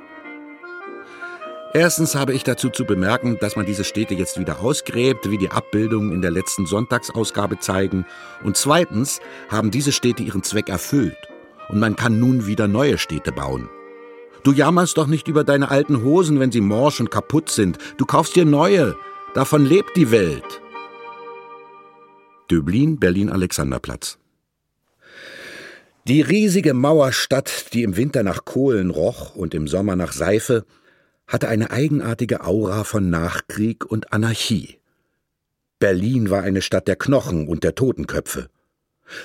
Erstens 1.74 2.14
habe 2.14 2.34
ich 2.34 2.44
dazu 2.44 2.70
zu 2.70 2.84
bemerken, 2.84 3.36
dass 3.40 3.56
man 3.56 3.66
diese 3.66 3.84
Städte 3.84 4.14
jetzt 4.14 4.38
wieder 4.38 4.60
ausgräbt, 4.60 5.28
wie 5.28 5.38
die 5.38 5.50
Abbildungen 5.50 6.12
in 6.12 6.22
der 6.22 6.30
letzten 6.30 6.66
Sonntagsausgabe 6.66 7.58
zeigen. 7.58 8.06
Und 8.44 8.56
zweitens 8.56 9.20
haben 9.50 9.72
diese 9.72 9.92
Städte 9.92 10.22
ihren 10.22 10.44
Zweck 10.44 10.68
erfüllt. 10.68 11.29
Und 11.70 11.78
man 11.78 11.96
kann 11.96 12.18
nun 12.18 12.46
wieder 12.46 12.68
neue 12.68 12.98
Städte 12.98 13.32
bauen. 13.32 13.68
Du 14.42 14.52
jammerst 14.52 14.96
doch 14.96 15.06
nicht 15.06 15.28
über 15.28 15.44
deine 15.44 15.70
alten 15.70 16.02
Hosen, 16.02 16.40
wenn 16.40 16.50
sie 16.50 16.60
morsch 16.60 17.00
und 17.00 17.10
kaputt 17.10 17.50
sind. 17.50 17.78
Du 17.98 18.06
kaufst 18.06 18.36
dir 18.36 18.44
neue. 18.44 18.96
Davon 19.34 19.64
lebt 19.64 19.96
die 19.96 20.10
Welt. 20.10 20.60
Döblin, 22.50 22.98
Berlin-Alexanderplatz. 22.98 24.18
Die 26.08 26.22
riesige 26.22 26.74
Mauerstadt, 26.74 27.72
die 27.72 27.82
im 27.82 27.96
Winter 27.96 28.22
nach 28.22 28.44
Kohlen 28.44 28.90
roch 28.90 29.36
und 29.36 29.54
im 29.54 29.68
Sommer 29.68 29.94
nach 29.94 30.12
Seife, 30.12 30.64
hatte 31.28 31.48
eine 31.48 31.70
eigenartige 31.70 32.44
Aura 32.44 32.82
von 32.82 33.10
Nachkrieg 33.10 33.84
und 33.84 34.12
Anarchie. 34.12 34.78
Berlin 35.78 36.30
war 36.30 36.42
eine 36.42 36.62
Stadt 36.62 36.88
der 36.88 36.96
Knochen 36.96 37.46
und 37.46 37.62
der 37.62 37.74
Totenköpfe. 37.74 38.48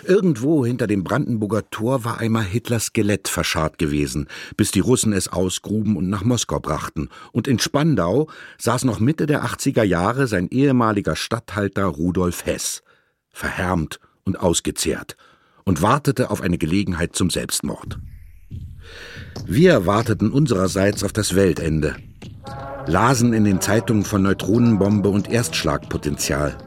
Irgendwo 0.03 0.65
hinter 0.65 0.87
dem 0.87 1.03
Brandenburger 1.03 1.69
Tor 1.69 2.03
war 2.03 2.19
einmal 2.19 2.43
Hitlers 2.43 2.85
Skelett 2.85 3.27
verscharrt 3.27 3.77
gewesen, 3.77 4.27
bis 4.57 4.71
die 4.71 4.79
Russen 4.79 5.13
es 5.13 5.27
ausgruben 5.27 5.95
und 5.97 6.09
nach 6.09 6.23
Moskau 6.23 6.59
brachten. 6.59 7.09
Und 7.31 7.47
in 7.47 7.59
Spandau 7.59 8.27
saß 8.57 8.85
noch 8.85 8.99
Mitte 8.99 9.25
der 9.25 9.45
80er 9.45 9.83
Jahre 9.83 10.27
sein 10.27 10.47
ehemaliger 10.49 11.15
Statthalter 11.15 11.85
Rudolf 11.85 12.45
Hess, 12.45 12.83
verhärmt 13.29 13.99
und 14.23 14.39
ausgezehrt, 14.39 15.17
und 15.63 15.81
wartete 15.81 16.29
auf 16.29 16.41
eine 16.41 16.57
Gelegenheit 16.57 17.15
zum 17.15 17.29
Selbstmord. 17.29 17.99
Wir 19.45 19.85
warteten 19.85 20.31
unsererseits 20.31 21.03
auf 21.03 21.11
das 21.11 21.35
Weltende, 21.35 21.95
lasen 22.87 23.33
in 23.33 23.43
den 23.43 23.61
Zeitungen 23.61 24.05
von 24.05 24.21
Neutronenbombe 24.21 25.09
und 25.09 25.29
Erstschlagpotenzial. 25.29 26.57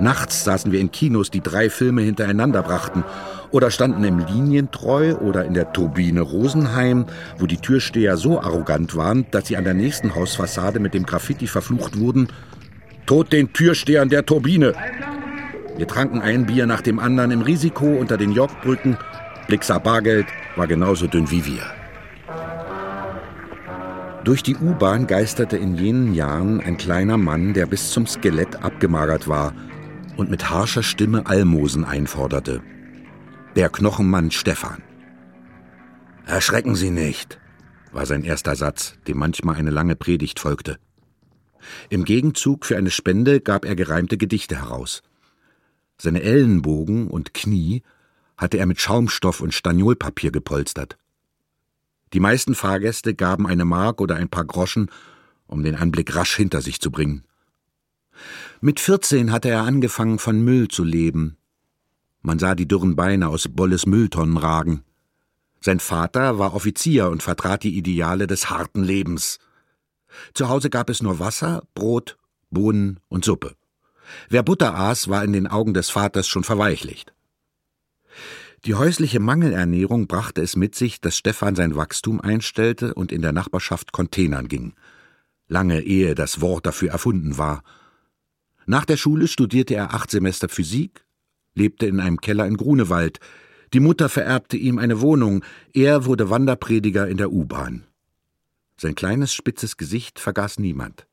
Nachts 0.00 0.44
saßen 0.44 0.72
wir 0.72 0.80
in 0.80 0.90
Kinos, 0.90 1.30
die 1.30 1.40
drei 1.40 1.70
Filme 1.70 2.02
hintereinander 2.02 2.62
brachten, 2.62 3.04
oder 3.50 3.70
standen 3.70 4.02
im 4.02 4.18
Linientreu 4.18 5.14
oder 5.14 5.44
in 5.44 5.54
der 5.54 5.72
Turbine 5.72 6.20
Rosenheim, 6.20 7.06
wo 7.38 7.46
die 7.46 7.58
Türsteher 7.58 8.16
so 8.16 8.40
arrogant 8.40 8.96
waren, 8.96 9.26
dass 9.30 9.46
sie 9.46 9.56
an 9.56 9.62
der 9.62 9.74
nächsten 9.74 10.16
Hausfassade 10.16 10.80
mit 10.80 10.92
dem 10.92 11.06
Graffiti 11.06 11.46
verflucht 11.46 11.98
wurden: 11.98 12.28
Tod 13.06 13.32
den 13.32 13.52
Türstehern 13.52 14.08
der 14.08 14.26
Turbine! 14.26 14.74
Wir 15.76 15.86
tranken 15.86 16.20
ein 16.20 16.46
Bier 16.46 16.66
nach 16.66 16.80
dem 16.80 16.98
anderen 16.98 17.30
im 17.30 17.42
Risiko 17.42 17.86
unter 17.86 18.16
den 18.16 18.32
Yorkbrücken. 18.32 18.96
Blixer 19.46 19.78
Bargeld 19.78 20.26
war 20.56 20.66
genauso 20.66 21.06
dünn 21.06 21.30
wie 21.30 21.46
wir. 21.46 21.62
Durch 24.24 24.42
die 24.42 24.56
U-Bahn 24.56 25.06
geisterte 25.06 25.58
in 25.58 25.76
jenen 25.76 26.14
Jahren 26.14 26.60
ein 26.60 26.78
kleiner 26.78 27.18
Mann, 27.18 27.52
der 27.52 27.66
bis 27.66 27.90
zum 27.90 28.06
Skelett 28.06 28.64
abgemagert 28.64 29.28
war 29.28 29.52
und 30.16 30.30
mit 30.30 30.50
harscher 30.50 30.82
Stimme 30.82 31.26
Almosen 31.26 31.84
einforderte. 31.84 32.62
Der 33.56 33.68
Knochenmann 33.68 34.30
Stefan. 34.30 34.82
Erschrecken 36.26 36.74
Sie 36.74 36.90
nicht, 36.90 37.38
war 37.92 38.06
sein 38.06 38.24
erster 38.24 38.56
Satz, 38.56 38.96
dem 39.06 39.18
manchmal 39.18 39.56
eine 39.56 39.70
lange 39.70 39.96
Predigt 39.96 40.40
folgte. 40.40 40.78
Im 41.90 42.04
Gegenzug 42.04 42.66
für 42.66 42.76
eine 42.76 42.90
Spende 42.90 43.40
gab 43.40 43.64
er 43.64 43.76
gereimte 43.76 44.16
Gedichte 44.16 44.56
heraus. 44.56 45.02
Seine 46.00 46.22
Ellenbogen 46.22 47.08
und 47.08 47.34
Knie 47.34 47.82
hatte 48.36 48.58
er 48.58 48.66
mit 48.66 48.80
Schaumstoff 48.80 49.40
und 49.40 49.54
Staniolpapier 49.54 50.32
gepolstert. 50.32 50.98
Die 52.12 52.20
meisten 52.20 52.54
Fahrgäste 52.54 53.14
gaben 53.14 53.46
eine 53.46 53.64
Mark 53.64 54.00
oder 54.00 54.16
ein 54.16 54.28
paar 54.28 54.44
Groschen, 54.44 54.90
um 55.46 55.62
den 55.62 55.76
Anblick 55.76 56.14
rasch 56.14 56.36
hinter 56.36 56.60
sich 56.60 56.80
zu 56.80 56.90
bringen. 56.90 57.24
Mit 58.60 58.80
vierzehn 58.80 59.32
hatte 59.32 59.48
er 59.50 59.62
angefangen, 59.62 60.18
von 60.18 60.42
Müll 60.42 60.68
zu 60.68 60.84
leben. 60.84 61.36
Man 62.22 62.38
sah 62.38 62.54
die 62.54 62.68
dürren 62.68 62.96
Beine 62.96 63.28
aus 63.28 63.48
Bolles 63.48 63.86
Mülltonnen 63.86 64.36
ragen. 64.36 64.82
Sein 65.60 65.80
Vater 65.80 66.38
war 66.38 66.54
Offizier 66.54 67.08
und 67.08 67.22
vertrat 67.22 67.62
die 67.62 67.76
Ideale 67.76 68.26
des 68.26 68.50
harten 68.50 68.82
Lebens. 68.82 69.38
Zu 70.32 70.48
Hause 70.48 70.70
gab 70.70 70.90
es 70.90 71.02
nur 71.02 71.18
Wasser, 71.18 71.62
Brot, 71.74 72.16
Bohnen 72.50 73.00
und 73.08 73.24
Suppe. 73.24 73.56
Wer 74.28 74.42
Butter 74.42 74.74
aß, 74.74 75.08
war 75.08 75.24
in 75.24 75.32
den 75.32 75.46
Augen 75.46 75.74
des 75.74 75.90
Vaters 75.90 76.28
schon 76.28 76.44
verweichlicht. 76.44 77.14
Die 78.64 78.74
häusliche 78.74 79.20
Mangelernährung 79.20 80.06
brachte 80.06 80.40
es 80.40 80.56
mit 80.56 80.74
sich, 80.74 81.00
dass 81.00 81.18
Stefan 81.18 81.54
sein 81.54 81.76
Wachstum 81.76 82.20
einstellte 82.20 82.94
und 82.94 83.12
in 83.12 83.20
der 83.20 83.32
Nachbarschaft 83.32 83.92
Containern 83.92 84.48
ging. 84.48 84.74
Lange 85.48 85.82
ehe 85.82 86.14
das 86.14 86.40
Wort 86.40 86.64
dafür 86.64 86.90
erfunden 86.90 87.36
war. 87.36 87.62
Nach 88.66 88.84
der 88.84 88.96
Schule 88.96 89.28
studierte 89.28 89.74
er 89.74 89.94
acht 89.94 90.10
Semester 90.10 90.48
Physik, 90.48 91.04
lebte 91.54 91.86
in 91.86 92.00
einem 92.00 92.20
Keller 92.20 92.46
in 92.46 92.56
Grunewald. 92.56 93.20
Die 93.72 93.80
Mutter 93.80 94.08
vererbte 94.08 94.56
ihm 94.56 94.78
eine 94.78 95.00
Wohnung, 95.00 95.44
er 95.72 96.04
wurde 96.04 96.30
Wanderprediger 96.30 97.08
in 97.08 97.16
der 97.16 97.32
U-Bahn. 97.32 97.84
Sein 98.76 98.94
kleines, 98.94 99.34
spitzes 99.34 99.76
Gesicht 99.76 100.18
vergaß 100.18 100.58
niemand. 100.58 101.06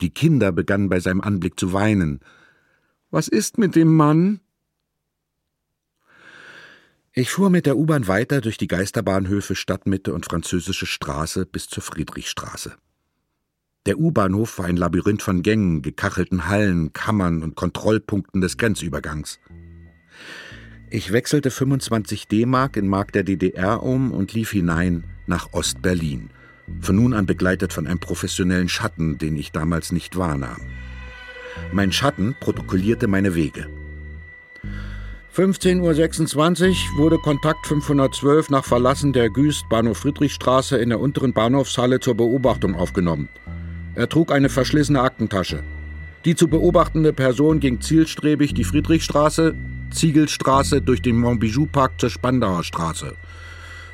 Die 0.00 0.10
Kinder 0.10 0.52
begannen 0.52 0.88
bei 0.88 1.00
seinem 1.00 1.20
Anblick 1.20 1.58
zu 1.58 1.72
weinen. 1.72 2.20
Was 3.10 3.28
ist 3.28 3.58
mit 3.58 3.74
dem 3.74 3.94
Mann? 3.94 4.40
Ich 7.12 7.30
fuhr 7.30 7.48
mit 7.48 7.64
der 7.64 7.78
U-Bahn 7.78 8.08
weiter 8.08 8.42
durch 8.42 8.58
die 8.58 8.66
Geisterbahnhöfe 8.66 9.56
Stadtmitte 9.56 10.12
und 10.12 10.26
Französische 10.26 10.84
Straße 10.84 11.46
bis 11.46 11.66
zur 11.66 11.82
Friedrichstraße. 11.82 12.76
Der 13.86 14.00
U-Bahnhof 14.00 14.58
war 14.58 14.66
ein 14.66 14.76
Labyrinth 14.76 15.22
von 15.22 15.42
Gängen, 15.42 15.80
gekachelten 15.80 16.48
Hallen, 16.48 16.92
Kammern 16.92 17.44
und 17.44 17.54
Kontrollpunkten 17.54 18.40
des 18.40 18.58
Grenzübergangs. 18.58 19.38
Ich 20.90 21.12
wechselte 21.12 21.52
25 21.52 22.26
D-Mark 22.26 22.76
in 22.76 22.88
Mark 22.88 23.12
der 23.12 23.22
DDR 23.22 23.84
um 23.84 24.10
und 24.10 24.32
lief 24.32 24.50
hinein 24.50 25.04
nach 25.26 25.52
Ost-Berlin, 25.52 26.30
von 26.80 26.96
nun 26.96 27.14
an 27.14 27.26
begleitet 27.26 27.72
von 27.72 27.86
einem 27.86 28.00
professionellen 28.00 28.68
Schatten, 28.68 29.18
den 29.18 29.36
ich 29.36 29.52
damals 29.52 29.92
nicht 29.92 30.16
wahrnahm. 30.16 30.62
Mein 31.72 31.92
Schatten 31.92 32.34
protokollierte 32.40 33.06
meine 33.06 33.36
Wege. 33.36 33.68
15.26 35.34 36.64
Uhr 36.94 36.98
wurde 36.98 37.18
Kontakt 37.18 37.66
512 37.66 38.50
nach 38.50 38.64
Verlassen 38.64 39.12
der 39.12 39.30
Güst 39.30 39.68
Bahnhof 39.68 39.98
Friedrichstraße 39.98 40.76
in 40.76 40.88
der 40.88 40.98
unteren 40.98 41.34
Bahnhofshalle 41.34 42.00
zur 42.00 42.16
Beobachtung 42.16 42.74
aufgenommen. 42.74 43.28
Er 43.96 44.08
trug 44.08 44.30
eine 44.30 44.50
verschlissene 44.50 45.00
Aktentasche. 45.00 45.62
Die 46.26 46.36
zu 46.36 46.48
beobachtende 46.48 47.12
Person 47.12 47.60
ging 47.60 47.80
zielstrebig 47.80 48.52
die 48.52 48.64
Friedrichstraße, 48.64 49.54
Ziegelstraße 49.90 50.82
durch 50.82 51.00
den 51.00 51.16
Montbijou-Park 51.16 51.92
zur 51.98 52.10
Spandauer 52.10 52.62
Straße. 52.62 53.14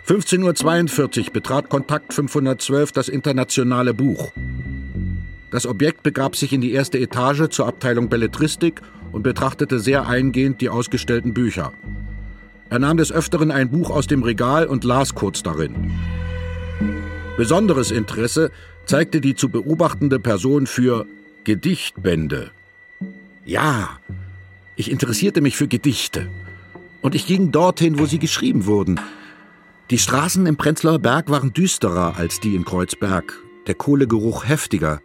15.42 0.08 1.26
Uhr 1.26 1.32
betrat 1.32 1.68
Kontakt 1.68 2.12
512 2.12 2.90
das 2.90 3.08
internationale 3.08 3.94
Buch. 3.94 4.32
Das 5.52 5.66
Objekt 5.66 6.02
begab 6.02 6.34
sich 6.34 6.52
in 6.52 6.60
die 6.60 6.72
erste 6.72 6.98
Etage 6.98 7.48
zur 7.50 7.68
Abteilung 7.68 8.08
Belletristik 8.08 8.80
und 9.12 9.22
betrachtete 9.22 9.78
sehr 9.78 10.08
eingehend 10.08 10.60
die 10.60 10.70
ausgestellten 10.70 11.34
Bücher. 11.34 11.72
Er 12.70 12.78
nahm 12.78 12.96
des 12.96 13.12
Öfteren 13.12 13.50
ein 13.50 13.70
Buch 13.70 13.90
aus 13.90 14.06
dem 14.06 14.22
Regal 14.22 14.66
und 14.66 14.82
las 14.82 15.14
kurz 15.14 15.42
darin. 15.42 15.92
Besonderes 17.36 17.90
Interesse 17.90 18.50
zeigte 18.86 19.20
die 19.20 19.34
zu 19.34 19.48
beobachtende 19.48 20.18
Person 20.18 20.66
für 20.66 21.06
Gedichtbände. 21.44 22.50
Ja, 23.44 23.98
ich 24.76 24.90
interessierte 24.90 25.40
mich 25.40 25.56
für 25.56 25.68
Gedichte. 25.68 26.28
Und 27.00 27.14
ich 27.14 27.26
ging 27.26 27.50
dorthin, 27.50 27.98
wo 27.98 28.06
sie 28.06 28.18
geschrieben 28.18 28.66
wurden. 28.66 29.00
Die 29.90 29.98
Straßen 29.98 30.46
im 30.46 30.56
Prenzlauer 30.56 31.00
Berg 31.00 31.28
waren 31.28 31.52
düsterer 31.52 32.16
als 32.16 32.40
die 32.40 32.54
in 32.54 32.64
Kreuzberg, 32.64 33.38
der 33.66 33.74
Kohlegeruch 33.74 34.48
heftiger. 34.48 35.00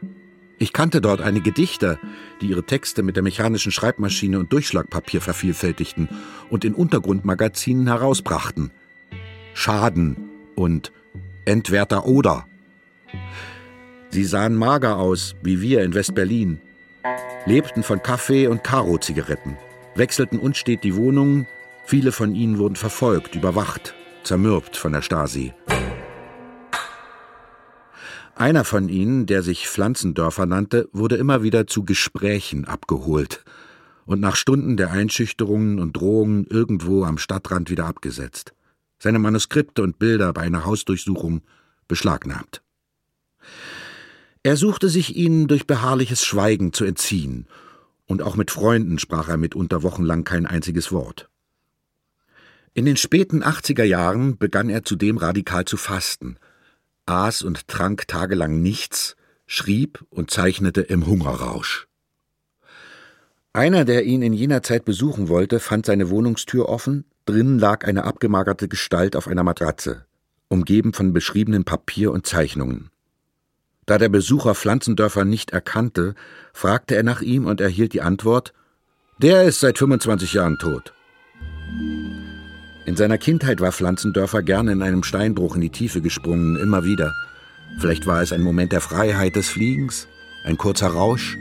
Ich 0.59 0.73
kannte 0.73 1.01
dort 1.01 1.21
einige 1.21 1.51
Dichter, 1.51 1.99
die 2.41 2.47
ihre 2.47 2.63
Texte 2.63 3.03
mit 3.03 3.15
der 3.15 3.23
mechanischen 3.23 3.71
Schreibmaschine 3.71 4.39
und 4.39 4.53
Durchschlagpapier 4.53 5.21
vervielfältigten 5.21 6.09
und 6.49 6.65
in 6.65 6.73
Untergrundmagazinen 6.73 7.87
herausbrachten. 7.87 8.71
Schaden 9.53 10.17
und 10.55 10.91
Entwerter 11.45 12.05
Oder. 12.05 12.45
Sie 14.09 14.23
sahen 14.23 14.55
mager 14.55 14.97
aus, 14.97 15.35
wie 15.43 15.61
wir 15.61 15.83
in 15.83 15.93
West-Berlin, 15.93 16.59
lebten 17.45 17.83
von 17.83 18.01
Kaffee 18.01 18.47
und 18.47 18.63
Karo-Zigaretten, 18.63 19.57
wechselten 19.95 20.39
unstet 20.39 20.83
die 20.83 20.95
Wohnungen, 20.95 21.47
viele 21.85 22.11
von 22.11 22.33
ihnen 22.33 22.57
wurden 22.57 22.75
verfolgt, 22.75 23.35
überwacht, 23.35 23.93
zermürbt 24.23 24.77
von 24.77 24.93
der 24.93 25.01
Stasi. 25.01 25.53
Einer 28.35 28.63
von 28.63 28.87
ihnen, 28.87 29.25
der 29.25 29.41
sich 29.41 29.67
Pflanzendörfer 29.67 30.45
nannte, 30.45 30.89
wurde 30.93 31.15
immer 31.15 31.41
wieder 31.41 31.65
zu 31.65 31.83
Gesprächen 31.83 32.65
abgeholt 32.65 33.43
und 34.05 34.21
nach 34.21 34.35
Stunden 34.35 34.77
der 34.77 34.91
Einschüchterungen 34.91 35.79
und 35.79 35.97
Drohungen 35.97 36.45
irgendwo 36.45 37.03
am 37.03 37.17
Stadtrand 37.17 37.69
wieder 37.69 37.85
abgesetzt, 37.85 38.53
seine 38.99 39.19
Manuskripte 39.19 39.81
und 39.81 39.99
Bilder 39.99 40.33
bei 40.33 40.41
einer 40.41 40.65
Hausdurchsuchung 40.65 41.41
beschlagnahmt. 41.87 42.61
Er 44.47 44.55
suchte 44.55 44.87
sich 44.87 45.17
ihnen 45.17 45.49
durch 45.49 45.67
beharrliches 45.67 46.23
Schweigen 46.23 46.71
zu 46.71 46.85
entziehen, 46.85 47.47
und 48.05 48.21
auch 48.21 48.37
mit 48.37 48.49
Freunden 48.49 48.97
sprach 48.97 49.27
er 49.27 49.35
mitunter 49.35 49.83
wochenlang 49.83 50.23
kein 50.23 50.45
einziges 50.45 50.93
Wort. 50.93 51.29
In 52.73 52.85
den 52.85 52.95
späten 52.95 53.43
80er 53.43 53.83
Jahren 53.83 54.37
begann 54.37 54.69
er 54.69 54.83
zudem 54.85 55.17
radikal 55.17 55.65
zu 55.65 55.75
fasten, 55.75 56.37
aß 57.07 57.41
und 57.41 57.67
trank 57.67 58.07
tagelang 58.07 58.61
nichts, 58.61 59.17
schrieb 59.47 60.05
und 60.11 60.31
zeichnete 60.31 60.79
im 60.79 61.05
Hungerrausch. 61.05 61.89
Einer, 63.51 63.83
der 63.83 64.05
ihn 64.05 64.21
in 64.21 64.31
jener 64.31 64.63
Zeit 64.63 64.85
besuchen 64.85 65.27
wollte, 65.27 65.59
fand 65.59 65.85
seine 65.85 66.09
Wohnungstür 66.09 66.69
offen, 66.69 67.03
drinnen 67.25 67.59
lag 67.59 67.85
eine 67.85 68.05
abgemagerte 68.05 68.69
Gestalt 68.69 69.17
auf 69.17 69.27
einer 69.27 69.43
Matratze, 69.43 70.05
umgeben 70.47 70.93
von 70.93 71.11
beschriebenem 71.11 71.65
Papier 71.65 72.13
und 72.13 72.25
Zeichnungen. 72.25 72.91
Da 73.87 73.97
der 73.97 74.09
Besucher 74.09 74.53
Pflanzendörfer 74.53 75.23
nicht 75.23 75.51
erkannte, 75.51 76.13
fragte 76.53 76.95
er 76.95 77.03
nach 77.03 77.21
ihm 77.21 77.45
und 77.45 77.61
erhielt 77.61 77.93
die 77.93 78.01
Antwort 78.01 78.53
Der 79.17 79.43
ist 79.43 79.61
seit 79.61 79.77
25 79.77 80.33
Jahren 80.33 80.57
tot. 80.59 80.93
In 82.85 82.97
seiner 82.97 83.17
Kindheit 83.17 83.61
war 83.61 83.71
Pflanzendörfer 83.71 84.43
gerne 84.43 84.73
in 84.73 84.81
einem 84.81 85.03
Steinbruch 85.03 85.55
in 85.55 85.61
die 85.61 85.69
Tiefe 85.69 86.01
gesprungen, 86.01 86.57
immer 86.57 86.83
wieder. 86.83 87.13
Vielleicht 87.79 88.05
war 88.05 88.21
es 88.21 88.33
ein 88.33 88.41
Moment 88.41 88.73
der 88.73 88.81
Freiheit 88.81 89.37
des 89.37 89.47
Fliegens, 89.47 90.07
ein 90.43 90.57
kurzer 90.57 90.87
Rausch. 90.87 91.37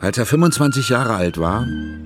Als 0.00 0.18
er 0.18 0.26
25 0.26 0.90
Jahre 0.90 1.14
alt 1.14 1.38
war, 1.38 1.62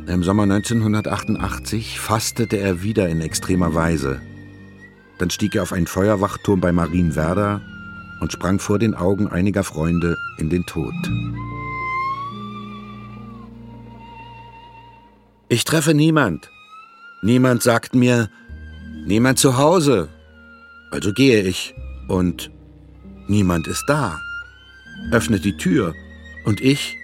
im 0.07 0.23
Sommer 0.23 0.45
1988, 0.45 1.99
fastete 1.99 2.59
er 2.59 2.83
wieder 2.83 3.09
in 3.09 3.21
extremer 3.21 3.75
Weise. 3.75 4.21
Dann 5.19 5.31
stieg 5.31 5.57
er 5.57 5.63
auf 5.65 5.73
einen 5.73 5.89
Feuerwachturm 5.89 6.61
bei 6.61 6.71
Marienwerder 6.71 7.61
und 8.21 8.33
sprang 8.33 8.59
vor 8.59 8.79
den 8.79 8.95
Augen 8.95 9.29
einiger 9.29 9.65
Freunde 9.65 10.17
in 10.39 10.51
den 10.51 10.65
Tod. 10.67 10.95
Ich 15.49 15.65
treffe 15.65 15.95
niemand, 15.95 16.51
Niemand 17.25 17.63
sagt 17.63 17.95
mir, 17.95 18.29
niemand 19.07 19.39
zu 19.39 19.57
Hause. 19.57 20.11
Also 20.91 21.11
gehe 21.15 21.41
ich 21.41 21.75
und 22.07 22.51
niemand 23.29 23.67
ist 23.67 23.83
da. 23.89 24.21
Öffnet 25.11 25.43
die 25.43 25.57
Tür 25.57 25.95
und 26.45 26.61
ich 26.61 26.99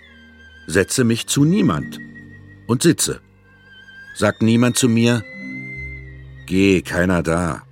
setze 0.66 1.05
mich 1.05 1.27
zu 1.27 1.46
niemand 1.46 1.99
und 2.66 2.83
sitze. 2.83 3.23
Sagt 4.14 4.42
niemand 4.42 4.77
zu 4.77 4.90
mir, 4.90 5.25
geh, 6.46 6.83
keiner 6.83 7.23
da. 7.23 7.62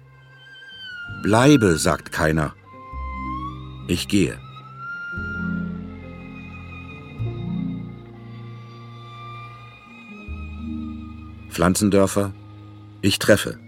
Bleibe, 1.22 1.76
sagt 1.76 2.12
keiner. 2.12 2.54
Ich 3.88 4.06
gehe. 4.06 4.38
Pflanzendörfer, 11.48 12.34
ich 13.00 13.18
treffe. 13.18 13.58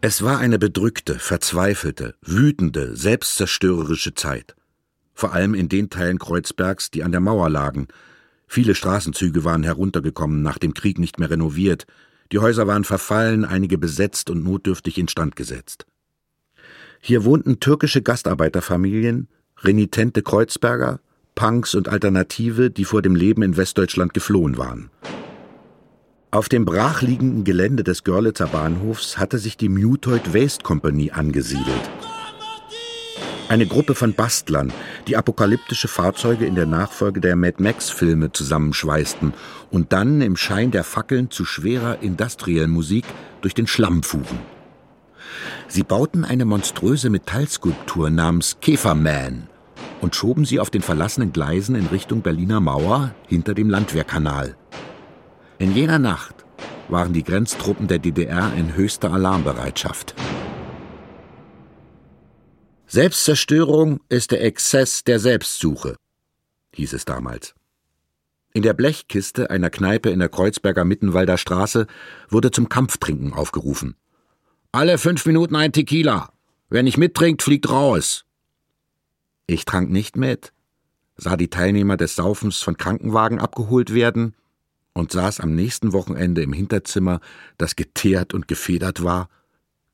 Es 0.00 0.22
war 0.22 0.38
eine 0.38 0.58
bedrückte, 0.58 1.18
verzweifelte, 1.18 2.14
wütende, 2.22 2.96
selbstzerstörerische 2.96 4.14
Zeit. 4.14 4.56
Vor 5.12 5.34
allem 5.34 5.52
in 5.52 5.68
den 5.68 5.90
Teilen 5.90 6.18
Kreuzbergs, 6.18 6.90
die 6.90 7.04
an 7.04 7.12
der 7.12 7.20
Mauer 7.20 7.50
lagen. 7.50 7.88
Viele 8.46 8.74
Straßenzüge 8.74 9.44
waren 9.44 9.62
heruntergekommen, 9.62 10.40
nach 10.40 10.56
dem 10.56 10.72
Krieg 10.72 10.98
nicht 10.98 11.18
mehr 11.18 11.28
renoviert. 11.28 11.86
Die 12.32 12.38
Häuser 12.38 12.66
waren 12.66 12.84
verfallen, 12.84 13.44
einige 13.44 13.78
besetzt 13.78 14.30
und 14.30 14.44
notdürftig 14.44 14.98
instand 14.98 15.36
gesetzt. 15.36 15.86
Hier 17.00 17.24
wohnten 17.24 17.60
türkische 17.60 18.02
Gastarbeiterfamilien, 18.02 19.28
renitente 19.58 20.22
Kreuzberger, 20.22 21.00
Punks 21.34 21.74
und 21.74 21.88
Alternative, 21.88 22.70
die 22.70 22.84
vor 22.84 23.02
dem 23.02 23.14
Leben 23.14 23.42
in 23.42 23.56
Westdeutschland 23.56 24.14
geflohen 24.14 24.58
waren. 24.58 24.90
Auf 26.30 26.48
dem 26.48 26.64
brachliegenden 26.64 27.44
Gelände 27.44 27.84
des 27.84 28.02
Görlitzer 28.02 28.48
Bahnhofs 28.48 29.16
hatte 29.18 29.38
sich 29.38 29.56
die 29.56 29.68
Mutoid 29.68 30.34
Waste 30.34 30.64
Company 30.64 31.10
angesiedelt. 31.10 31.90
Eine 33.48 33.66
Gruppe 33.66 33.94
von 33.94 34.12
Bastlern, 34.12 34.72
die 35.06 35.16
apokalyptische 35.16 35.86
Fahrzeuge 35.86 36.46
in 36.46 36.56
der 36.56 36.66
Nachfolge 36.66 37.20
der 37.20 37.36
Mad 37.36 37.62
Max-Filme 37.62 38.32
zusammenschweißten 38.32 39.34
und 39.70 39.92
dann 39.92 40.20
im 40.20 40.36
Schein 40.36 40.72
der 40.72 40.82
Fackeln 40.82 41.30
zu 41.30 41.44
schwerer 41.44 42.02
Industrial-Musik 42.02 43.04
durch 43.42 43.54
den 43.54 43.68
Schlamm 43.68 44.02
fuhren. 44.02 44.40
Sie 45.68 45.84
bauten 45.84 46.24
eine 46.24 46.44
monströse 46.44 47.08
Metallskulptur 47.08 48.10
namens 48.10 48.56
Käferman 48.60 49.46
und 50.00 50.16
schoben 50.16 50.44
sie 50.44 50.58
auf 50.58 50.70
den 50.70 50.82
verlassenen 50.82 51.32
Gleisen 51.32 51.76
in 51.76 51.86
Richtung 51.86 52.22
Berliner 52.22 52.58
Mauer 52.58 53.14
hinter 53.28 53.54
dem 53.54 53.70
Landwehrkanal. 53.70 54.56
In 55.58 55.72
jener 55.72 56.00
Nacht 56.00 56.34
waren 56.88 57.12
die 57.12 57.22
Grenztruppen 57.22 57.86
der 57.86 58.00
DDR 58.00 58.52
in 58.56 58.74
höchster 58.74 59.12
Alarmbereitschaft. 59.12 60.16
Selbstzerstörung 62.96 64.00
ist 64.08 64.30
der 64.30 64.42
Exzess 64.42 65.04
der 65.04 65.20
Selbstsuche, 65.20 65.96
hieß 66.72 66.94
es 66.94 67.04
damals. 67.04 67.54
In 68.54 68.62
der 68.62 68.72
Blechkiste 68.72 69.50
einer 69.50 69.68
Kneipe 69.68 70.08
in 70.08 70.18
der 70.18 70.30
Kreuzberger 70.30 70.86
Mittenwalder 70.86 71.36
Straße 71.36 71.88
wurde 72.30 72.50
zum 72.52 72.70
Kampftrinken 72.70 73.34
aufgerufen. 73.34 73.96
Alle 74.72 74.96
fünf 74.96 75.26
Minuten 75.26 75.56
ein 75.56 75.74
Tequila. 75.74 76.32
Wer 76.70 76.82
nicht 76.82 76.96
mittrinkt, 76.96 77.42
fliegt 77.42 77.68
raus. 77.68 78.24
Ich 79.46 79.66
trank 79.66 79.90
nicht 79.90 80.16
mit, 80.16 80.54
sah 81.18 81.36
die 81.36 81.50
Teilnehmer 81.50 81.98
des 81.98 82.16
Saufens 82.16 82.62
von 82.62 82.78
Krankenwagen 82.78 83.40
abgeholt 83.40 83.92
werden 83.92 84.34
und 84.94 85.12
saß 85.12 85.40
am 85.40 85.54
nächsten 85.54 85.92
Wochenende 85.92 86.40
im 86.40 86.54
Hinterzimmer, 86.54 87.20
das 87.58 87.76
geteert 87.76 88.32
und 88.32 88.48
gefedert 88.48 89.02
war, 89.02 89.28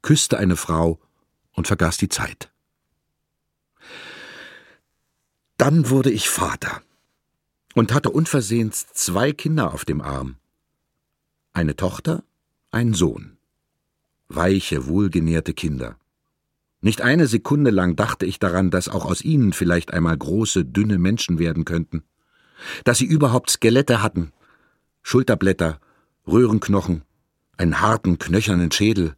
küsste 0.03 0.39
eine 0.39 0.55
Frau 0.55 1.01
und 1.51 1.67
vergaß 1.67 1.97
die 1.97 2.09
Zeit. 2.09 2.52
Dann 5.63 5.91
wurde 5.91 6.11
ich 6.11 6.29
Vater 6.29 6.83
und 7.77 7.95
hatte 7.95 8.11
unversehens 8.11 8.89
zwei 8.95 9.31
Kinder 9.31 9.73
auf 9.73 9.85
dem 9.85 10.01
Arm. 10.01 10.35
Eine 11.53 11.77
Tochter, 11.77 12.25
ein 12.73 12.95
Sohn. 12.95 13.37
Weiche, 14.27 14.89
wohlgenährte 14.89 15.55
Kinder. 15.55 15.95
Nicht 16.81 17.01
eine 17.01 17.29
Sekunde 17.29 17.71
lang 17.71 17.95
dachte 17.95 18.27
ich 18.27 18.41
daran, 18.41 18.73
dass 18.73 18.89
auch 18.89 19.05
aus 19.05 19.23
ihnen 19.23 19.53
vielleicht 19.53 19.95
einmal 19.95 20.19
große, 20.19 20.65
dünne 20.65 20.99
Menschen 20.99 21.39
werden 21.39 21.65
könnten. 21.65 22.03
Dass 22.83 22.99
sie 22.99 23.07
überhaupt 23.07 23.49
Skelette 23.49 24.03
hatten, 24.03 24.33
Schulterblätter, 25.03 25.79
Röhrenknochen, 26.27 27.03
einen 27.57 27.81
harten, 27.81 28.19
knöchernen 28.19 28.73
Schädel. 28.73 29.15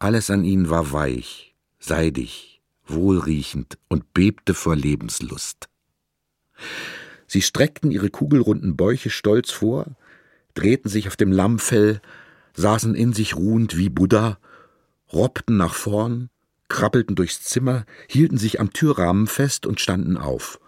Alles 0.00 0.30
an 0.30 0.42
ihnen 0.42 0.68
war 0.68 0.90
weich, 0.90 1.54
seidig, 1.78 2.57
wohlriechend 2.88 3.78
und 3.88 4.12
bebte 4.14 4.54
vor 4.54 4.76
Lebenslust. 4.76 5.68
Sie 7.26 7.42
streckten 7.42 7.90
ihre 7.90 8.10
kugelrunden 8.10 8.76
Bäuche 8.76 9.10
stolz 9.10 9.50
vor, 9.50 9.86
drehten 10.54 10.90
sich 10.90 11.08
auf 11.08 11.16
dem 11.16 11.30
Lammfell, 11.30 12.00
saßen 12.54 12.94
in 12.94 13.12
sich 13.12 13.36
ruhend 13.36 13.76
wie 13.76 13.90
Buddha, 13.90 14.38
robbten 15.12 15.56
nach 15.56 15.74
vorn, 15.74 16.30
krabbelten 16.68 17.16
durchs 17.16 17.42
Zimmer, 17.42 17.84
hielten 18.08 18.38
sich 18.38 18.60
am 18.60 18.72
Türrahmen 18.72 19.26
fest 19.26 19.66
und 19.66 19.80
standen 19.80 20.16
auf, 20.16 20.58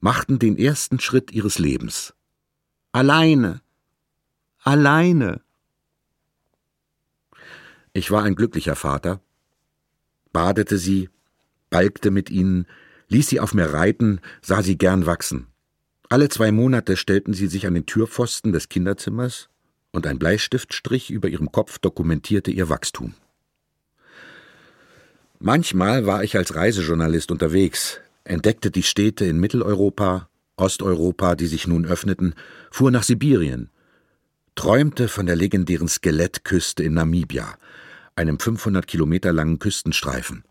machten 0.00 0.38
den 0.38 0.56
ersten 0.56 1.00
Schritt 1.00 1.32
ihres 1.32 1.58
Lebens. 1.58 2.14
Alleine. 2.92 3.60
Alleine. 4.62 5.40
Ich 7.92 8.10
war 8.10 8.22
ein 8.22 8.34
glücklicher 8.34 8.76
Vater, 8.76 9.20
badete 10.32 10.78
sie, 10.78 11.08
balgte 11.70 12.10
mit 12.10 12.30
ihnen, 12.30 12.66
ließ 13.08 13.28
sie 13.28 13.40
auf 13.40 13.54
mir 13.54 13.72
reiten, 13.72 14.20
sah 14.42 14.62
sie 14.62 14.78
gern 14.78 15.06
wachsen. 15.06 15.46
Alle 16.08 16.28
zwei 16.28 16.52
Monate 16.52 16.96
stellten 16.96 17.34
sie 17.34 17.48
sich 17.48 17.66
an 17.66 17.74
den 17.74 17.86
Türpfosten 17.86 18.52
des 18.52 18.68
Kinderzimmers, 18.68 19.48
und 19.90 20.06
ein 20.06 20.18
Bleistiftstrich 20.18 21.10
über 21.10 21.28
ihrem 21.28 21.50
Kopf 21.50 21.78
dokumentierte 21.78 22.50
ihr 22.50 22.68
Wachstum. 22.68 23.14
Manchmal 25.38 26.06
war 26.06 26.24
ich 26.24 26.36
als 26.36 26.54
Reisejournalist 26.54 27.30
unterwegs, 27.30 28.00
entdeckte 28.24 28.70
die 28.70 28.82
Städte 28.82 29.24
in 29.24 29.38
Mitteleuropa, 29.38 30.28
Osteuropa, 30.56 31.36
die 31.36 31.46
sich 31.46 31.66
nun 31.66 31.86
öffneten, 31.86 32.34
fuhr 32.70 32.90
nach 32.90 33.04
Sibirien, 33.04 33.70
träumte 34.56 35.06
von 35.06 35.26
der 35.26 35.36
legendären 35.36 35.88
Skelettküste 35.88 36.82
in 36.82 36.94
Namibia, 36.94 37.56
einem 38.16 38.40
500 38.40 38.86
Kilometer 38.86 39.32
langen 39.32 39.60
Küstenstreifen. 39.60 40.44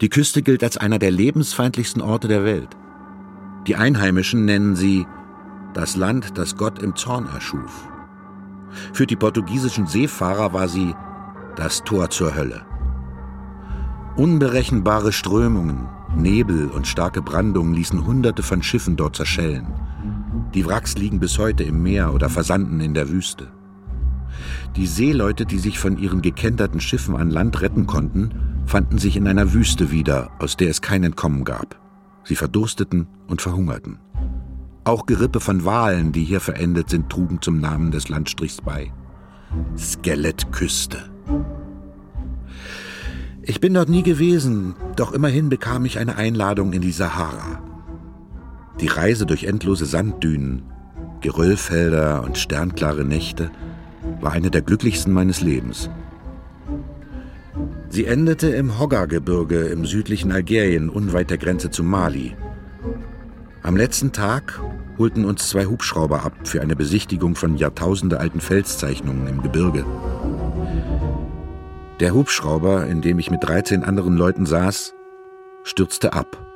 Die 0.00 0.08
Küste 0.08 0.42
gilt 0.42 0.62
als 0.62 0.76
einer 0.76 1.00
der 1.00 1.10
lebensfeindlichsten 1.10 2.02
Orte 2.02 2.28
der 2.28 2.44
Welt. 2.44 2.68
Die 3.66 3.74
Einheimischen 3.74 4.44
nennen 4.44 4.76
sie 4.76 5.06
das 5.74 5.96
Land, 5.96 6.38
das 6.38 6.56
Gott 6.56 6.80
im 6.80 6.94
Zorn 6.94 7.26
erschuf. 7.26 7.88
Für 8.92 9.06
die 9.06 9.16
portugiesischen 9.16 9.88
Seefahrer 9.88 10.52
war 10.52 10.68
sie 10.68 10.94
das 11.56 11.82
Tor 11.82 12.10
zur 12.10 12.36
Hölle. 12.36 12.64
Unberechenbare 14.16 15.12
Strömungen, 15.12 15.88
Nebel 16.16 16.68
und 16.68 16.86
starke 16.86 17.20
Brandungen 17.20 17.74
ließen 17.74 18.06
Hunderte 18.06 18.44
von 18.44 18.62
Schiffen 18.62 18.96
dort 18.96 19.16
zerschellen. 19.16 19.66
Die 20.54 20.64
Wracks 20.64 20.96
liegen 20.96 21.18
bis 21.18 21.38
heute 21.38 21.64
im 21.64 21.82
Meer 21.82 22.14
oder 22.14 22.28
versanden 22.28 22.80
in 22.80 22.94
der 22.94 23.08
Wüste. 23.08 23.48
Die 24.76 24.86
Seeleute, 24.86 25.44
die 25.44 25.58
sich 25.58 25.78
von 25.78 25.98
ihren 25.98 26.22
gekenterten 26.22 26.80
Schiffen 26.80 27.16
an 27.16 27.30
Land 27.30 27.60
retten 27.60 27.86
konnten, 27.86 28.57
fanden 28.68 28.98
sich 28.98 29.16
in 29.16 29.26
einer 29.26 29.54
Wüste 29.54 29.90
wieder, 29.90 30.30
aus 30.38 30.56
der 30.56 30.68
es 30.68 30.82
kein 30.82 31.02
Entkommen 31.02 31.44
gab. 31.44 31.80
Sie 32.24 32.36
verdursteten 32.36 33.06
und 33.26 33.40
verhungerten. 33.40 33.98
Auch 34.84 35.06
Gerippe 35.06 35.40
von 35.40 35.64
Walen, 35.64 36.12
die 36.12 36.24
hier 36.24 36.40
verendet 36.40 36.90
sind, 36.90 37.08
trugen 37.10 37.40
zum 37.40 37.60
Namen 37.60 37.90
des 37.90 38.08
Landstrichs 38.08 38.60
bei. 38.60 38.92
Skelettküste. 39.76 40.98
Ich 43.42 43.60
bin 43.60 43.72
dort 43.72 43.88
nie 43.88 44.02
gewesen, 44.02 44.74
doch 44.96 45.12
immerhin 45.12 45.48
bekam 45.48 45.86
ich 45.86 45.98
eine 45.98 46.16
Einladung 46.16 46.74
in 46.74 46.82
die 46.82 46.92
Sahara. 46.92 47.62
Die 48.80 48.88
Reise 48.88 49.24
durch 49.24 49.44
endlose 49.44 49.86
Sanddünen, 49.86 50.62
Geröllfelder 51.22 52.22
und 52.22 52.36
sternklare 52.36 53.04
Nächte 53.04 53.50
war 54.20 54.32
eine 54.32 54.50
der 54.50 54.62
glücklichsten 54.62 55.12
meines 55.12 55.40
Lebens. 55.40 55.88
Sie 57.90 58.04
endete 58.04 58.48
im 58.48 58.78
Hoggar-Gebirge 58.78 59.68
im 59.68 59.86
südlichen 59.86 60.30
Algerien, 60.30 60.90
unweit 60.90 61.30
der 61.30 61.38
Grenze 61.38 61.70
zu 61.70 61.82
Mali. 61.82 62.36
Am 63.62 63.76
letzten 63.76 64.12
Tag 64.12 64.60
holten 64.98 65.24
uns 65.24 65.48
zwei 65.48 65.66
Hubschrauber 65.66 66.22
ab 66.22 66.32
für 66.44 66.60
eine 66.60 66.76
Besichtigung 66.76 67.34
von 67.34 67.56
jahrtausendealten 67.56 68.40
Felszeichnungen 68.40 69.26
im 69.26 69.42
Gebirge. 69.42 69.84
Der 72.00 72.14
Hubschrauber, 72.14 72.86
in 72.86 73.00
dem 73.00 73.18
ich 73.18 73.30
mit 73.30 73.42
13 73.42 73.82
anderen 73.82 74.16
Leuten 74.16 74.46
saß, 74.46 74.94
stürzte 75.64 76.12
ab 76.12 76.46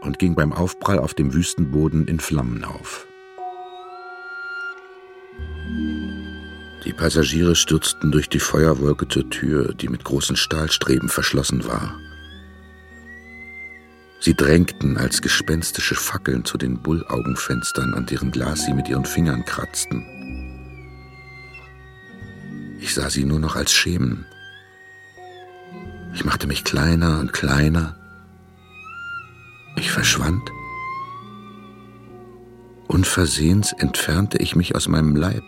und 0.00 0.18
ging 0.18 0.34
beim 0.34 0.52
Aufprall 0.52 0.98
auf 0.98 1.14
dem 1.14 1.34
Wüstenboden 1.34 2.08
in 2.08 2.18
Flammen 2.18 2.64
auf. 2.64 3.06
Die 6.90 6.96
Passagiere 6.96 7.54
stürzten 7.54 8.10
durch 8.10 8.28
die 8.28 8.40
Feuerwolke 8.40 9.06
zur 9.06 9.30
Tür, 9.30 9.72
die 9.74 9.86
mit 9.86 10.02
großen 10.02 10.34
Stahlstreben 10.34 11.08
verschlossen 11.08 11.64
war. 11.64 11.94
Sie 14.18 14.34
drängten 14.34 14.96
als 14.96 15.22
gespenstische 15.22 15.94
Fackeln 15.94 16.44
zu 16.44 16.58
den 16.58 16.82
Bullaugenfenstern, 16.82 17.94
an 17.94 18.06
deren 18.06 18.32
Glas 18.32 18.64
sie 18.64 18.74
mit 18.74 18.88
ihren 18.88 19.04
Fingern 19.04 19.44
kratzten. 19.44 20.04
Ich 22.80 22.92
sah 22.92 23.08
sie 23.08 23.24
nur 23.24 23.38
noch 23.38 23.54
als 23.54 23.72
Schemen. 23.72 24.26
Ich 26.12 26.24
machte 26.24 26.48
mich 26.48 26.64
kleiner 26.64 27.20
und 27.20 27.32
kleiner. 27.32 27.94
Ich 29.76 29.92
verschwand. 29.92 30.42
Unversehens 32.88 33.72
entfernte 33.78 34.38
ich 34.38 34.56
mich 34.56 34.74
aus 34.74 34.88
meinem 34.88 35.14
Leib. 35.14 35.44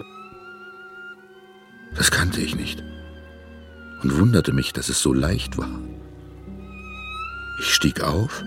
Das 1.95 2.11
kannte 2.11 2.41
ich 2.41 2.57
nicht 2.57 2.83
und 4.03 4.19
wunderte 4.19 4.53
mich, 4.53 4.73
dass 4.73 4.89
es 4.89 5.01
so 5.01 5.13
leicht 5.13 5.59
war. 5.59 5.79
Ich 7.61 7.73
stieg 7.75 8.03
auf, 8.03 8.43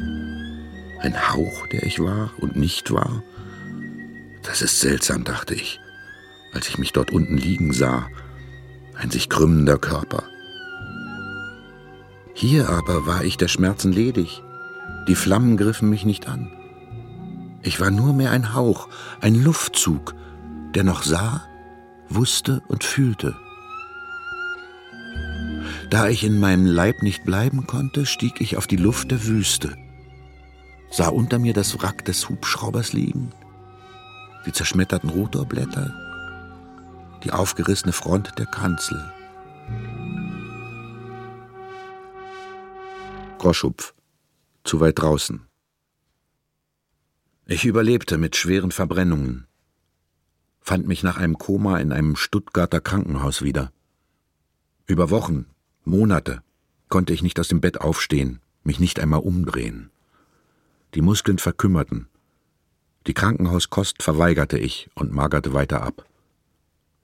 ein 0.99 1.29
Hauch, 1.31 1.67
der 1.67 1.83
ich 1.83 1.99
war 1.99 2.31
und 2.39 2.55
nicht 2.55 2.91
war. 2.91 3.23
Das 4.43 4.61
ist 4.61 4.79
seltsam, 4.79 5.23
dachte 5.23 5.53
ich, 5.53 5.79
als 6.53 6.67
ich 6.67 6.77
mich 6.77 6.91
dort 6.91 7.11
unten 7.11 7.37
liegen 7.37 7.71
sah, 7.71 8.07
ein 8.95 9.11
sich 9.11 9.29
krümmender 9.29 9.77
Körper. 9.77 10.23
Hier 12.33 12.69
aber 12.69 13.05
war 13.05 13.23
ich 13.23 13.37
der 13.37 13.47
Schmerzen 13.47 13.91
ledig, 13.91 14.43
die 15.07 15.15
Flammen 15.15 15.55
griffen 15.57 15.89
mich 15.89 16.05
nicht 16.05 16.27
an. 16.27 16.51
Ich 17.61 17.79
war 17.79 17.91
nur 17.91 18.13
mehr 18.13 18.31
ein 18.31 18.53
Hauch, 18.53 18.89
ein 19.21 19.35
Luftzug, 19.35 20.13
der 20.73 20.83
noch 20.83 21.03
sah, 21.03 21.47
wusste 22.09 22.61
und 22.67 22.83
fühlte. 22.83 23.35
Da 25.89 26.09
ich 26.09 26.23
in 26.23 26.39
meinem 26.39 26.65
Leib 26.65 27.03
nicht 27.03 27.23
bleiben 27.23 27.67
konnte, 27.67 28.05
stieg 28.05 28.41
ich 28.41 28.57
auf 28.57 28.67
die 28.67 28.77
Luft 28.77 29.11
der 29.11 29.25
Wüste, 29.25 29.77
sah 30.89 31.09
unter 31.09 31.39
mir 31.39 31.53
das 31.53 31.79
Wrack 31.79 32.05
des 32.05 32.27
Hubschraubers 32.29 32.93
liegen, 32.93 33.31
die 34.45 34.51
zerschmetterten 34.51 35.09
Rotorblätter, 35.09 35.93
die 37.23 37.31
aufgerissene 37.31 37.93
Front 37.93 38.33
der 38.37 38.45
Kanzel. 38.45 39.11
Groschupf, 43.37 43.93
zu 44.63 44.79
weit 44.79 44.99
draußen. 44.99 45.45
Ich 47.45 47.65
überlebte 47.65 48.17
mit 48.17 48.35
schweren 48.35 48.71
Verbrennungen, 48.71 49.45
fand 50.65 50.87
mich 50.87 51.03
nach 51.03 51.17
einem 51.17 51.37
Koma 51.37 51.77
in 51.77 51.91
einem 51.91 52.15
Stuttgarter 52.15 52.81
Krankenhaus 52.81 53.43
wieder. 53.43 53.71
Über 54.87 55.11
Wochen 55.11 55.45
Monate 55.83 56.41
konnte 56.89 57.13
ich 57.13 57.21
nicht 57.21 57.39
aus 57.39 57.47
dem 57.47 57.61
Bett 57.61 57.81
aufstehen, 57.81 58.41
mich 58.63 58.79
nicht 58.79 58.99
einmal 58.99 59.19
umdrehen. 59.19 59.91
Die 60.95 61.01
Muskeln 61.01 61.37
verkümmerten. 61.37 62.07
Die 63.05 63.13
Krankenhauskost 63.13 64.01
verweigerte 64.01 64.57
ich 64.57 64.89
und 64.95 65.11
magerte 65.11 65.53
weiter 65.53 65.83
ab. 65.83 66.03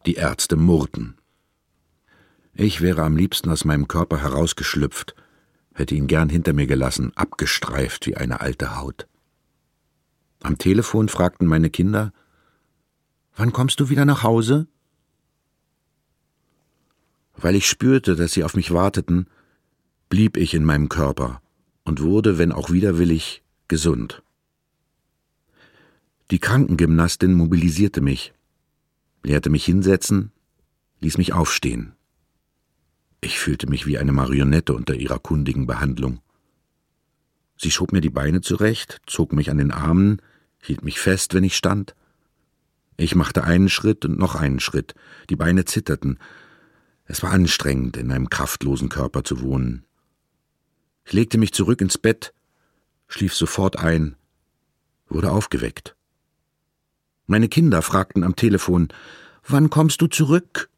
Die 0.08 0.16
Ärzte 0.16 0.56
murrten. 0.56 1.20
Ich 2.56 2.82
wäre 2.82 3.04
am 3.04 3.16
liebsten 3.16 3.52
aus 3.52 3.64
meinem 3.64 3.88
Körper 3.88 4.18
herausgeschlüpft, 4.18 5.16
hätte 5.76 5.94
ihn 5.94 6.08
gern 6.08 6.30
hinter 6.30 6.54
mir 6.54 6.66
gelassen, 6.66 7.12
abgestreift 7.16 8.08
wie 8.08 8.18
eine 8.18 8.42
alte 8.42 8.78
Haut. 8.78 9.08
Am 10.42 10.58
Telefon 10.58 11.10
fragten 11.10 11.46
meine 11.46 11.70
Kinder 11.70 12.12
Wann 13.36 13.54
kommst 13.54 13.80
du 13.80 13.90
wieder 13.90 14.06
nach 14.06 14.24
Hause? 14.24 14.68
Weil 17.36 17.56
ich 17.56 17.68
spürte, 17.68 18.16
dass 18.16 18.34
sie 18.34 18.44
auf 18.44 18.56
mich 18.56 18.72
warteten, 18.72 19.28
blieb 20.10 20.38
ich 20.38 20.54
in 20.54 20.64
meinem 20.64 20.90
Körper 20.90 21.42
und 21.84 22.02
wurde, 22.02 22.38
wenn 22.38 22.52
auch 22.52 22.70
widerwillig, 22.70 23.44
gesund. 23.68 24.22
Die 26.30 26.40
Krankengymnastin 26.40 27.34
mobilisierte 27.34 28.02
mich, 28.02 28.34
lehrte 29.24 29.50
mich 29.50 29.66
hinsetzen, 29.66 30.32
ließ 31.00 31.18
mich 31.18 31.34
aufstehen. 31.34 31.94
Ich 33.22 33.40
fühlte 33.40 33.68
mich 33.68 33.86
wie 33.86 33.98
eine 33.98 34.12
Marionette 34.12 34.74
unter 34.74 34.96
ihrer 34.96 35.20
kundigen 35.20 35.68
Behandlung. 35.68 36.20
Sie 37.58 37.70
schob 37.70 37.92
mir 37.92 38.02
die 38.02 38.10
Beine 38.10 38.42
zurecht, 38.42 39.02
zog 39.06 39.34
mich 39.34 39.52
an 39.52 39.58
den 39.58 39.72
Armen, 39.72 40.22
hielt 40.62 40.84
mich 40.84 41.00
fest, 41.00 41.34
wenn 41.34 41.44
ich 41.44 41.56
stand. 41.56 41.96
Ich 42.98 43.16
machte 43.16 43.44
einen 43.44 43.70
Schritt 43.70 44.06
und 44.06 44.20
noch 44.20 44.36
einen 44.36 44.60
Schritt, 44.60 44.96
die 45.30 45.36
Beine 45.36 45.66
zitterten, 45.66 46.20
es 47.06 47.24
war 47.24 47.32
anstrengend, 47.32 47.98
in 47.98 48.12
einem 48.12 48.30
kraftlosen 48.30 48.88
Körper 48.88 49.24
zu 49.24 49.42
wohnen. 49.42 49.84
Ich 51.04 51.14
legte 51.14 51.38
mich 51.38 51.52
zurück 51.52 51.82
ins 51.82 51.98
Bett, 51.98 52.34
schlief 53.08 53.34
sofort 53.34 53.78
ein, 53.78 54.16
wurde 55.10 55.32
aufgeweckt. 55.32 55.96
Meine 57.28 57.50
Kinder 57.50 57.82
fragten 57.82 58.24
am 58.24 58.36
Telefon, 58.36 58.90
Wann 59.46 59.70
kommst 59.70 60.02
du 60.02 60.08
zurück? 60.08 60.70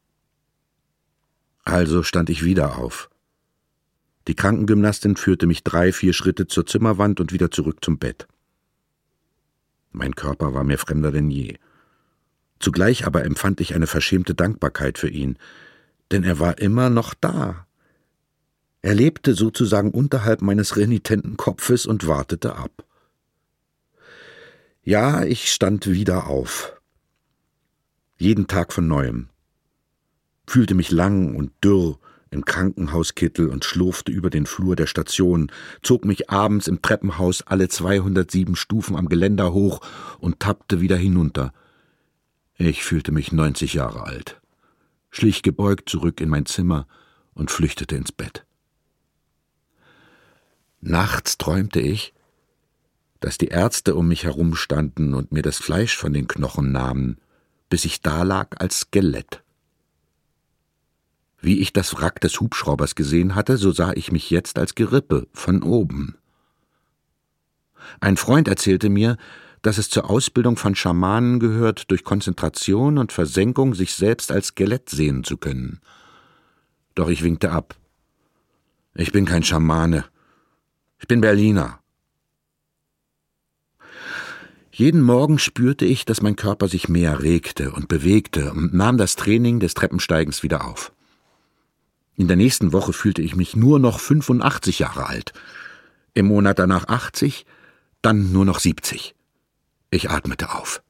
Also 1.64 2.02
stand 2.02 2.30
ich 2.30 2.44
wieder 2.44 2.78
auf. 2.78 3.10
Die 4.26 4.34
Krankengymnastin 4.34 5.16
führte 5.16 5.46
mich 5.46 5.64
drei, 5.64 5.92
vier 5.92 6.14
Schritte 6.14 6.46
zur 6.46 6.66
Zimmerwand 6.66 7.20
und 7.20 7.32
wieder 7.32 7.50
zurück 7.50 7.84
zum 7.84 7.98
Bett. 7.98 8.26
Mein 9.92 10.14
Körper 10.14 10.54
war 10.54 10.64
mir 10.64 10.78
fremder 10.78 11.12
denn 11.12 11.30
je. 11.30 11.58
Zugleich 12.60 13.06
aber 13.06 13.24
empfand 13.24 13.60
ich 13.60 13.74
eine 13.74 13.86
verschämte 13.86 14.34
Dankbarkeit 14.34 14.98
für 14.98 15.08
ihn, 15.08 15.38
denn 16.10 16.24
er 16.24 16.38
war 16.38 16.58
immer 16.58 16.90
noch 16.90 17.14
da. 17.14 17.66
Er 18.82 18.94
lebte 18.94 19.34
sozusagen 19.34 19.90
unterhalb 19.90 20.42
meines 20.42 20.76
renitenten 20.76 21.36
Kopfes 21.36 21.86
und 21.86 22.06
wartete 22.06 22.56
ab. 22.56 22.84
Ja, 24.82 25.24
ich 25.24 25.50
stand 25.50 25.86
wieder 25.86 26.26
auf. 26.26 26.78
Jeden 28.18 28.46
Tag 28.46 28.72
von 28.72 28.86
neuem. 28.86 29.30
Fühlte 30.46 30.74
mich 30.74 30.90
lang 30.90 31.34
und 31.34 31.52
dürr 31.64 31.98
im 32.30 32.44
Krankenhauskittel 32.44 33.48
und 33.48 33.64
schlurfte 33.64 34.12
über 34.12 34.28
den 34.28 34.44
Flur 34.44 34.76
der 34.76 34.86
Station, 34.86 35.50
zog 35.82 36.04
mich 36.04 36.28
abends 36.28 36.66
im 36.66 36.82
Treppenhaus 36.82 37.42
alle 37.42 37.68
207 37.68 38.56
Stufen 38.56 38.96
am 38.96 39.08
Geländer 39.08 39.54
hoch 39.54 39.80
und 40.18 40.40
tappte 40.40 40.80
wieder 40.80 40.96
hinunter. 40.96 41.52
Ich 42.56 42.84
fühlte 42.84 43.12
mich 43.12 43.32
90 43.32 43.74
Jahre 43.74 44.04
alt 44.04 44.40
schlich 45.14 45.42
gebeugt 45.42 45.88
zurück 45.88 46.20
in 46.20 46.28
mein 46.28 46.44
Zimmer 46.44 46.86
und 47.34 47.50
flüchtete 47.50 47.94
ins 47.96 48.10
Bett. 48.10 48.44
Nachts 50.80 51.38
träumte 51.38 51.80
ich, 51.80 52.12
dass 53.20 53.38
die 53.38 53.48
Ärzte 53.48 53.94
um 53.94 54.08
mich 54.08 54.24
herumstanden 54.24 55.14
und 55.14 55.32
mir 55.32 55.42
das 55.42 55.58
Fleisch 55.58 55.96
von 55.96 56.12
den 56.12 56.28
Knochen 56.28 56.72
nahmen, 56.72 57.18
bis 57.70 57.84
ich 57.84 58.02
dalag 58.02 58.60
als 58.60 58.80
Skelett. 58.80 59.42
Wie 61.40 61.60
ich 61.60 61.72
das 61.72 61.94
Wrack 61.94 62.20
des 62.20 62.40
Hubschraubers 62.40 62.94
gesehen 62.94 63.34
hatte, 63.34 63.56
so 63.56 63.70
sah 63.70 63.92
ich 63.92 64.10
mich 64.10 64.30
jetzt 64.30 64.58
als 64.58 64.74
Gerippe 64.74 65.28
von 65.32 65.62
oben. 65.62 66.16
Ein 68.00 68.16
Freund 68.16 68.48
erzählte 68.48 68.88
mir, 68.88 69.16
dass 69.64 69.78
es 69.78 69.88
zur 69.88 70.10
Ausbildung 70.10 70.58
von 70.58 70.74
Schamanen 70.74 71.40
gehört, 71.40 71.90
durch 71.90 72.04
Konzentration 72.04 72.98
und 72.98 73.12
Versenkung 73.12 73.74
sich 73.74 73.94
selbst 73.94 74.30
als 74.30 74.48
Skelett 74.48 74.90
sehen 74.90 75.24
zu 75.24 75.38
können. 75.38 75.80
Doch 76.94 77.08
ich 77.08 77.22
winkte 77.22 77.50
ab. 77.50 77.74
Ich 78.94 79.10
bin 79.10 79.24
kein 79.24 79.42
Schamane. 79.42 80.04
Ich 80.98 81.08
bin 81.08 81.22
Berliner. 81.22 81.80
Jeden 84.70 85.00
Morgen 85.00 85.38
spürte 85.38 85.86
ich, 85.86 86.04
dass 86.04 86.20
mein 86.20 86.36
Körper 86.36 86.68
sich 86.68 86.90
mehr 86.90 87.22
regte 87.22 87.72
und 87.72 87.88
bewegte 87.88 88.52
und 88.52 88.74
nahm 88.74 88.98
das 88.98 89.16
Training 89.16 89.60
des 89.60 89.72
Treppensteigens 89.72 90.42
wieder 90.42 90.66
auf. 90.66 90.92
In 92.16 92.28
der 92.28 92.36
nächsten 92.36 92.74
Woche 92.74 92.92
fühlte 92.92 93.22
ich 93.22 93.34
mich 93.34 93.56
nur 93.56 93.78
noch 93.78 93.98
85 93.98 94.80
Jahre 94.80 95.06
alt, 95.06 95.32
im 96.12 96.26
Monat 96.26 96.58
danach 96.58 96.86
80, 96.88 97.46
dann 98.02 98.30
nur 98.30 98.44
noch 98.44 98.60
70. 98.60 99.14
Ich 99.94 100.10
atmete 100.10 100.52
auf. 100.52 100.82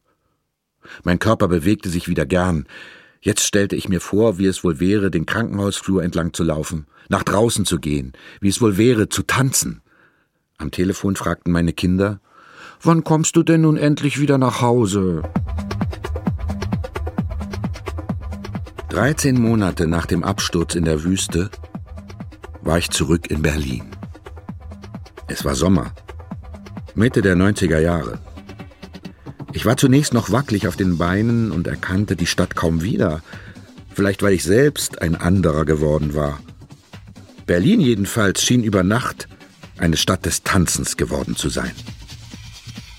Mein 1.02 1.18
Körper 1.18 1.46
bewegte 1.46 1.90
sich 1.90 2.08
wieder 2.08 2.24
gern. 2.24 2.66
Jetzt 3.20 3.42
stellte 3.42 3.76
ich 3.76 3.86
mir 3.86 4.00
vor, 4.00 4.38
wie 4.38 4.46
es 4.46 4.64
wohl 4.64 4.80
wäre, 4.80 5.10
den 5.10 5.26
Krankenhausflur 5.26 6.02
entlang 6.02 6.32
zu 6.32 6.42
laufen, 6.42 6.86
nach 7.10 7.22
draußen 7.22 7.66
zu 7.66 7.78
gehen, 7.78 8.14
wie 8.40 8.48
es 8.48 8.62
wohl 8.62 8.78
wäre, 8.78 9.10
zu 9.10 9.22
tanzen. 9.22 9.82
Am 10.56 10.70
Telefon 10.70 11.16
fragten 11.16 11.52
meine 11.52 11.74
Kinder, 11.74 12.22
Wann 12.82 13.04
kommst 13.04 13.36
du 13.36 13.42
denn 13.42 13.60
nun 13.60 13.76
endlich 13.76 14.18
wieder 14.18 14.38
nach 14.38 14.62
Hause? 14.62 15.22
13 18.88 19.38
Monate 19.38 19.86
nach 19.86 20.06
dem 20.06 20.24
Absturz 20.24 20.74
in 20.74 20.86
der 20.86 21.04
Wüste 21.04 21.50
war 22.62 22.78
ich 22.78 22.88
zurück 22.88 23.30
in 23.30 23.42
Berlin. 23.42 23.84
Es 25.28 25.44
war 25.44 25.54
Sommer, 25.54 25.92
Mitte 26.94 27.20
der 27.20 27.36
90er 27.36 27.80
Jahre. 27.80 28.18
Ich 29.54 29.64
war 29.64 29.76
zunächst 29.76 30.12
noch 30.12 30.32
wackelig 30.32 30.66
auf 30.66 30.74
den 30.74 30.98
Beinen 30.98 31.52
und 31.52 31.68
erkannte 31.68 32.16
die 32.16 32.26
Stadt 32.26 32.56
kaum 32.56 32.82
wieder, 32.82 33.22
vielleicht 33.94 34.24
weil 34.24 34.32
ich 34.32 34.42
selbst 34.42 35.00
ein 35.00 35.14
anderer 35.14 35.64
geworden 35.64 36.14
war. 36.14 36.40
Berlin 37.46 37.80
jedenfalls 37.80 38.42
schien 38.42 38.64
über 38.64 38.82
Nacht 38.82 39.28
eine 39.78 39.96
Stadt 39.96 40.26
des 40.26 40.42
Tanzens 40.42 40.96
geworden 40.96 41.36
zu 41.36 41.50
sein. 41.50 41.70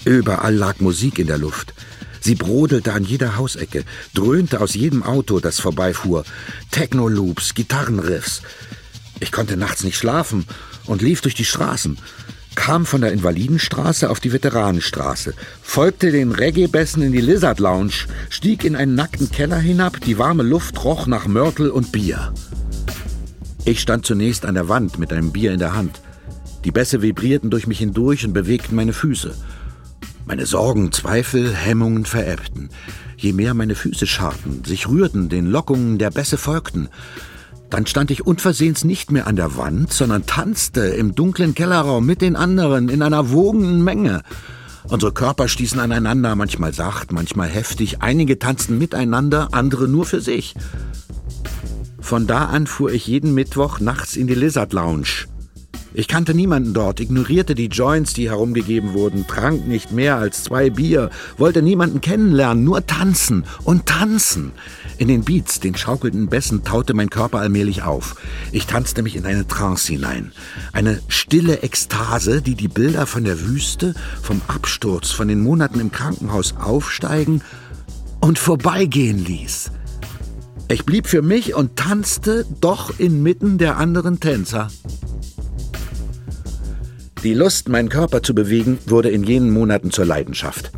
Überall 0.05 0.55
lag 0.55 0.79
Musik 0.79 1.19
in 1.19 1.27
der 1.27 1.37
Luft. 1.37 1.73
Sie 2.21 2.35
brodelte 2.35 2.93
an 2.93 3.03
jeder 3.03 3.35
Hausecke, 3.35 3.83
dröhnte 4.13 4.61
aus 4.61 4.75
jedem 4.75 5.03
Auto, 5.03 5.41
das 5.41 5.59
vorbeifuhr. 5.59 6.23
Techno-Loops, 6.71 7.53
Gitarrenriffs. 7.53 8.41
Ich 9.19 9.33
konnte 9.33 9.57
nachts 9.57 9.83
nicht 9.83 9.97
schlafen 9.97 10.45
und 10.85 11.01
lief 11.01 11.19
durch 11.19 11.35
die 11.35 11.43
Straßen, 11.43 11.97
kam 12.55 12.85
von 12.85 13.01
der 13.01 13.11
Invalidenstraße 13.11 14.09
auf 14.09 14.19
die 14.19 14.33
Veteranenstraße, 14.33 15.33
folgte 15.61 16.11
den 16.11 16.31
Reggae-Bässen 16.31 17.03
in 17.03 17.11
die 17.11 17.21
Lizard 17.21 17.59
Lounge, 17.59 18.07
stieg 18.29 18.63
in 18.63 18.75
einen 18.75 18.95
nackten 18.95 19.29
Keller 19.29 19.59
hinab, 19.59 20.01
die 20.01 20.17
warme 20.17 20.43
Luft 20.43 20.83
roch 20.83 21.07
nach 21.07 21.27
Mörtel 21.27 21.69
und 21.69 21.91
Bier. 21.91 22.33
Ich 23.65 23.81
stand 23.81 24.05
zunächst 24.05 24.45
an 24.45 24.55
der 24.55 24.69
Wand 24.69 24.99
mit 24.99 25.11
einem 25.11 25.31
Bier 25.31 25.51
in 25.51 25.59
der 25.59 25.75
Hand. 25.75 26.01
Die 26.63 26.71
Bässe 26.71 27.01
vibrierten 27.01 27.49
durch 27.49 27.67
mich 27.67 27.79
hindurch 27.79 28.25
und 28.25 28.33
bewegten 28.33 28.75
meine 28.75 28.93
Füße. 28.93 29.35
Meine 30.25 30.45
Sorgen, 30.45 30.91
Zweifel, 30.91 31.53
Hemmungen 31.53 32.05
verebbten. 32.05 32.69
Je 33.17 33.33
mehr 33.33 33.53
meine 33.53 33.75
Füße 33.75 34.07
scharten, 34.07 34.63
sich 34.65 34.87
rührten, 34.87 35.29
den 35.29 35.45
Lockungen 35.45 35.97
der 35.97 36.09
Bässe 36.09 36.37
folgten, 36.37 36.89
dann 37.69 37.85
stand 37.85 38.11
ich 38.11 38.25
unversehens 38.25 38.83
nicht 38.83 39.11
mehr 39.11 39.27
an 39.27 39.35
der 39.35 39.57
Wand, 39.57 39.91
sondern 39.91 40.25
tanzte 40.25 40.81
im 40.81 41.15
dunklen 41.15 41.55
Kellerraum 41.55 42.05
mit 42.05 42.21
den 42.21 42.35
anderen 42.35 42.89
in 42.89 43.01
einer 43.01 43.31
wogenden 43.31 43.83
Menge. 43.83 44.21
Unsere 44.87 45.11
Körper 45.11 45.47
stießen 45.47 45.79
aneinander, 45.79 46.35
manchmal 46.35 46.73
sacht, 46.73 47.11
manchmal 47.11 47.49
heftig. 47.49 48.01
Einige 48.01 48.37
tanzten 48.37 48.77
miteinander, 48.77 49.49
andere 49.51 49.87
nur 49.87 50.05
für 50.05 50.21
sich. 50.21 50.53
Von 51.99 52.27
da 52.27 52.45
an 52.45 52.67
fuhr 52.67 52.91
ich 52.91 53.07
jeden 53.07 53.33
Mittwoch 53.33 53.79
nachts 53.79 54.15
in 54.15 54.27
die 54.27 54.35
Lizard 54.35 54.73
Lounge, 54.73 55.25
ich 55.97 56.09
kannte 56.09 56.33
niemanden 56.33 56.73
dort, 56.73 56.99
ignorierte 56.99 57.55
die 57.55 57.67
Joints, 57.67 58.13
die 58.13 58.29
herumgegeben 58.29 58.93
wurden, 58.93 59.27
trank 59.27 59.65
nicht 59.65 59.93
mehr 59.93 60.17
als 60.17 60.43
zwei 60.43 60.69
Bier, 60.69 61.09
wollte 61.37 61.61
niemanden 61.61 62.01
kennenlernen, 62.01 62.65
nur 62.65 62.85
tanzen 62.85 63.45
und 63.63 63.85
tanzen. 63.85 64.51
In 64.97 65.09
den 65.09 65.23
Beats, 65.23 65.59
den 65.59 65.75
schaukelnden 65.75 66.27
Bässen, 66.27 66.63
taute 66.63 66.93
mein 66.93 67.09
Körper 67.09 67.39
allmählich 67.39 67.83
auf. 67.83 68.15
Ich 68.51 68.65
tanzte 68.65 69.01
mich 69.01 69.15
in 69.15 69.25
eine 69.25 69.45
Trance 69.45 69.91
hinein. 69.91 70.31
Eine 70.71 71.01
stille 71.09 71.63
Ekstase, 71.63 72.41
die 72.41 72.55
die 72.55 72.69
Bilder 72.69 73.05
von 73.05 73.25
der 73.25 73.41
Wüste, 73.41 73.93
vom 74.21 74.41
Absturz, 74.47 75.11
von 75.11 75.27
den 75.27 75.41
Monaten 75.41 75.79
im 75.81 75.91
Krankenhaus 75.91 76.55
aufsteigen 76.57 77.41
und 78.21 78.39
vorbeigehen 78.39 79.23
ließ. 79.23 79.71
Ich 80.69 80.85
blieb 80.85 81.07
für 81.07 81.21
mich 81.21 81.53
und 81.53 81.75
tanzte 81.75 82.45
doch 82.61 82.97
inmitten 82.97 83.57
der 83.57 83.77
anderen 83.77 84.19
Tänzer. 84.19 84.69
Die 87.21 87.33
Lust, 87.33 87.69
meinen 87.69 87.89
Körper 87.89 88.23
zu 88.23 88.33
bewegen, 88.33 88.77
wurde 88.85 89.09
in 89.09 89.23
jenen 89.23 89.51
Monaten 89.51 89.91
zur 89.91 90.05
Leidenschaft. 90.05 90.71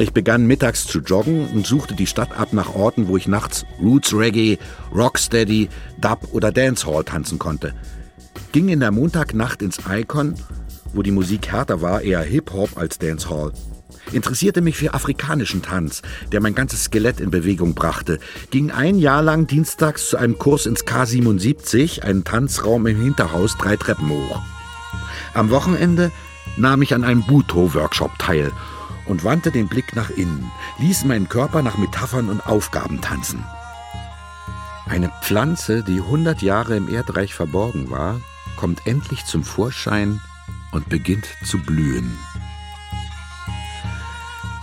Ich 0.00 0.12
begann 0.12 0.46
mittags 0.46 0.86
zu 0.86 1.00
joggen 1.00 1.48
und 1.48 1.66
suchte 1.66 1.94
die 1.94 2.06
Stadt 2.06 2.38
ab 2.38 2.52
nach 2.52 2.72
Orten, 2.72 3.08
wo 3.08 3.16
ich 3.16 3.26
nachts 3.26 3.66
Roots 3.82 4.14
Reggae, 4.14 4.56
Rocksteady, 4.94 5.68
Dub 6.00 6.28
oder 6.30 6.52
Dancehall 6.52 7.02
tanzen 7.02 7.40
konnte. 7.40 7.74
Ging 8.52 8.68
in 8.68 8.78
der 8.78 8.92
Montagnacht 8.92 9.60
ins 9.60 9.80
Icon, 9.90 10.34
wo 10.92 11.02
die 11.02 11.10
Musik 11.10 11.48
härter 11.48 11.82
war, 11.82 12.02
eher 12.02 12.20
Hip-Hop 12.20 12.78
als 12.78 12.98
Dancehall. 13.00 13.52
Interessierte 14.12 14.60
mich 14.60 14.76
für 14.76 14.94
afrikanischen 14.94 15.62
Tanz, 15.62 16.02
der 16.30 16.40
mein 16.40 16.54
ganzes 16.54 16.84
Skelett 16.84 17.18
in 17.18 17.30
Bewegung 17.30 17.74
brachte. 17.74 18.20
Ging 18.52 18.70
ein 18.70 18.98
Jahr 18.98 19.22
lang 19.22 19.48
dienstags 19.48 20.10
zu 20.10 20.16
einem 20.16 20.38
Kurs 20.38 20.66
ins 20.66 20.86
K77, 20.86 22.02
einen 22.02 22.22
Tanzraum 22.22 22.86
im 22.86 23.02
Hinterhaus, 23.02 23.58
drei 23.58 23.76
Treppen 23.76 24.08
hoch. 24.08 24.42
Am 25.34 25.50
Wochenende 25.50 26.12
nahm 26.56 26.82
ich 26.82 26.94
an 26.94 27.02
einem 27.02 27.26
Buto-Workshop 27.26 28.12
teil 28.18 28.52
und 29.08 29.24
wandte 29.24 29.50
den 29.50 29.68
Blick 29.68 29.96
nach 29.96 30.10
innen, 30.10 30.50
ließ 30.78 31.04
meinen 31.04 31.28
Körper 31.28 31.62
nach 31.62 31.78
Metaphern 31.78 32.28
und 32.28 32.46
Aufgaben 32.46 33.00
tanzen. 33.00 33.44
Eine 34.86 35.10
Pflanze, 35.22 35.82
die 35.82 36.00
hundert 36.00 36.42
Jahre 36.42 36.76
im 36.76 36.88
Erdreich 36.88 37.34
verborgen 37.34 37.90
war, 37.90 38.20
kommt 38.56 38.86
endlich 38.86 39.24
zum 39.24 39.44
Vorschein 39.44 40.20
und 40.72 40.88
beginnt 40.88 41.28
zu 41.44 41.58
blühen. 41.58 42.16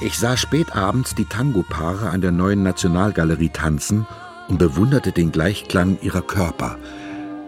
Ich 0.02 0.18
sah 0.18 0.38
spät 0.38 0.76
abends 0.76 1.16
die 1.16 1.26
Tango-Paare 1.26 2.10
an 2.10 2.22
der 2.22 2.32
neuen 2.32 2.64
Nationalgalerie 2.64 3.50
tanzen 3.50 4.06
und 4.48 4.58
bewunderte 4.58 5.12
den 5.12 5.32
Gleichklang 5.32 5.98
ihrer 6.02 6.22
Körper, 6.22 6.78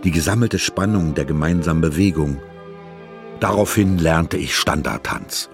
die 0.03 0.11
gesammelte 0.11 0.59
Spannung 0.59 1.15
der 1.15 1.25
gemeinsamen 1.25 1.81
Bewegung– 1.81 2.41
Daraufhin 3.39 3.99
lernte 3.99 4.37
ich 4.37 4.55
Standardtanz. 4.55 5.49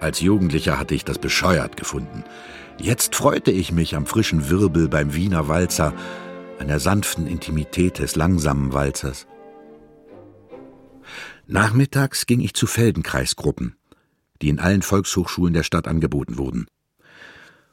Als 0.00 0.20
Jugendlicher 0.20 0.78
hatte 0.78 0.94
ich 0.94 1.04
das 1.04 1.18
bescheuert 1.18 1.76
gefunden. 1.76 2.24
Jetzt 2.78 3.14
freute 3.16 3.50
ich 3.50 3.72
mich 3.72 3.96
am 3.96 4.06
frischen 4.06 4.48
Wirbel 4.48 4.88
beim 4.88 5.14
Wiener 5.14 5.48
Walzer, 5.48 5.92
an 6.58 6.68
der 6.68 6.78
sanften 6.78 7.26
Intimität 7.26 7.98
des 7.98 8.14
langsamen 8.14 8.72
Walzers. 8.72 9.26
Nachmittags 11.46 12.26
ging 12.26 12.40
ich 12.40 12.54
zu 12.54 12.66
Feldenkreisgruppen, 12.66 13.76
die 14.42 14.50
in 14.50 14.60
allen 14.60 14.82
Volkshochschulen 14.82 15.54
der 15.54 15.62
Stadt 15.62 15.88
angeboten 15.88 16.38
wurden. 16.38 16.66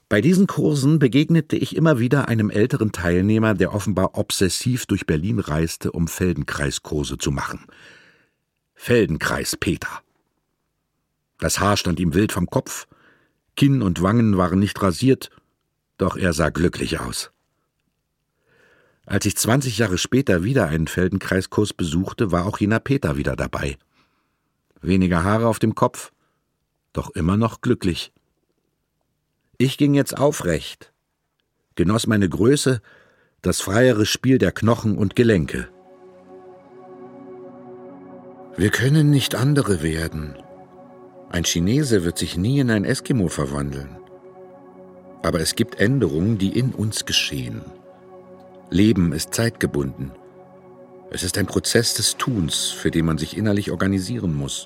Bei 0.07 0.21
diesen 0.21 0.47
Kursen 0.47 0.99
begegnete 0.99 1.55
ich 1.55 1.75
immer 1.75 1.99
wieder 1.99 2.27
einem 2.27 2.49
älteren 2.49 2.91
Teilnehmer, 2.91 3.53
der 3.53 3.73
offenbar 3.73 4.17
obsessiv 4.17 4.85
durch 4.85 5.05
Berlin 5.05 5.39
reiste, 5.39 5.91
um 5.91 6.07
Feldenkreiskurse 6.07 7.17
zu 7.17 7.31
machen. 7.31 7.65
Feldenkreis 8.75 9.55
Peter. 9.55 10.04
Das 11.37 11.59
Haar 11.59 11.77
stand 11.77 11.99
ihm 11.99 12.13
wild 12.13 12.31
vom 12.31 12.47
Kopf, 12.47 12.87
Kinn 13.55 13.81
und 13.81 14.01
Wangen 14.01 14.37
waren 14.37 14.59
nicht 14.59 14.81
rasiert, 14.81 15.29
doch 15.97 16.17
er 16.17 16.33
sah 16.33 16.49
glücklich 16.49 16.99
aus. 16.99 17.31
Als 19.05 19.25
ich 19.25 19.37
zwanzig 19.37 19.77
Jahre 19.77 19.97
später 19.97 20.43
wieder 20.43 20.67
einen 20.67 20.87
Feldenkreiskurs 20.87 21.73
besuchte, 21.73 22.31
war 22.31 22.45
auch 22.45 22.57
jener 22.57 22.79
Peter 22.79 23.17
wieder 23.17 23.35
dabei. 23.35 23.77
Weniger 24.81 25.23
Haare 25.23 25.47
auf 25.47 25.59
dem 25.59 25.75
Kopf, 25.75 26.11
doch 26.91 27.11
immer 27.11 27.37
noch 27.37 27.61
glücklich. 27.61 28.11
Ich 29.57 29.77
ging 29.77 29.93
jetzt 29.93 30.17
aufrecht, 30.17 30.91
genoss 31.75 32.07
meine 32.07 32.27
Größe, 32.27 32.81
das 33.41 33.61
freiere 33.61 34.05
Spiel 34.05 34.37
der 34.37 34.51
Knochen 34.51 34.97
und 34.97 35.15
Gelenke. 35.15 35.69
Wir 38.57 38.71
können 38.71 39.11
nicht 39.11 39.35
andere 39.35 39.83
werden. 39.83 40.35
Ein 41.35 41.43
Chinese 41.43 42.05
wird 42.05 42.17
sich 42.17 42.37
nie 42.37 42.61
in 42.61 42.71
ein 42.71 42.85
Eskimo 42.85 43.27
verwandeln. 43.27 43.97
Aber 45.21 45.41
es 45.41 45.55
gibt 45.55 45.81
Änderungen, 45.81 46.37
die 46.37 46.57
in 46.57 46.71
uns 46.71 47.03
geschehen. 47.03 47.61
Leben 48.69 49.11
ist 49.11 49.33
zeitgebunden. 49.33 50.13
Es 51.11 51.23
ist 51.23 51.37
ein 51.37 51.45
Prozess 51.45 51.93
des 51.93 52.15
Tuns, 52.15 52.69
für 52.69 52.89
den 52.89 53.05
man 53.05 53.17
sich 53.17 53.35
innerlich 53.35 53.71
organisieren 53.71 54.33
muss. 54.33 54.65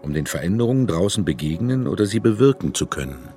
um 0.00 0.14
den 0.14 0.26
Veränderungen 0.26 0.86
draußen 0.86 1.24
begegnen 1.24 1.86
oder 1.86 2.06
sie 2.06 2.20
bewirken 2.20 2.74
zu 2.74 2.86
können. 2.86 3.28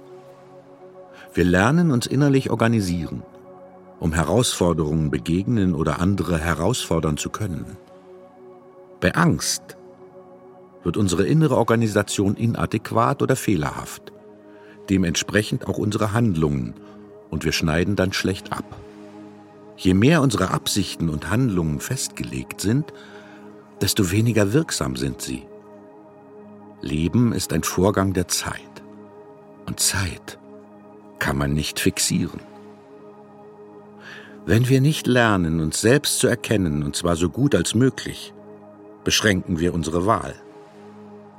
Wir 1.34 1.46
lernen 1.46 1.92
uns 1.92 2.08
innerlich 2.08 2.50
organisieren, 2.50 3.24
um 4.00 4.14
Herausforderungen 4.14 5.10
begegnen 5.12 5.76
oder 5.76 6.00
andere 6.00 6.38
herausfordern 6.38 7.18
zu 7.18 7.30
können. 7.30 7.78
Bei 9.00 9.14
Angst 9.16 9.77
wird 10.88 10.96
unsere 10.96 11.26
innere 11.26 11.58
Organisation 11.58 12.36
inadäquat 12.36 13.22
oder 13.22 13.36
fehlerhaft, 13.36 14.14
dementsprechend 14.90 15.68
auch 15.68 15.78
unsere 15.78 16.14
Handlungen, 16.14 16.76
und 17.30 17.44
wir 17.44 17.52
schneiden 17.52 17.98
dann 17.98 18.14
schlecht 18.14 18.54
ab. 18.54 18.64
Je 19.76 19.94
mehr 19.94 20.22
unsere 20.22 20.52
Absichten 20.52 21.10
und 21.10 21.30
Handlungen 21.30 21.82
festgelegt 21.82 22.62
sind, 22.62 22.94
desto 23.82 24.12
weniger 24.12 24.54
wirksam 24.54 24.96
sind 24.96 25.22
sie. 25.22 25.44
Leben 26.80 27.34
ist 27.34 27.52
ein 27.52 27.64
Vorgang 27.64 28.14
der 28.14 28.30
Zeit. 28.30 28.62
Und 29.66 29.82
Zeit 29.82 30.40
kann 31.20 31.38
man 31.38 31.52
nicht 31.52 31.82
fixieren. 31.82 32.40
Wenn 34.46 34.70
wir 34.70 34.80
nicht 34.80 35.06
lernen, 35.06 35.60
uns 35.60 35.82
selbst 35.82 36.20
zu 36.20 36.28
erkennen, 36.28 36.84
und 36.84 36.96
zwar 36.96 37.18
so 37.18 37.30
gut 37.30 37.56
als 37.56 37.76
möglich, 37.76 38.34
beschränken 39.04 39.60
wir 39.60 39.74
unsere 39.74 40.06
Wahl. 40.06 40.34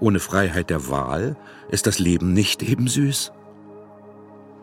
Ohne 0.00 0.20
Freiheit 0.20 0.70
der 0.70 0.88
Wahl 0.88 1.36
ist 1.70 1.86
das 1.86 1.98
Leben 1.98 2.32
nicht 2.32 2.62
eben 2.62 2.88
süß. 2.88 3.32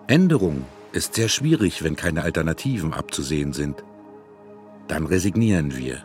Änderung 0.08 0.66
ist 0.92 1.16
sehr 1.16 1.28
schwierig, 1.28 1.84
wenn 1.84 1.96
keine 1.96 2.24
Alternativen 2.24 2.94
abzusehen 2.94 3.52
sind. 3.54 3.84
Dann 4.88 5.06
resignieren 5.06 5.76
wir, 5.76 6.04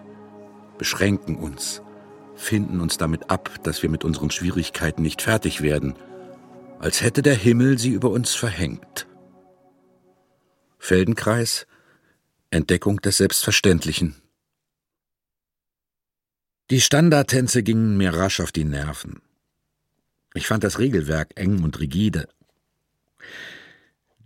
beschränken 0.78 1.36
uns, 1.36 1.82
finden 2.34 2.80
uns 2.80 2.96
damit 2.96 3.30
ab, 3.30 3.50
dass 3.62 3.82
wir 3.82 3.90
mit 3.90 4.04
unseren 4.04 4.30
Schwierigkeiten 4.30 5.02
nicht 5.02 5.22
fertig 5.22 5.60
werden, 5.60 5.94
als 6.80 7.02
hätte 7.02 7.22
der 7.22 7.34
Himmel 7.34 7.78
sie 7.78 7.90
über 7.90 8.10
uns 8.10 8.34
verhängt. 8.34 9.06
Feldenkreis 10.78 11.66
Entdeckung 12.50 13.00
des 13.00 13.18
Selbstverständlichen. 13.18 14.19
Die 16.70 16.80
Standardtänze 16.80 17.64
gingen 17.64 17.96
mir 17.96 18.14
rasch 18.14 18.38
auf 18.38 18.52
die 18.52 18.64
Nerven. 18.64 19.20
Ich 20.34 20.46
fand 20.46 20.62
das 20.62 20.78
Regelwerk 20.78 21.32
eng 21.34 21.64
und 21.64 21.80
rigide. 21.80 22.28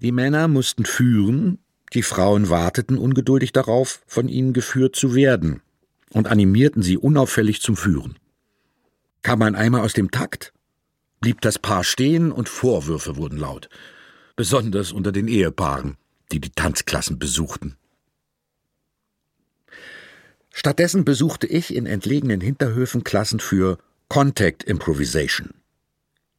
Die 0.02 0.12
Männer 0.12 0.46
mussten 0.46 0.84
führen, 0.84 1.58
die 1.94 2.02
Frauen 2.02 2.50
warteten 2.50 2.98
ungeduldig 2.98 3.52
darauf, 3.52 4.02
von 4.06 4.28
ihnen 4.28 4.52
geführt 4.52 4.94
zu 4.94 5.14
werden 5.14 5.62
und 6.10 6.28
animierten 6.28 6.82
sie 6.82 6.98
unauffällig 6.98 7.62
zum 7.62 7.78
Führen. 7.78 8.18
Kam 9.22 9.38
man 9.38 9.54
einmal 9.54 9.80
aus 9.80 9.94
dem 9.94 10.10
Takt, 10.10 10.52
blieb 11.20 11.40
das 11.40 11.58
Paar 11.58 11.82
stehen 11.82 12.30
und 12.30 12.50
Vorwürfe 12.50 13.16
wurden 13.16 13.38
laut, 13.38 13.70
besonders 14.36 14.92
unter 14.92 15.12
den 15.12 15.28
Ehepaaren, 15.28 15.96
die 16.30 16.40
die 16.40 16.50
Tanzklassen 16.50 17.18
besuchten. 17.18 17.78
Stattdessen 20.56 21.04
besuchte 21.04 21.48
ich 21.48 21.74
in 21.74 21.84
entlegenen 21.84 22.40
Hinterhöfen 22.40 23.02
Klassen 23.02 23.40
für 23.40 23.76
Contact 24.08 24.62
Improvisation. 24.62 25.50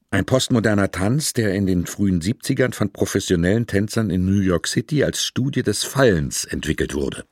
Ein 0.09 0.25
postmoderner 0.25 0.89
Tanz, 0.89 1.33
der 1.33 1.53
in 1.53 1.65
den 1.65 1.85
frühen 1.85 2.21
70ern 2.21 2.73
von 2.73 2.93
professionellen 2.93 3.67
Tänzern 3.67 4.09
in 4.09 4.25
New 4.25 4.39
York 4.39 4.67
City 4.67 5.03
als 5.03 5.21
Studie 5.21 5.63
des 5.63 5.83
Fallens 5.83 6.45
entwickelt 6.45 6.93
wurde. 6.93 7.25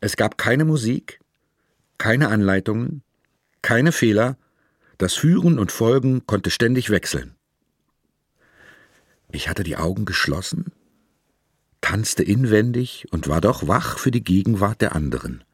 Es 0.00 0.14
gab 0.14 0.38
keine 0.38 0.64
Musik, 0.64 1.18
keine 1.98 2.28
Anleitungen, 2.28 3.02
keine 3.62 3.90
Fehler, 3.90 4.38
das 4.96 5.14
Führen 5.14 5.58
und 5.58 5.72
Folgen 5.72 6.24
konnte 6.24 6.50
ständig 6.50 6.88
wechseln. 6.88 7.34
Ich 9.32 9.48
hatte 9.48 9.64
die 9.64 9.76
Augen 9.76 10.04
geschlossen, 10.04 10.70
tanzte 11.82 12.22
inwendig 12.22 13.06
und 13.10 13.28
war 13.28 13.42
doch 13.42 13.68
wach 13.68 13.98
für 13.98 14.10
die 14.10 14.24
Gegenwart 14.24 14.80
der 14.80 14.94
anderen. 14.96 15.44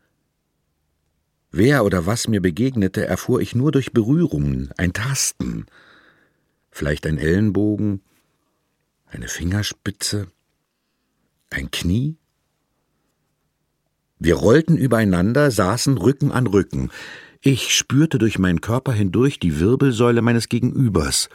Wer 1.50 1.84
oder 1.84 2.06
was 2.06 2.28
mir 2.28 2.40
begegnete, 2.40 3.06
erfuhr 3.06 3.40
ich 3.40 3.54
nur 3.54 3.72
durch 3.72 3.92
Berührungen, 3.92 4.70
ein 4.76 4.92
Tasten, 4.92 5.66
vielleicht 6.70 7.06
ein 7.06 7.18
Ellenbogen, 7.18 8.02
eine 9.06 9.28
Fingerspitze, 9.28 10.28
ein 11.50 11.70
Knie. 11.70 12.16
Wir 14.18 14.34
rollten 14.34 14.76
übereinander, 14.76 15.50
saßen 15.50 15.96
Rücken 15.96 16.30
an 16.30 16.46
Rücken. 16.46 16.90
Ich 17.40 17.74
spürte 17.74 18.18
durch 18.18 18.38
meinen 18.38 18.60
Körper 18.60 18.92
hindurch 18.92 19.38
die 19.38 19.58
Wirbelsäule 19.58 20.20
meines 20.20 20.50
Gegenübers, 20.50 21.30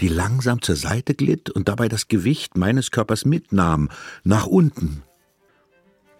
die 0.00 0.08
langsam 0.08 0.62
zur 0.62 0.76
Seite 0.76 1.14
glitt 1.14 1.50
und 1.50 1.68
dabei 1.68 1.88
das 1.88 2.08
Gewicht 2.08 2.56
meines 2.56 2.90
Körpers 2.90 3.24
mitnahm, 3.24 3.90
nach 4.22 4.46
unten. 4.46 5.02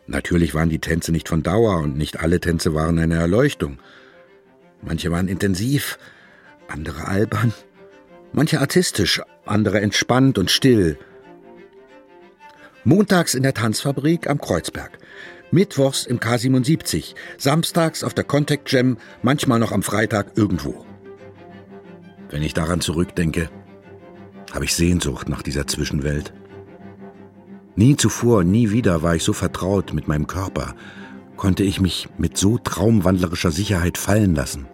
Natürlich 0.07 0.55
waren 0.55 0.69
die 0.69 0.81
Tänze 0.81 1.13
nicht 1.13 1.29
von 1.29 1.43
Dauer 1.43 1.79
und 1.79 1.97
nicht 1.97 2.21
alle 2.21 2.41
Tänze 2.41 2.75
waren 2.75 2.99
eine 2.99 3.17
Erleuchtung. 3.17 3.79
Manche 4.83 5.11
waren 5.11 5.29
intensiv, 5.29 5.99
andere 6.69 7.07
albern, 7.07 7.55
manche 8.33 8.61
artistisch, 8.61 9.23
andere 9.47 9.81
entspannt 9.81 10.39
und 10.39 10.51
still. 10.51 10.99
Montags 12.85 13.35
in 13.35 13.43
der 13.43 13.55
Tanzfabrik 13.55 14.29
am 14.29 14.39
Kreuzberg, 14.39 14.99
mittwochs 15.51 16.05
im 16.05 16.21
K77, 16.21 17.15
samstags 17.39 18.05
auf 18.05 18.13
der 18.13 18.25
Contact 18.25 18.71
Jam, 18.71 18.99
manchmal 19.23 19.59
noch 19.59 19.73
am 19.73 19.83
Freitag 19.83 20.33
irgendwo. 20.37 20.85
Wenn 22.29 22.43
ich 22.43 22.53
daran 22.53 22.83
zurückdenke, 22.83 23.49
habe 24.55 24.65
ich 24.65 24.75
Sehnsucht 24.75 25.29
nach 25.29 25.43
dieser 25.43 25.67
Zwischenwelt. 25.67 26.33
Nie 27.77 27.97
zuvor, 27.97 28.45
nie 28.45 28.71
wieder 28.71 29.03
war 29.03 29.17
ich 29.17 29.25
so 29.25 29.33
vertraut 29.33 29.93
mit 29.93 30.07
meinem 30.07 30.29
Körper, 30.29 30.75
konnte 31.37 31.65
ich 31.65 31.81
mich 31.81 32.09
mit 32.19 32.39
so 32.39 32.59
traumwandlerischer 32.59 33.51
Sicherheit 33.51 33.99
fallen 33.99 34.35
lassen. 34.35 34.67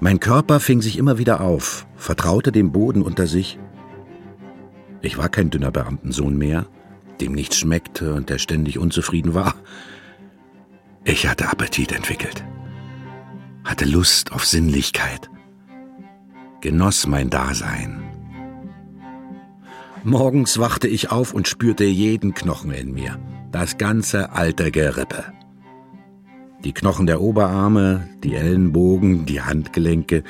Mein 0.00 0.20
Körper 0.20 0.60
fing 0.60 0.82
sich 0.82 0.98
immer 0.98 1.16
wieder 1.18 1.40
auf, 1.40 1.86
vertraute 1.96 2.52
dem 2.52 2.72
Boden 2.72 3.02
unter 3.02 3.26
sich. 3.26 3.58
Ich 5.00 5.16
war 5.16 5.30
kein 5.30 5.48
dünner 5.48 5.70
Beamtensohn 5.70 6.36
mehr, 6.36 6.66
dem 7.22 7.32
nichts 7.32 7.56
schmeckte 7.56 8.14
und 8.14 8.28
der 8.28 8.38
ständig 8.38 8.78
unzufrieden 8.78 9.32
war. 9.32 9.54
Ich 11.04 11.26
hatte 11.26 11.48
Appetit 11.48 11.92
entwickelt, 11.92 12.44
hatte 13.64 13.86
Lust 13.86 14.32
auf 14.32 14.44
Sinnlichkeit, 14.44 15.30
genoss 16.60 17.06
mein 17.06 17.30
Dasein 17.30 18.07
Morgens 20.04 20.58
wachte 20.58 20.88
ich 20.88 21.10
auf 21.10 21.34
und 21.34 21.48
spürte 21.48 21.84
jeden 21.84 22.32
Knochen 22.34 22.70
in 22.70 22.92
mir, 22.92 23.18
das 23.50 23.78
ganze 23.78 24.32
alte 24.32 24.70
Gerippe. 24.70 25.24
Die 26.64 26.72
Knochen 26.72 27.06
der 27.06 27.20
Oberarme, 27.20 28.08
die 28.22 28.34
Ellenbogen, 28.34 29.26
die 29.26 29.42
Handgelenke, 29.42 30.22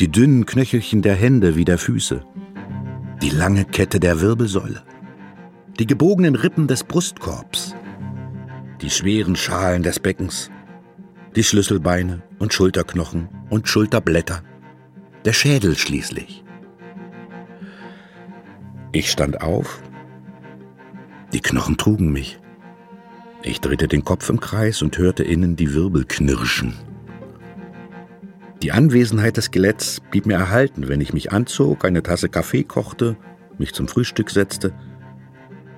die 0.00 0.08
dünnen 0.08 0.46
Knöchelchen 0.46 1.02
der 1.02 1.14
Hände 1.14 1.56
wie 1.56 1.64
der 1.64 1.78
Füße, 1.78 2.24
die 3.22 3.30
lange 3.30 3.64
Kette 3.64 4.00
der 4.00 4.20
Wirbelsäule, 4.20 4.82
die 5.78 5.86
gebogenen 5.86 6.34
Rippen 6.34 6.66
des 6.66 6.84
Brustkorbs, 6.84 7.74
die 8.80 8.90
schweren 8.90 9.36
Schalen 9.36 9.82
des 9.82 10.00
Beckens, 10.00 10.50
die 11.36 11.44
Schlüsselbeine 11.44 12.22
und 12.38 12.52
Schulterknochen 12.52 13.28
und 13.50 13.68
Schulterblätter, 13.68 14.42
der 15.24 15.32
Schädel 15.32 15.76
schließlich. 15.76 16.42
Ich 18.92 19.10
stand 19.10 19.40
auf. 19.40 19.82
Die 21.32 21.40
Knochen 21.40 21.78
trugen 21.78 22.12
mich. 22.12 22.38
Ich 23.42 23.60
drehte 23.60 23.88
den 23.88 24.04
Kopf 24.04 24.28
im 24.28 24.38
Kreis 24.38 24.82
und 24.82 24.98
hörte 24.98 25.24
innen 25.24 25.56
die 25.56 25.72
Wirbel 25.72 26.04
knirschen. 26.04 26.74
Die 28.62 28.70
Anwesenheit 28.70 29.38
des 29.38 29.46
Skeletts 29.46 30.00
blieb 30.10 30.26
mir 30.26 30.34
erhalten, 30.34 30.88
wenn 30.88 31.00
ich 31.00 31.14
mich 31.14 31.32
anzog, 31.32 31.86
eine 31.86 32.02
Tasse 32.02 32.28
Kaffee 32.28 32.64
kochte, 32.64 33.16
mich 33.58 33.72
zum 33.72 33.88
Frühstück 33.88 34.30
setzte. 34.30 34.74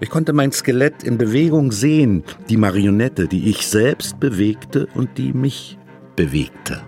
Ich 0.01 0.11
konnte 0.11 0.33
mein 0.33 0.51
Skelett 0.51 1.05
in 1.05 1.17
Bewegung 1.17 1.71
sehen, 1.71 2.25
die 2.51 2.57
Marionette, 2.57 3.29
die 3.29 3.49
ich 3.49 3.67
selbst 3.67 4.19
bewegte 4.19 4.87
und 4.93 5.17
die 5.19 5.33
mich 5.33 5.79
bewegte. 6.17 6.83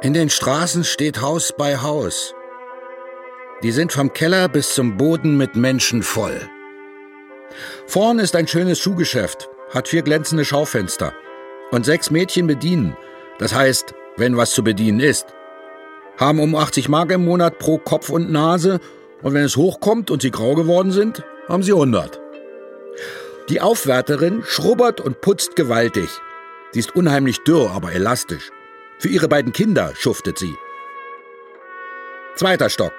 In 0.00 0.14
den 0.14 0.30
Straßen 0.30 0.84
steht 0.84 1.20
Haus 1.22 1.52
bei 1.58 1.76
Haus. 1.76 2.32
Die 3.64 3.72
sind 3.72 3.90
vom 3.90 4.12
Keller 4.12 4.48
bis 4.48 4.72
zum 4.74 4.96
Boden 4.96 5.36
mit 5.36 5.56
Menschen 5.56 6.04
voll. 6.04 6.40
Vorn 7.88 8.20
ist 8.20 8.36
ein 8.36 8.46
schönes 8.46 8.78
Schuhgeschäft, 8.78 9.48
hat 9.70 9.88
vier 9.88 10.02
glänzende 10.02 10.44
Schaufenster. 10.44 11.12
Und 11.72 11.84
sechs 11.84 12.12
Mädchen 12.12 12.46
bedienen. 12.46 12.96
Das 13.40 13.52
heißt, 13.52 13.92
wenn 14.16 14.36
was 14.36 14.52
zu 14.52 14.62
bedienen 14.62 15.00
ist. 15.00 15.26
Haben 16.16 16.38
um 16.38 16.54
80 16.54 16.88
Mark 16.88 17.10
im 17.10 17.24
Monat 17.24 17.58
pro 17.58 17.78
Kopf 17.78 18.08
und 18.08 18.30
Nase. 18.30 18.78
Und 19.22 19.34
wenn 19.34 19.42
es 19.42 19.56
hochkommt 19.56 20.12
und 20.12 20.22
sie 20.22 20.30
grau 20.30 20.54
geworden 20.54 20.92
sind, 20.92 21.24
haben 21.48 21.64
sie 21.64 21.72
100. 21.72 22.20
Die 23.48 23.60
Aufwärterin 23.60 24.44
schrubbert 24.46 25.00
und 25.00 25.20
putzt 25.22 25.56
gewaltig. 25.56 26.08
Sie 26.70 26.78
ist 26.78 26.94
unheimlich 26.94 27.42
dürr, 27.42 27.72
aber 27.72 27.92
elastisch. 27.92 28.52
Für 28.98 29.08
ihre 29.08 29.28
beiden 29.28 29.52
Kinder 29.52 29.92
schuftet 29.94 30.38
sie. 30.38 30.56
Zweiter 32.34 32.68
Stock. 32.68 32.92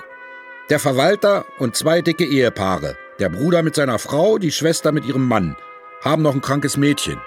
Der 0.69 0.79
Verwalter 0.79 1.45
und 1.57 1.75
zwei 1.75 2.01
dicke 2.01 2.25
Ehepaare. 2.25 2.97
Der 3.19 3.29
Bruder 3.29 3.63
mit 3.63 3.75
seiner 3.75 3.99
Frau, 3.99 4.37
die 4.37 4.51
Schwester 4.51 4.91
mit 4.93 5.05
ihrem 5.05 5.27
Mann. 5.27 5.57
Haben 6.01 6.21
noch 6.21 6.33
ein 6.33 6.41
krankes 6.41 6.77
Mädchen. 6.77 7.19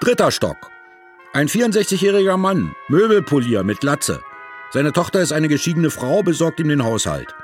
Dritter 0.00 0.30
Stock. 0.30 0.56
Ein 1.32 1.48
64-jähriger 1.48 2.36
Mann, 2.36 2.74
Möbelpolier 2.88 3.64
mit 3.64 3.80
Glatze. 3.80 4.22
Seine 4.70 4.92
Tochter 4.92 5.20
ist 5.20 5.32
eine 5.32 5.48
geschiedene 5.48 5.90
Frau, 5.90 6.22
besorgt 6.22 6.60
ihm 6.60 6.68
den 6.68 6.84
Haushalt. 6.84 7.34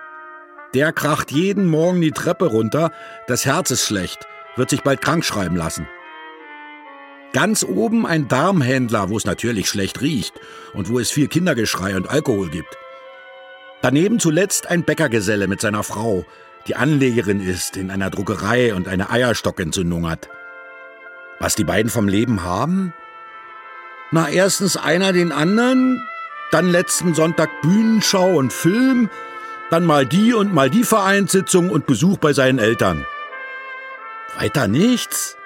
Der 0.72 0.92
kracht 0.92 1.32
jeden 1.32 1.66
Morgen 1.66 2.00
die 2.00 2.12
Treppe 2.12 2.46
runter, 2.46 2.92
das 3.26 3.44
Herz 3.44 3.70
ist 3.70 3.84
schlecht, 3.84 4.26
wird 4.56 4.70
sich 4.70 4.82
bald 4.82 5.00
krank 5.02 5.24
schreiben 5.24 5.56
lassen. 5.56 5.88
Ganz 7.34 7.64
oben 7.64 8.06
ein 8.06 8.28
Darmhändler, 8.28 9.10
wo 9.10 9.16
es 9.16 9.24
natürlich 9.24 9.68
schlecht 9.68 10.00
riecht 10.00 10.34
und 10.72 10.88
wo 10.88 11.00
es 11.00 11.10
viel 11.10 11.26
Kindergeschrei 11.26 11.96
und 11.96 12.08
Alkohol 12.08 12.48
gibt. 12.48 12.78
Daneben 13.82 14.20
zuletzt 14.20 14.68
ein 14.68 14.84
Bäckergeselle 14.84 15.48
mit 15.48 15.60
seiner 15.60 15.82
Frau, 15.82 16.24
die 16.68 16.76
Anlegerin 16.76 17.40
ist, 17.40 17.76
in 17.76 17.90
einer 17.90 18.08
Druckerei 18.08 18.72
und 18.72 18.86
eine 18.86 19.10
Eierstockentzündung 19.10 20.08
hat. 20.08 20.28
Was 21.40 21.56
die 21.56 21.64
beiden 21.64 21.90
vom 21.90 22.06
Leben 22.06 22.44
haben? 22.44 22.94
Na, 24.12 24.28
erstens 24.28 24.76
einer 24.76 25.12
den 25.12 25.32
anderen, 25.32 26.06
dann 26.52 26.70
letzten 26.70 27.14
Sonntag 27.14 27.50
Bühnenschau 27.62 28.36
und 28.36 28.52
Film, 28.52 29.10
dann 29.70 29.84
mal 29.84 30.06
die 30.06 30.34
und 30.34 30.54
mal 30.54 30.70
die 30.70 30.84
Vereinssitzung 30.84 31.68
und 31.68 31.86
Besuch 31.86 32.18
bei 32.18 32.32
seinen 32.32 32.60
Eltern. 32.60 33.04
Weiter 34.38 34.68
nichts. 34.68 35.36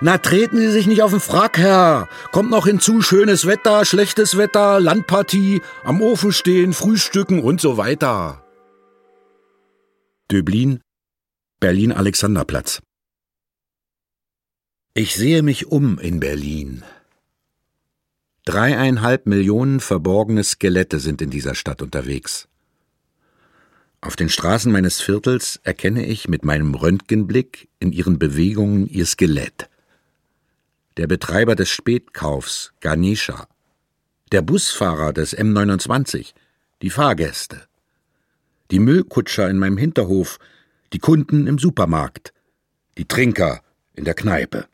Na, 0.00 0.18
treten 0.18 0.58
Sie 0.58 0.70
sich 0.70 0.86
nicht 0.86 1.02
auf 1.02 1.12
den 1.12 1.20
Frack, 1.20 1.56
Herr. 1.56 2.08
Kommt 2.32 2.50
noch 2.50 2.66
hinzu 2.66 3.00
schönes 3.00 3.46
Wetter, 3.46 3.84
schlechtes 3.84 4.36
Wetter, 4.36 4.80
Landpartie, 4.80 5.62
am 5.84 6.02
Ofen 6.02 6.32
stehen, 6.32 6.72
frühstücken 6.72 7.40
und 7.40 7.60
so 7.60 7.76
weiter. 7.76 8.44
Döblin, 10.30 10.80
Berlin-Alexanderplatz. 11.60 12.82
Ich 14.94 15.14
sehe 15.14 15.42
mich 15.42 15.66
um 15.66 15.98
in 15.98 16.20
Berlin. 16.20 16.82
Dreieinhalb 18.44 19.26
Millionen 19.26 19.80
verborgene 19.80 20.44
Skelette 20.44 20.98
sind 20.98 21.22
in 21.22 21.30
dieser 21.30 21.54
Stadt 21.54 21.82
unterwegs. 21.82 22.48
Auf 24.00 24.16
den 24.16 24.28
Straßen 24.28 24.70
meines 24.70 25.00
Viertels 25.00 25.60
erkenne 25.62 26.04
ich 26.04 26.28
mit 26.28 26.44
meinem 26.44 26.74
Röntgenblick 26.74 27.68
in 27.80 27.92
ihren 27.92 28.18
Bewegungen 28.18 28.86
ihr 28.86 29.06
Skelett. 29.06 29.70
Der 30.96 31.06
Betreiber 31.06 31.56
des 31.56 31.70
Spätkaufs, 31.70 32.72
Ganesha. 32.80 33.48
Der 34.32 34.42
Busfahrer 34.42 35.12
des 35.12 35.36
M29, 35.36 36.34
die 36.82 36.90
Fahrgäste 36.90 37.66
die 38.70 38.78
Müllkutscher 38.78 39.48
in 39.48 39.58
meinem 39.58 39.76
Hinterhof, 39.76 40.38
die 40.92 40.98
Kunden 40.98 41.46
im 41.46 41.58
Supermarkt, 41.58 42.32
die 42.98 43.06
Trinker 43.06 43.62
in 43.94 44.04
der 44.04 44.14
Kneipe. 44.14 44.66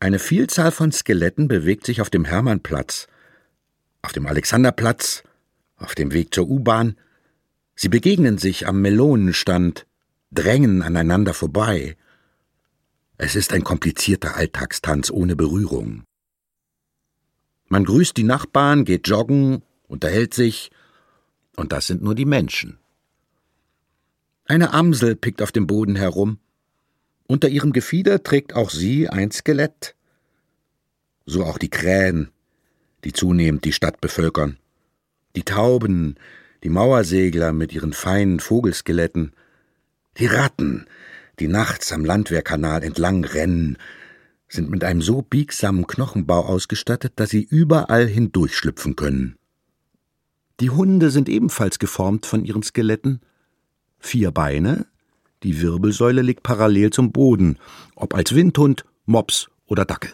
Eine 0.00 0.18
Vielzahl 0.18 0.70
von 0.70 0.92
Skeletten 0.92 1.48
bewegt 1.48 1.86
sich 1.86 2.00
auf 2.00 2.10
dem 2.10 2.24
Hermannplatz, 2.24 3.06
auf 4.02 4.12
dem 4.12 4.26
Alexanderplatz, 4.26 5.22
auf 5.76 5.94
dem 5.94 6.12
Weg 6.12 6.34
zur 6.34 6.48
U-Bahn. 6.48 6.96
Sie 7.74 7.88
begegnen 7.88 8.38
sich 8.38 8.66
am 8.66 8.82
Melonenstand, 8.82 9.86
drängen 10.30 10.82
aneinander 10.82 11.32
vorbei. 11.32 11.96
Es 13.16 13.36
ist 13.36 13.52
ein 13.52 13.62
komplizierter 13.62 14.36
Alltagstanz 14.36 15.10
ohne 15.10 15.36
Berührung. 15.36 16.02
Man 17.68 17.84
grüßt 17.84 18.16
die 18.16 18.24
Nachbarn, 18.24 18.84
geht 18.84 19.06
joggen, 19.08 19.62
unterhält 19.86 20.34
sich, 20.34 20.70
und 21.56 21.70
das 21.70 21.86
sind 21.86 22.02
nur 22.02 22.16
die 22.16 22.24
Menschen. 22.24 22.78
Eine 24.46 24.72
Amsel 24.72 25.14
pickt 25.14 25.42
auf 25.42 25.52
dem 25.52 25.66
Boden 25.66 25.94
herum. 25.94 26.38
Unter 27.26 27.48
ihrem 27.48 27.72
Gefieder 27.72 28.22
trägt 28.22 28.54
auch 28.54 28.70
sie 28.70 29.08
ein 29.08 29.30
Skelett. 29.30 29.94
So 31.24 31.44
auch 31.44 31.58
die 31.58 31.70
Krähen, 31.70 32.30
die 33.04 33.12
zunehmend 33.12 33.64
die 33.64 33.72
Stadt 33.72 34.00
bevölkern. 34.00 34.58
Die 35.36 35.44
Tauben, 35.44 36.16
die 36.64 36.68
Mauersegler 36.68 37.52
mit 37.52 37.72
ihren 37.72 37.92
feinen 37.92 38.40
Vogelskeletten. 38.40 39.32
Die 40.18 40.26
Ratten, 40.26 40.86
die 41.38 41.48
nachts 41.48 41.92
am 41.92 42.04
Landwehrkanal 42.04 42.82
entlang 42.82 43.24
rennen, 43.24 43.78
sind 44.48 44.70
mit 44.70 44.84
einem 44.84 45.02
so 45.02 45.22
biegsamen 45.22 45.86
Knochenbau 45.86 46.44
ausgestattet, 46.44 47.14
dass 47.16 47.30
sie 47.30 47.42
überall 47.42 48.06
hindurchschlüpfen 48.06 48.96
können. 48.96 49.36
Die 50.60 50.70
Hunde 50.70 51.10
sind 51.10 51.28
ebenfalls 51.28 51.78
geformt 51.78 52.26
von 52.26 52.44
ihren 52.44 52.62
Skeletten. 52.62 53.20
Vier 53.98 54.30
Beine, 54.30 54.86
die 55.42 55.60
Wirbelsäule 55.60 56.22
liegt 56.22 56.42
parallel 56.42 56.90
zum 56.90 57.10
Boden, 57.10 57.58
ob 57.96 58.14
als 58.14 58.34
Windhund, 58.34 58.84
Mops 59.04 59.48
oder 59.66 59.84
Dackel. 59.84 60.12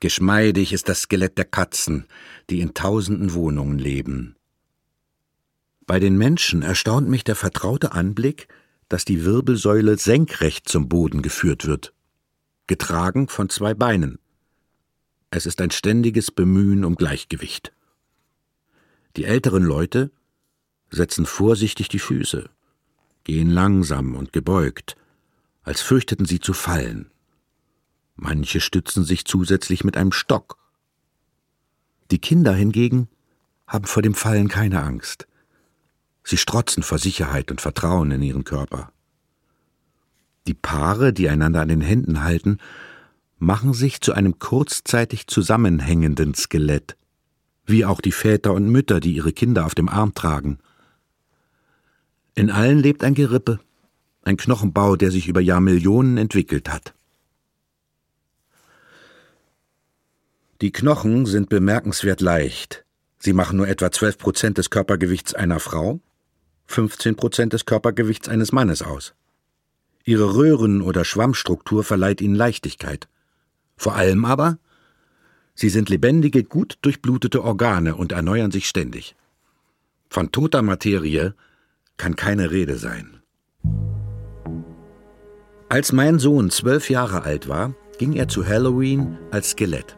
Geschmeidig 0.00 0.72
ist 0.72 0.88
das 0.88 1.02
Skelett 1.02 1.38
der 1.38 1.44
Katzen, 1.44 2.06
die 2.50 2.60
in 2.60 2.74
tausenden 2.74 3.34
Wohnungen 3.34 3.78
leben. 3.78 4.36
Bei 5.86 6.00
den 6.00 6.16
Menschen 6.16 6.62
erstaunt 6.62 7.08
mich 7.08 7.24
der 7.24 7.36
vertraute 7.36 7.92
Anblick, 7.92 8.48
dass 8.92 9.06
die 9.06 9.24
Wirbelsäule 9.24 9.96
senkrecht 9.96 10.68
zum 10.68 10.90
Boden 10.90 11.22
geführt 11.22 11.64
wird, 11.64 11.94
getragen 12.66 13.26
von 13.26 13.48
zwei 13.48 13.72
Beinen. 13.72 14.18
Es 15.30 15.46
ist 15.46 15.62
ein 15.62 15.70
ständiges 15.70 16.30
Bemühen 16.30 16.84
um 16.84 16.96
Gleichgewicht. 16.96 17.72
Die 19.16 19.24
älteren 19.24 19.62
Leute 19.62 20.10
setzen 20.90 21.24
vorsichtig 21.24 21.88
die 21.88 22.00
Füße, 22.00 22.50
gehen 23.24 23.48
langsam 23.48 24.14
und 24.14 24.34
gebeugt, 24.34 24.98
als 25.62 25.80
fürchteten 25.80 26.26
sie 26.26 26.40
zu 26.40 26.52
fallen. 26.52 27.10
Manche 28.14 28.60
stützen 28.60 29.04
sich 29.04 29.24
zusätzlich 29.24 29.84
mit 29.84 29.96
einem 29.96 30.12
Stock. 30.12 30.58
Die 32.10 32.18
Kinder 32.18 32.52
hingegen 32.52 33.08
haben 33.66 33.86
vor 33.86 34.02
dem 34.02 34.12
Fallen 34.12 34.48
keine 34.48 34.82
Angst. 34.82 35.26
Sie 36.24 36.36
strotzen 36.36 36.82
vor 36.82 36.98
Sicherheit 36.98 37.50
und 37.50 37.60
Vertrauen 37.60 38.10
in 38.10 38.22
ihren 38.22 38.44
Körper. 38.44 38.92
Die 40.46 40.54
Paare, 40.54 41.12
die 41.12 41.28
einander 41.28 41.60
an 41.60 41.68
den 41.68 41.80
Händen 41.80 42.22
halten, 42.22 42.58
machen 43.38 43.74
sich 43.74 44.00
zu 44.00 44.12
einem 44.12 44.38
kurzzeitig 44.38 45.26
zusammenhängenden 45.26 46.34
Skelett, 46.34 46.96
wie 47.64 47.84
auch 47.84 48.00
die 48.00 48.12
Väter 48.12 48.52
und 48.52 48.68
Mütter, 48.68 49.00
die 49.00 49.14
ihre 49.14 49.32
Kinder 49.32 49.66
auf 49.66 49.74
dem 49.74 49.88
Arm 49.88 50.14
tragen. 50.14 50.58
In 52.34 52.50
allen 52.50 52.78
lebt 52.78 53.04
ein 53.04 53.14
Gerippe, 53.14 53.60
ein 54.22 54.36
Knochenbau, 54.36 54.96
der 54.96 55.10
sich 55.10 55.28
über 55.28 55.40
Jahrmillionen 55.40 56.18
entwickelt 56.18 56.70
hat. 56.70 56.94
Die 60.60 60.70
Knochen 60.70 61.26
sind 61.26 61.48
bemerkenswert 61.48 62.20
leicht. 62.20 62.84
Sie 63.18 63.32
machen 63.32 63.56
nur 63.56 63.66
etwa 63.66 63.90
12 63.90 64.18
Prozent 64.18 64.58
des 64.58 64.70
Körpergewichts 64.70 65.34
einer 65.34 65.58
Frau, 65.58 66.00
15 66.66 67.16
Prozent 67.16 67.52
des 67.52 67.66
Körpergewichts 67.66 68.28
eines 68.28 68.52
Mannes 68.52 68.82
aus. 68.82 69.14
Ihre 70.04 70.34
Röhren- 70.34 70.82
oder 70.82 71.04
Schwammstruktur 71.04 71.84
verleiht 71.84 72.20
ihnen 72.20 72.34
Leichtigkeit. 72.34 73.08
Vor 73.76 73.94
allem 73.94 74.24
aber 74.24 74.58
Sie 75.54 75.68
sind 75.68 75.90
lebendige, 75.90 76.44
gut 76.44 76.78
durchblutete 76.82 77.44
Organe 77.44 77.94
und 77.94 78.12
erneuern 78.12 78.50
sich 78.50 78.68
ständig. 78.68 79.14
Von 80.08 80.32
toter 80.32 80.62
Materie 80.62 81.34
kann 81.98 82.16
keine 82.16 82.50
Rede 82.50 82.78
sein. 82.78 83.22
Als 85.68 85.92
mein 85.92 86.18
Sohn 86.18 86.50
zwölf 86.50 86.90
Jahre 86.90 87.22
alt 87.22 87.48
war, 87.48 87.74
ging 87.98 88.14
er 88.14 88.28
zu 88.28 88.46
Halloween 88.46 89.18
als 89.30 89.50
Skelett. 89.50 89.96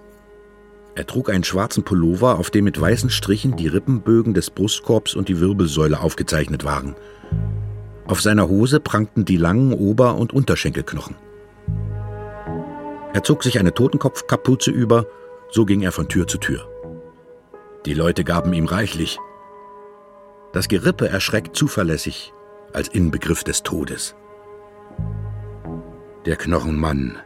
Er 0.95 1.07
trug 1.07 1.30
einen 1.30 1.45
schwarzen 1.45 1.84
Pullover, 1.84 2.38
auf 2.38 2.51
dem 2.51 2.64
mit 2.64 2.80
weißen 2.80 3.11
Strichen 3.11 3.57
die 3.57 3.66
Rippenbögen 3.66 4.34
des 4.34 4.51
Brustkorbs 4.51 5.14
und 5.14 5.28
die 5.28 5.40
Wirbelsäule 5.40 6.01
aufgezeichnet 6.01 6.64
waren. 6.64 6.95
Auf 8.07 8.20
seiner 8.20 8.49
Hose 8.49 8.80
prangten 8.80 9.24
die 9.24 9.36
langen 9.36 9.72
Ober- 9.72 10.16
und 10.16 10.32
Unterschenkelknochen. 10.32 11.16
Er 13.12 13.22
zog 13.22 13.42
sich 13.42 13.59
eine 13.59 13.72
Totenkopfkapuze 13.72 14.70
über 14.70 15.07
so 15.55 15.64
ging 15.64 15.82
er 15.82 15.92
von 15.92 16.09
Tür 16.09 16.26
zu 16.26 16.38
Tür. 16.38 16.68
Die 17.86 17.95
Leute 17.95 18.24
gaben 18.24 18.53
ihm 18.53 18.66
reichlich. 18.66 19.18
Das 20.53 20.66
Gerippe 20.66 21.09
erschreckt 21.09 21.55
zuverlässig 21.55 22.32
als 22.72 22.88
Inbegriff 22.88 23.45
des 23.45 23.62
Todes. 23.62 24.16
Der 26.26 26.34
Knochenmann, 26.34 27.18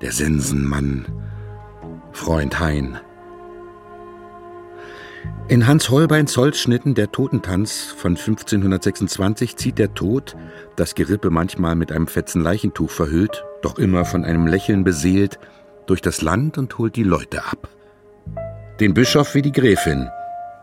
der 0.00 0.10
Sensenmann, 0.10 1.06
Freund 2.16 2.58
Hein. 2.58 2.98
In 5.48 5.66
Hans 5.66 5.90
Holbeins 5.90 6.36
Holzschnitten 6.36 6.94
Der 6.94 7.12
Totentanz 7.12 7.94
von 7.96 8.16
1526 8.16 9.56
zieht 9.56 9.78
der 9.78 9.92
Tod, 9.94 10.34
das 10.76 10.94
Gerippe 10.94 11.28
manchmal 11.30 11.76
mit 11.76 11.92
einem 11.92 12.08
fetzen 12.08 12.40
Leichentuch 12.40 12.90
verhüllt, 12.90 13.44
doch 13.60 13.78
immer 13.78 14.06
von 14.06 14.24
einem 14.24 14.46
Lächeln 14.46 14.82
beseelt, 14.82 15.38
durch 15.86 16.00
das 16.00 16.22
Land 16.22 16.56
und 16.56 16.76
holt 16.78 16.96
die 16.96 17.04
Leute 17.04 17.44
ab. 17.44 17.68
Den 18.80 18.94
Bischof 18.94 19.34
wie 19.34 19.42
die 19.42 19.52
Gräfin, 19.52 20.08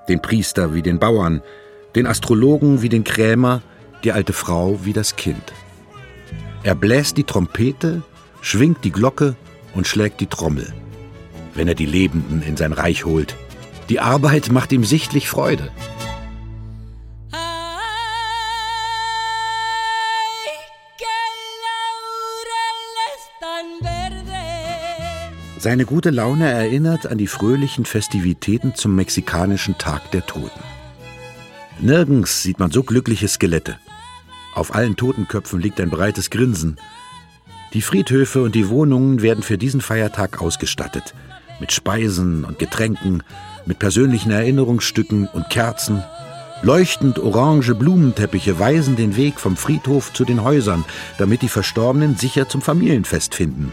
den 0.09 0.21
Priester 0.21 0.73
wie 0.73 0.81
den 0.81 0.99
Bauern, 0.99 1.41
den 1.95 2.07
Astrologen 2.07 2.81
wie 2.81 2.89
den 2.89 3.03
Krämer, 3.03 3.61
die 4.03 4.11
alte 4.11 4.33
Frau 4.33 4.79
wie 4.83 4.93
das 4.93 5.15
Kind. 5.15 5.53
Er 6.63 6.75
bläst 6.75 7.15
die 7.15 7.25
Trompete, 7.25 8.01
schwingt 8.41 8.83
die 8.83 8.91
Glocke 8.91 9.35
und 9.75 9.87
schlägt 9.87 10.19
die 10.19 10.27
Trommel, 10.27 10.73
wenn 11.55 11.67
er 11.67 11.75
die 11.75 11.85
Lebenden 11.85 12.41
in 12.41 12.57
sein 12.57 12.73
Reich 12.73 13.05
holt. 13.05 13.35
Die 13.89 13.99
Arbeit 13.99 14.51
macht 14.51 14.71
ihm 14.71 14.83
sichtlich 14.83 15.27
Freude. 15.27 15.69
Seine 25.63 25.85
gute 25.85 26.09
Laune 26.09 26.51
erinnert 26.51 27.07
an 27.07 27.17
die 27.17 27.27
fröhlichen 27.27 27.85
Festivitäten 27.85 28.75
zum 28.75 28.95
mexikanischen 28.95 29.77
Tag 29.77 30.11
der 30.11 30.25
Toten. 30.25 30.59
Nirgends 31.79 32.43
sieht 32.43 32.59
man 32.59 32.69
so 32.69 32.83
glückliche 32.83 33.29
Skelette. 33.29 33.77
Auf 34.55 34.75
allen 34.75 34.97
Totenköpfen 34.97 35.61
liegt 35.61 35.79
ein 35.79 35.89
breites 35.89 36.29
Grinsen. 36.29 36.77
Die 37.73 37.81
Friedhöfe 37.81 38.41
und 38.41 38.55
die 38.55 38.67
Wohnungen 38.67 39.21
werden 39.21 39.41
für 39.41 39.57
diesen 39.57 39.79
Feiertag 39.79 40.41
ausgestattet. 40.41 41.13
Mit 41.63 41.71
Speisen 41.71 42.43
und 42.43 42.59
Getränken, 42.59 43.23
mit 43.65 43.79
persönlichen 43.79 44.31
Erinnerungsstücken 44.31 45.29
und 45.31 45.49
Kerzen. 45.49 46.03
Leuchtend 46.61 47.19
orange 47.19 47.73
Blumenteppiche 47.73 48.59
weisen 48.59 48.97
den 48.97 49.15
Weg 49.15 49.39
vom 49.39 49.55
Friedhof 49.55 50.11
zu 50.11 50.25
den 50.25 50.43
Häusern, 50.43 50.83
damit 51.17 51.41
die 51.41 51.47
Verstorbenen 51.47 52.17
sicher 52.17 52.49
zum 52.49 52.61
Familienfest 52.61 53.33
finden. 53.33 53.71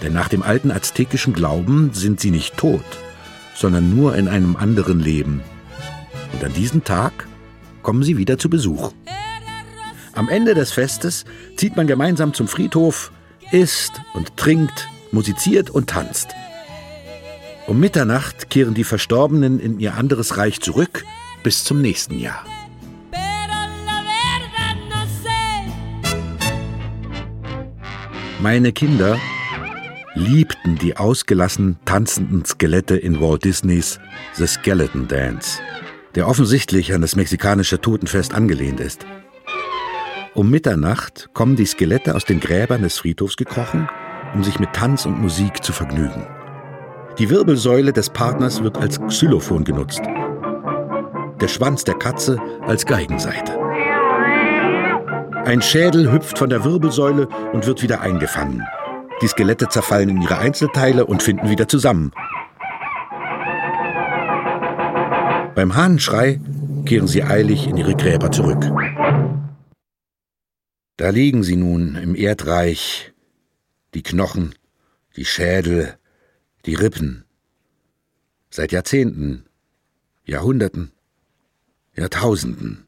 Denn 0.00 0.14
nach 0.14 0.30
dem 0.30 0.42
alten 0.42 0.70
aztekischen 0.70 1.34
Glauben 1.34 1.90
sind 1.92 2.20
sie 2.20 2.30
nicht 2.30 2.56
tot, 2.56 2.80
sondern 3.54 3.94
nur 3.94 4.16
in 4.16 4.26
einem 4.26 4.56
anderen 4.56 4.98
Leben. 4.98 5.42
Und 6.32 6.42
an 6.42 6.54
diesem 6.54 6.84
Tag 6.84 7.28
kommen 7.82 8.02
sie 8.02 8.16
wieder 8.16 8.38
zu 8.38 8.48
Besuch. 8.48 8.94
Am 10.14 10.30
Ende 10.30 10.54
des 10.54 10.72
Festes 10.72 11.26
zieht 11.58 11.76
man 11.76 11.86
gemeinsam 11.86 12.32
zum 12.32 12.48
Friedhof, 12.48 13.12
isst 13.52 14.00
und 14.14 14.38
trinkt, 14.38 14.88
musiziert 15.12 15.68
und 15.68 15.90
tanzt. 15.90 16.28
Um 17.66 17.80
Mitternacht 17.80 18.50
kehren 18.50 18.74
die 18.74 18.84
Verstorbenen 18.84 19.58
in 19.58 19.80
ihr 19.80 19.94
anderes 19.94 20.36
Reich 20.36 20.60
zurück 20.60 21.04
bis 21.42 21.64
zum 21.64 21.80
nächsten 21.80 22.18
Jahr. 22.18 22.44
Meine 28.42 28.72
Kinder 28.72 29.18
liebten 30.14 30.76
die 30.76 30.98
ausgelassen 30.98 31.78
tanzenden 31.86 32.44
Skelette 32.44 32.96
in 32.96 33.18
Walt 33.18 33.44
Disneys 33.44 33.98
The 34.34 34.46
Skeleton 34.46 35.08
Dance, 35.08 35.60
der 36.14 36.28
offensichtlich 36.28 36.92
an 36.92 37.00
das 37.00 37.16
mexikanische 37.16 37.80
Totenfest 37.80 38.34
angelehnt 38.34 38.80
ist. 38.80 39.06
Um 40.34 40.50
Mitternacht 40.50 41.30
kommen 41.32 41.56
die 41.56 41.64
Skelette 41.64 42.14
aus 42.14 42.26
den 42.26 42.40
Gräbern 42.40 42.82
des 42.82 42.98
Friedhofs 42.98 43.36
gekrochen, 43.36 43.88
um 44.34 44.44
sich 44.44 44.58
mit 44.58 44.74
Tanz 44.74 45.06
und 45.06 45.18
Musik 45.18 45.64
zu 45.64 45.72
vergnügen. 45.72 46.26
Die 47.18 47.30
Wirbelsäule 47.30 47.92
des 47.92 48.10
Partners 48.10 48.60
wird 48.64 48.76
als 48.76 49.00
Xylophon 49.00 49.62
genutzt, 49.62 50.02
der 51.40 51.46
Schwanz 51.46 51.84
der 51.84 51.94
Katze 51.94 52.40
als 52.62 52.84
Geigenseite. 52.86 53.56
Ein 55.44 55.62
Schädel 55.62 56.10
hüpft 56.10 56.38
von 56.38 56.50
der 56.50 56.64
Wirbelsäule 56.64 57.28
und 57.52 57.66
wird 57.66 57.82
wieder 57.82 58.00
eingefangen. 58.00 58.66
Die 59.22 59.28
Skelette 59.28 59.68
zerfallen 59.68 60.08
in 60.08 60.22
ihre 60.22 60.38
Einzelteile 60.38 61.06
und 61.06 61.22
finden 61.22 61.48
wieder 61.48 61.68
zusammen. 61.68 62.10
Beim 65.54 65.76
Hahnenschrei 65.76 66.40
kehren 66.84 67.06
sie 67.06 67.22
eilig 67.22 67.68
in 67.68 67.76
ihre 67.76 67.94
Gräber 67.94 68.32
zurück. 68.32 68.64
Da 70.96 71.10
liegen 71.10 71.44
sie 71.44 71.56
nun 71.56 71.94
im 71.94 72.16
Erdreich, 72.16 73.12
die 73.94 74.02
Knochen, 74.02 74.56
die 75.16 75.24
Schädel, 75.24 75.96
die 76.66 76.74
Rippen. 76.74 77.24
Seit 78.48 78.72
Jahrzehnten, 78.72 79.44
Jahrhunderten, 80.24 80.92
Jahrtausenden. 81.94 82.86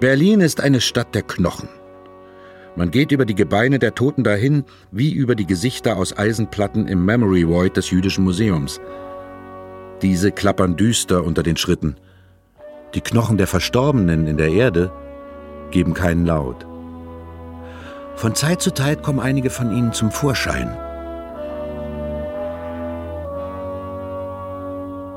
Berlin 0.00 0.40
ist 0.40 0.60
eine 0.60 0.80
Stadt 0.80 1.14
der 1.14 1.22
Knochen. 1.22 1.68
Man 2.74 2.90
geht 2.90 3.12
über 3.12 3.24
die 3.24 3.34
Gebeine 3.34 3.78
der 3.78 3.94
Toten 3.94 4.24
dahin, 4.24 4.64
wie 4.90 5.12
über 5.12 5.34
die 5.34 5.46
Gesichter 5.46 5.96
aus 5.96 6.16
Eisenplatten 6.16 6.88
im 6.88 7.04
Memory 7.04 7.48
Void 7.48 7.76
des 7.76 7.90
Jüdischen 7.90 8.24
Museums. 8.24 8.80
Diese 10.02 10.32
klappern 10.32 10.76
düster 10.76 11.24
unter 11.24 11.42
den 11.42 11.56
Schritten. 11.56 11.96
Die 12.94 13.00
Knochen 13.00 13.38
der 13.38 13.46
Verstorbenen 13.46 14.26
in 14.26 14.36
der 14.36 14.48
Erde 14.48 14.92
geben 15.70 15.94
keinen 15.94 16.26
Laut. 16.26 16.66
Von 18.16 18.34
Zeit 18.34 18.60
zu 18.60 18.72
Zeit 18.72 19.02
kommen 19.02 19.20
einige 19.20 19.48
von 19.48 19.70
ihnen 19.70 19.92
zum 19.92 20.10
Vorschein. 20.10 20.76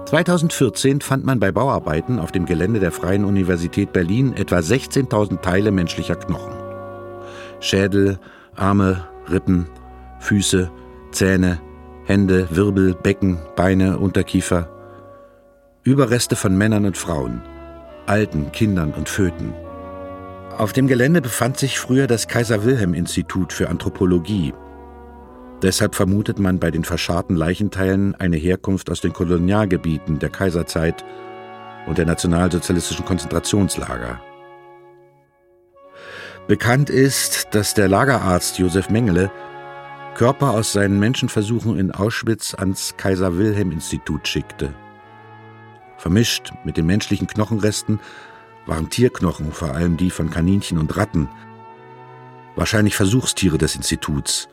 2014 0.10 1.02
fand 1.02 1.24
man 1.24 1.40
bei 1.40 1.52
Bauarbeiten 1.52 2.18
auf 2.18 2.32
dem 2.32 2.48
Gelände 2.48 2.80
der 2.80 2.92
Freien 2.92 3.24
Universität 3.24 3.94
Berlin 3.94 4.34
etwa 4.34 4.58
16.000 4.58 5.42
Teile 5.42 5.70
menschlicher 5.70 6.16
Knochen. 6.16 6.52
Schädel, 7.60 8.18
Arme, 8.56 9.08
Rippen, 9.30 9.68
Füße, 10.20 10.72
Zähne, 11.12 11.62
Hände, 12.06 12.48
Wirbel, 12.50 12.96
Becken, 12.96 13.38
Beine, 13.56 14.00
Unterkiefer. 14.00 14.68
Überreste 15.84 16.36
von 16.36 16.58
Männern 16.58 16.88
und 16.88 16.98
Frauen, 16.98 17.44
Alten, 18.08 18.52
Kindern 18.52 18.94
und 18.94 19.10
Föten. 19.10 19.54
Auf 20.58 20.74
dem 20.74 20.88
Gelände 20.88 21.22
befand 21.22 21.58
sich 21.58 21.78
früher 21.78 22.08
das 22.08 22.28
Kaiser 22.28 22.66
Wilhelm 22.66 22.96
Institut 22.96 23.54
für 23.54 23.70
Anthropologie. 23.70 24.56
Deshalb 25.62 25.96
vermutet 25.96 26.40
man 26.40 26.60
bei 26.60 26.72
den 26.72 26.86
verscharrten 26.86 27.36
Leichenteilen 27.36 28.16
eine 28.16 28.38
Herkunft 28.38 28.90
aus 28.90 29.02
den 29.02 29.12
Kolonialgebieten 29.12 30.20
der 30.20 30.30
Kaiserzeit 30.30 31.04
und 31.86 31.98
der 31.98 32.06
nationalsozialistischen 32.06 33.06
Konzentrationslager. 33.06 34.22
Bekannt 36.48 36.90
ist, 36.90 37.50
dass 37.52 37.74
der 37.74 37.90
Lagerarzt 37.90 38.58
Josef 38.58 38.90
Mengele 38.90 39.32
Körper 40.16 40.52
aus 40.52 40.74
seinen 40.74 41.00
Menschenversuchen 41.00 41.78
in 41.78 41.92
Auschwitz 41.92 42.54
ans 42.54 42.96
Kaiser 42.98 43.38
Wilhelm 43.38 43.72
Institut 43.72 44.28
schickte. 44.28 44.74
Vermischt 45.98 46.52
mit 46.64 46.78
den 46.78 46.86
menschlichen 46.86 47.28
Knochenresten 47.28 48.00
waren 48.66 48.90
Tierknochen, 48.90 49.52
vor 49.52 49.72
allem 49.76 49.98
die 49.98 50.10
von 50.10 50.30
Kaninchen 50.30 50.78
und 50.78 50.96
Ratten, 50.98 51.30
wahrscheinlich 52.56 52.96
Versuchstiere 52.96 53.58
des 53.58 53.76
Instituts, 53.76 54.50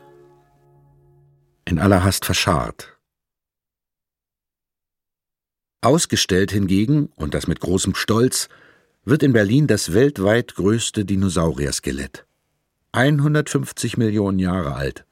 in 1.66 1.78
aller 1.78 2.04
Hast 2.04 2.24
verscharrt. 2.24 2.96
Ausgestellt 5.82 6.52
hingegen, 6.52 7.10
und 7.16 7.34
das 7.34 7.46
mit 7.46 7.60
großem 7.60 7.94
Stolz, 7.94 8.48
wird 9.04 9.22
in 9.22 9.32
Berlin 9.32 9.66
das 9.66 9.92
weltweit 9.92 10.54
größte 10.54 11.04
Dinosaurier-Skelett. 11.04 12.24
150 12.92 13.96
Millionen 13.98 14.38
Jahre 14.38 14.74
alt. 14.74 15.04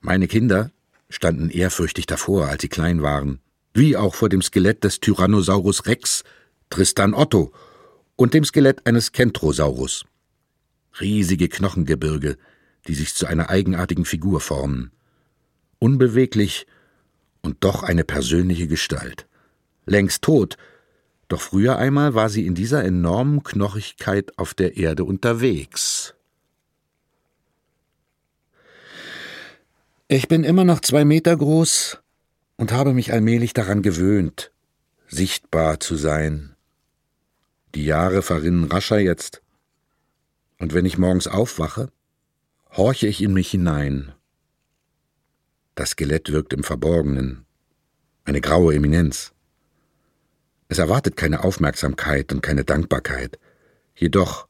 Meine 0.00 0.28
Kinder 0.28 0.70
standen 1.08 1.50
ehrfürchtig 1.50 2.06
davor, 2.06 2.48
als 2.48 2.62
sie 2.62 2.68
klein 2.68 3.02
waren, 3.02 3.40
wie 3.74 3.96
auch 3.96 4.14
vor 4.14 4.28
dem 4.28 4.42
Skelett 4.42 4.82
des 4.82 5.00
Tyrannosaurus 5.00 5.86
Rex, 5.86 6.24
Tristan 6.70 7.12
Otto, 7.12 7.52
und 8.16 8.34
dem 8.34 8.44
Skelett 8.44 8.86
eines 8.86 9.12
Kentrosaurus. 9.12 10.04
Riesige 11.00 11.48
Knochengebirge, 11.48 12.38
die 12.86 12.94
sich 12.94 13.14
zu 13.14 13.26
einer 13.26 13.50
eigenartigen 13.50 14.04
Figur 14.04 14.40
formen. 14.40 14.92
Unbeweglich 15.78 16.66
und 17.42 17.58
doch 17.60 17.82
eine 17.82 18.04
persönliche 18.04 18.66
Gestalt. 18.66 19.26
Längst 19.84 20.22
tot, 20.22 20.56
doch 21.28 21.40
früher 21.40 21.76
einmal 21.76 22.14
war 22.14 22.28
sie 22.28 22.46
in 22.46 22.54
dieser 22.54 22.84
enormen 22.84 23.42
Knochigkeit 23.42 24.38
auf 24.38 24.54
der 24.54 24.76
Erde 24.76 25.04
unterwegs. 25.04 26.14
Ich 30.08 30.28
bin 30.28 30.44
immer 30.44 30.64
noch 30.64 30.80
zwei 30.80 31.04
Meter 31.04 31.36
groß 31.36 31.98
und 32.56 32.70
habe 32.70 32.94
mich 32.94 33.12
allmählich 33.12 33.54
daran 33.54 33.82
gewöhnt, 33.82 34.52
sichtbar 35.08 35.80
zu 35.80 35.96
sein. 35.96 36.54
Die 37.74 37.84
Jahre 37.84 38.22
verrinnen 38.22 38.64
rascher 38.64 38.98
jetzt, 38.98 39.42
und 40.58 40.72
wenn 40.72 40.86
ich 40.86 40.96
morgens 40.96 41.26
aufwache, 41.26 41.90
horche 42.76 43.06
ich 43.06 43.22
in 43.22 43.32
mich 43.32 43.50
hinein. 43.50 44.12
Das 45.74 45.90
Skelett 45.90 46.30
wirkt 46.30 46.52
im 46.52 46.62
Verborgenen, 46.62 47.46
eine 48.24 48.40
graue 48.40 48.74
Eminenz. 48.74 49.32
Es 50.68 50.78
erwartet 50.78 51.16
keine 51.16 51.44
Aufmerksamkeit 51.44 52.32
und 52.32 52.42
keine 52.42 52.64
Dankbarkeit. 52.64 53.38
Jedoch, 53.94 54.46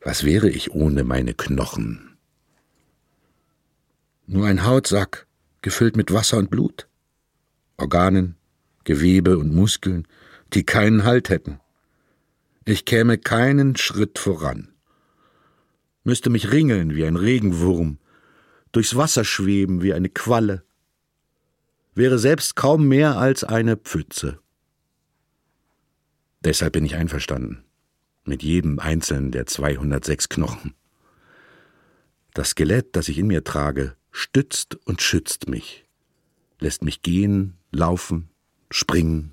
was 0.00 0.24
wäre 0.24 0.50
ich 0.50 0.72
ohne 0.72 1.04
meine 1.04 1.32
Knochen? 1.32 2.18
Nur 4.26 4.46
ein 4.46 4.64
Hautsack, 4.64 5.26
gefüllt 5.62 5.96
mit 5.96 6.12
Wasser 6.12 6.38
und 6.38 6.50
Blut, 6.50 6.88
Organen, 7.76 8.36
Gewebe 8.84 9.38
und 9.38 9.54
Muskeln, 9.54 10.08
die 10.52 10.64
keinen 10.64 11.04
Halt 11.04 11.28
hätten. 11.28 11.60
Ich 12.64 12.84
käme 12.84 13.16
keinen 13.16 13.76
Schritt 13.76 14.18
voran, 14.18 14.71
müsste 16.04 16.30
mich 16.30 16.52
ringeln 16.52 16.94
wie 16.94 17.04
ein 17.04 17.16
Regenwurm, 17.16 17.98
durchs 18.72 18.96
Wasser 18.96 19.24
schweben 19.24 19.82
wie 19.82 19.92
eine 19.92 20.08
Qualle, 20.08 20.64
wäre 21.94 22.18
selbst 22.18 22.56
kaum 22.56 22.88
mehr 22.88 23.18
als 23.18 23.44
eine 23.44 23.76
Pfütze. 23.76 24.38
Deshalb 26.40 26.72
bin 26.72 26.84
ich 26.84 26.96
einverstanden 26.96 27.64
mit 28.24 28.42
jedem 28.42 28.78
einzelnen 28.78 29.32
der 29.32 29.46
206 29.46 30.28
Knochen. 30.28 30.74
Das 32.34 32.50
Skelett, 32.50 32.96
das 32.96 33.08
ich 33.08 33.18
in 33.18 33.26
mir 33.26 33.44
trage, 33.44 33.96
stützt 34.10 34.76
und 34.86 35.02
schützt 35.02 35.48
mich, 35.48 35.84
lässt 36.58 36.82
mich 36.82 37.02
gehen, 37.02 37.58
laufen, 37.70 38.30
springen, 38.70 39.32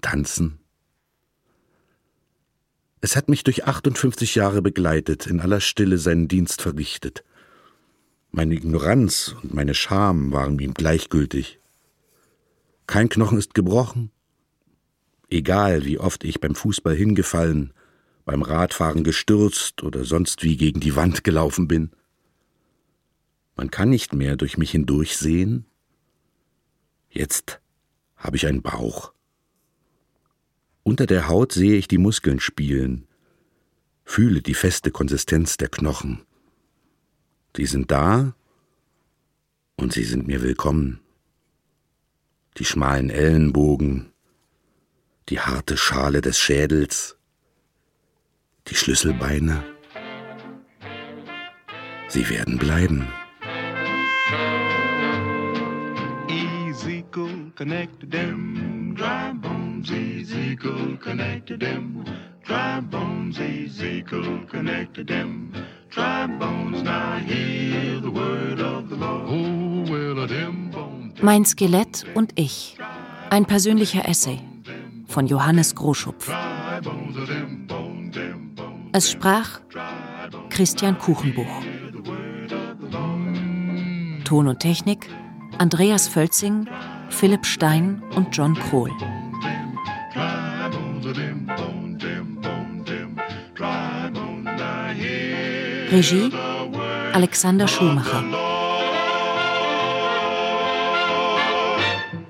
tanzen. 0.00 0.57
Es 3.00 3.16
hat 3.16 3.28
mich 3.28 3.44
durch 3.44 3.64
58 3.64 4.34
Jahre 4.34 4.62
begleitet, 4.62 5.26
in 5.26 5.40
aller 5.40 5.60
Stille 5.60 5.98
seinen 5.98 6.26
Dienst 6.26 6.62
verrichtet. 6.62 7.24
Meine 8.30 8.54
Ignoranz 8.54 9.36
und 9.42 9.54
meine 9.54 9.74
Scham 9.74 10.32
waren 10.32 10.58
ihm 10.58 10.74
gleichgültig. 10.74 11.60
Kein 12.86 13.08
Knochen 13.08 13.38
ist 13.38 13.54
gebrochen. 13.54 14.10
Egal, 15.30 15.84
wie 15.84 15.98
oft 15.98 16.24
ich 16.24 16.40
beim 16.40 16.54
Fußball 16.54 16.94
hingefallen, 16.94 17.72
beim 18.24 18.42
Radfahren 18.42 19.04
gestürzt 19.04 19.82
oder 19.82 20.04
sonst 20.04 20.42
wie 20.42 20.56
gegen 20.56 20.80
die 20.80 20.96
Wand 20.96 21.22
gelaufen 21.22 21.68
bin. 21.68 21.90
Man 23.56 23.70
kann 23.70 23.90
nicht 23.90 24.12
mehr 24.12 24.36
durch 24.36 24.58
mich 24.58 24.70
hindurchsehen. 24.72 25.66
Jetzt 27.10 27.60
habe 28.16 28.36
ich 28.36 28.46
einen 28.46 28.62
Bauch. 28.62 29.12
Unter 30.88 31.04
der 31.04 31.28
Haut 31.28 31.52
sehe 31.52 31.76
ich 31.76 31.86
die 31.86 31.98
Muskeln 31.98 32.40
spielen, 32.40 33.06
fühle 34.06 34.40
die 34.40 34.54
feste 34.54 34.90
Konsistenz 34.90 35.58
der 35.58 35.68
Knochen. 35.68 36.22
Sie 37.54 37.66
sind 37.66 37.90
da 37.90 38.34
und 39.76 39.92
sie 39.92 40.04
sind 40.04 40.26
mir 40.26 40.40
willkommen. 40.40 41.00
Die 42.56 42.64
schmalen 42.64 43.10
Ellenbogen, 43.10 44.14
die 45.28 45.40
harte 45.40 45.76
Schale 45.76 46.22
des 46.22 46.38
Schädels, 46.38 47.18
die 48.68 48.74
Schlüsselbeine. 48.74 49.62
Sie 52.08 52.30
werden 52.30 52.56
bleiben. 52.56 53.06
Easy 56.30 57.04
cool 57.14 57.52
connected 57.54 58.10
them 58.10 58.94
dry 58.96 59.34
bones, 59.34 59.67
easy 59.86 60.56
cool 60.62 60.96
connected 60.98 61.60
them 61.60 62.04
dry 62.44 62.80
bones, 62.80 63.38
easy 63.38 64.02
cool 64.10 64.40
connected 64.46 65.06
them. 65.06 65.52
Mein 71.20 71.44
Skelett 71.44 72.06
und 72.14 72.32
ich. 72.36 72.76
Ein 73.30 73.46
persönlicher 73.46 74.08
Essay 74.08 74.38
von 75.06 75.26
Johannes 75.26 75.74
Groschupf. 75.74 76.30
Es 78.92 79.10
sprach 79.10 79.60
Christian 80.50 80.98
Kuchenbuch. 80.98 81.62
Ton 84.24 84.48
und 84.48 84.60
Technik 84.60 85.08
Andreas 85.58 86.06
Völzing, 86.06 86.68
Philipp 87.08 87.44
Stein 87.44 88.02
und 88.14 88.36
John 88.36 88.54
Krohl. 88.54 88.92
Regie 95.90 96.30
Alexander 97.14 97.66
Schumacher. 97.66 98.22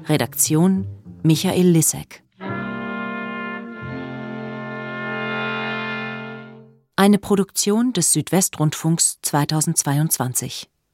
Redaktion 0.09 0.87
Michael 1.25 1.67
Lissek. 1.71 2.23
Eine 6.95 7.19
Produktion 7.19 7.93
des 7.93 8.13
Südwestrundfunks 8.13 9.19
2022. 9.23 10.69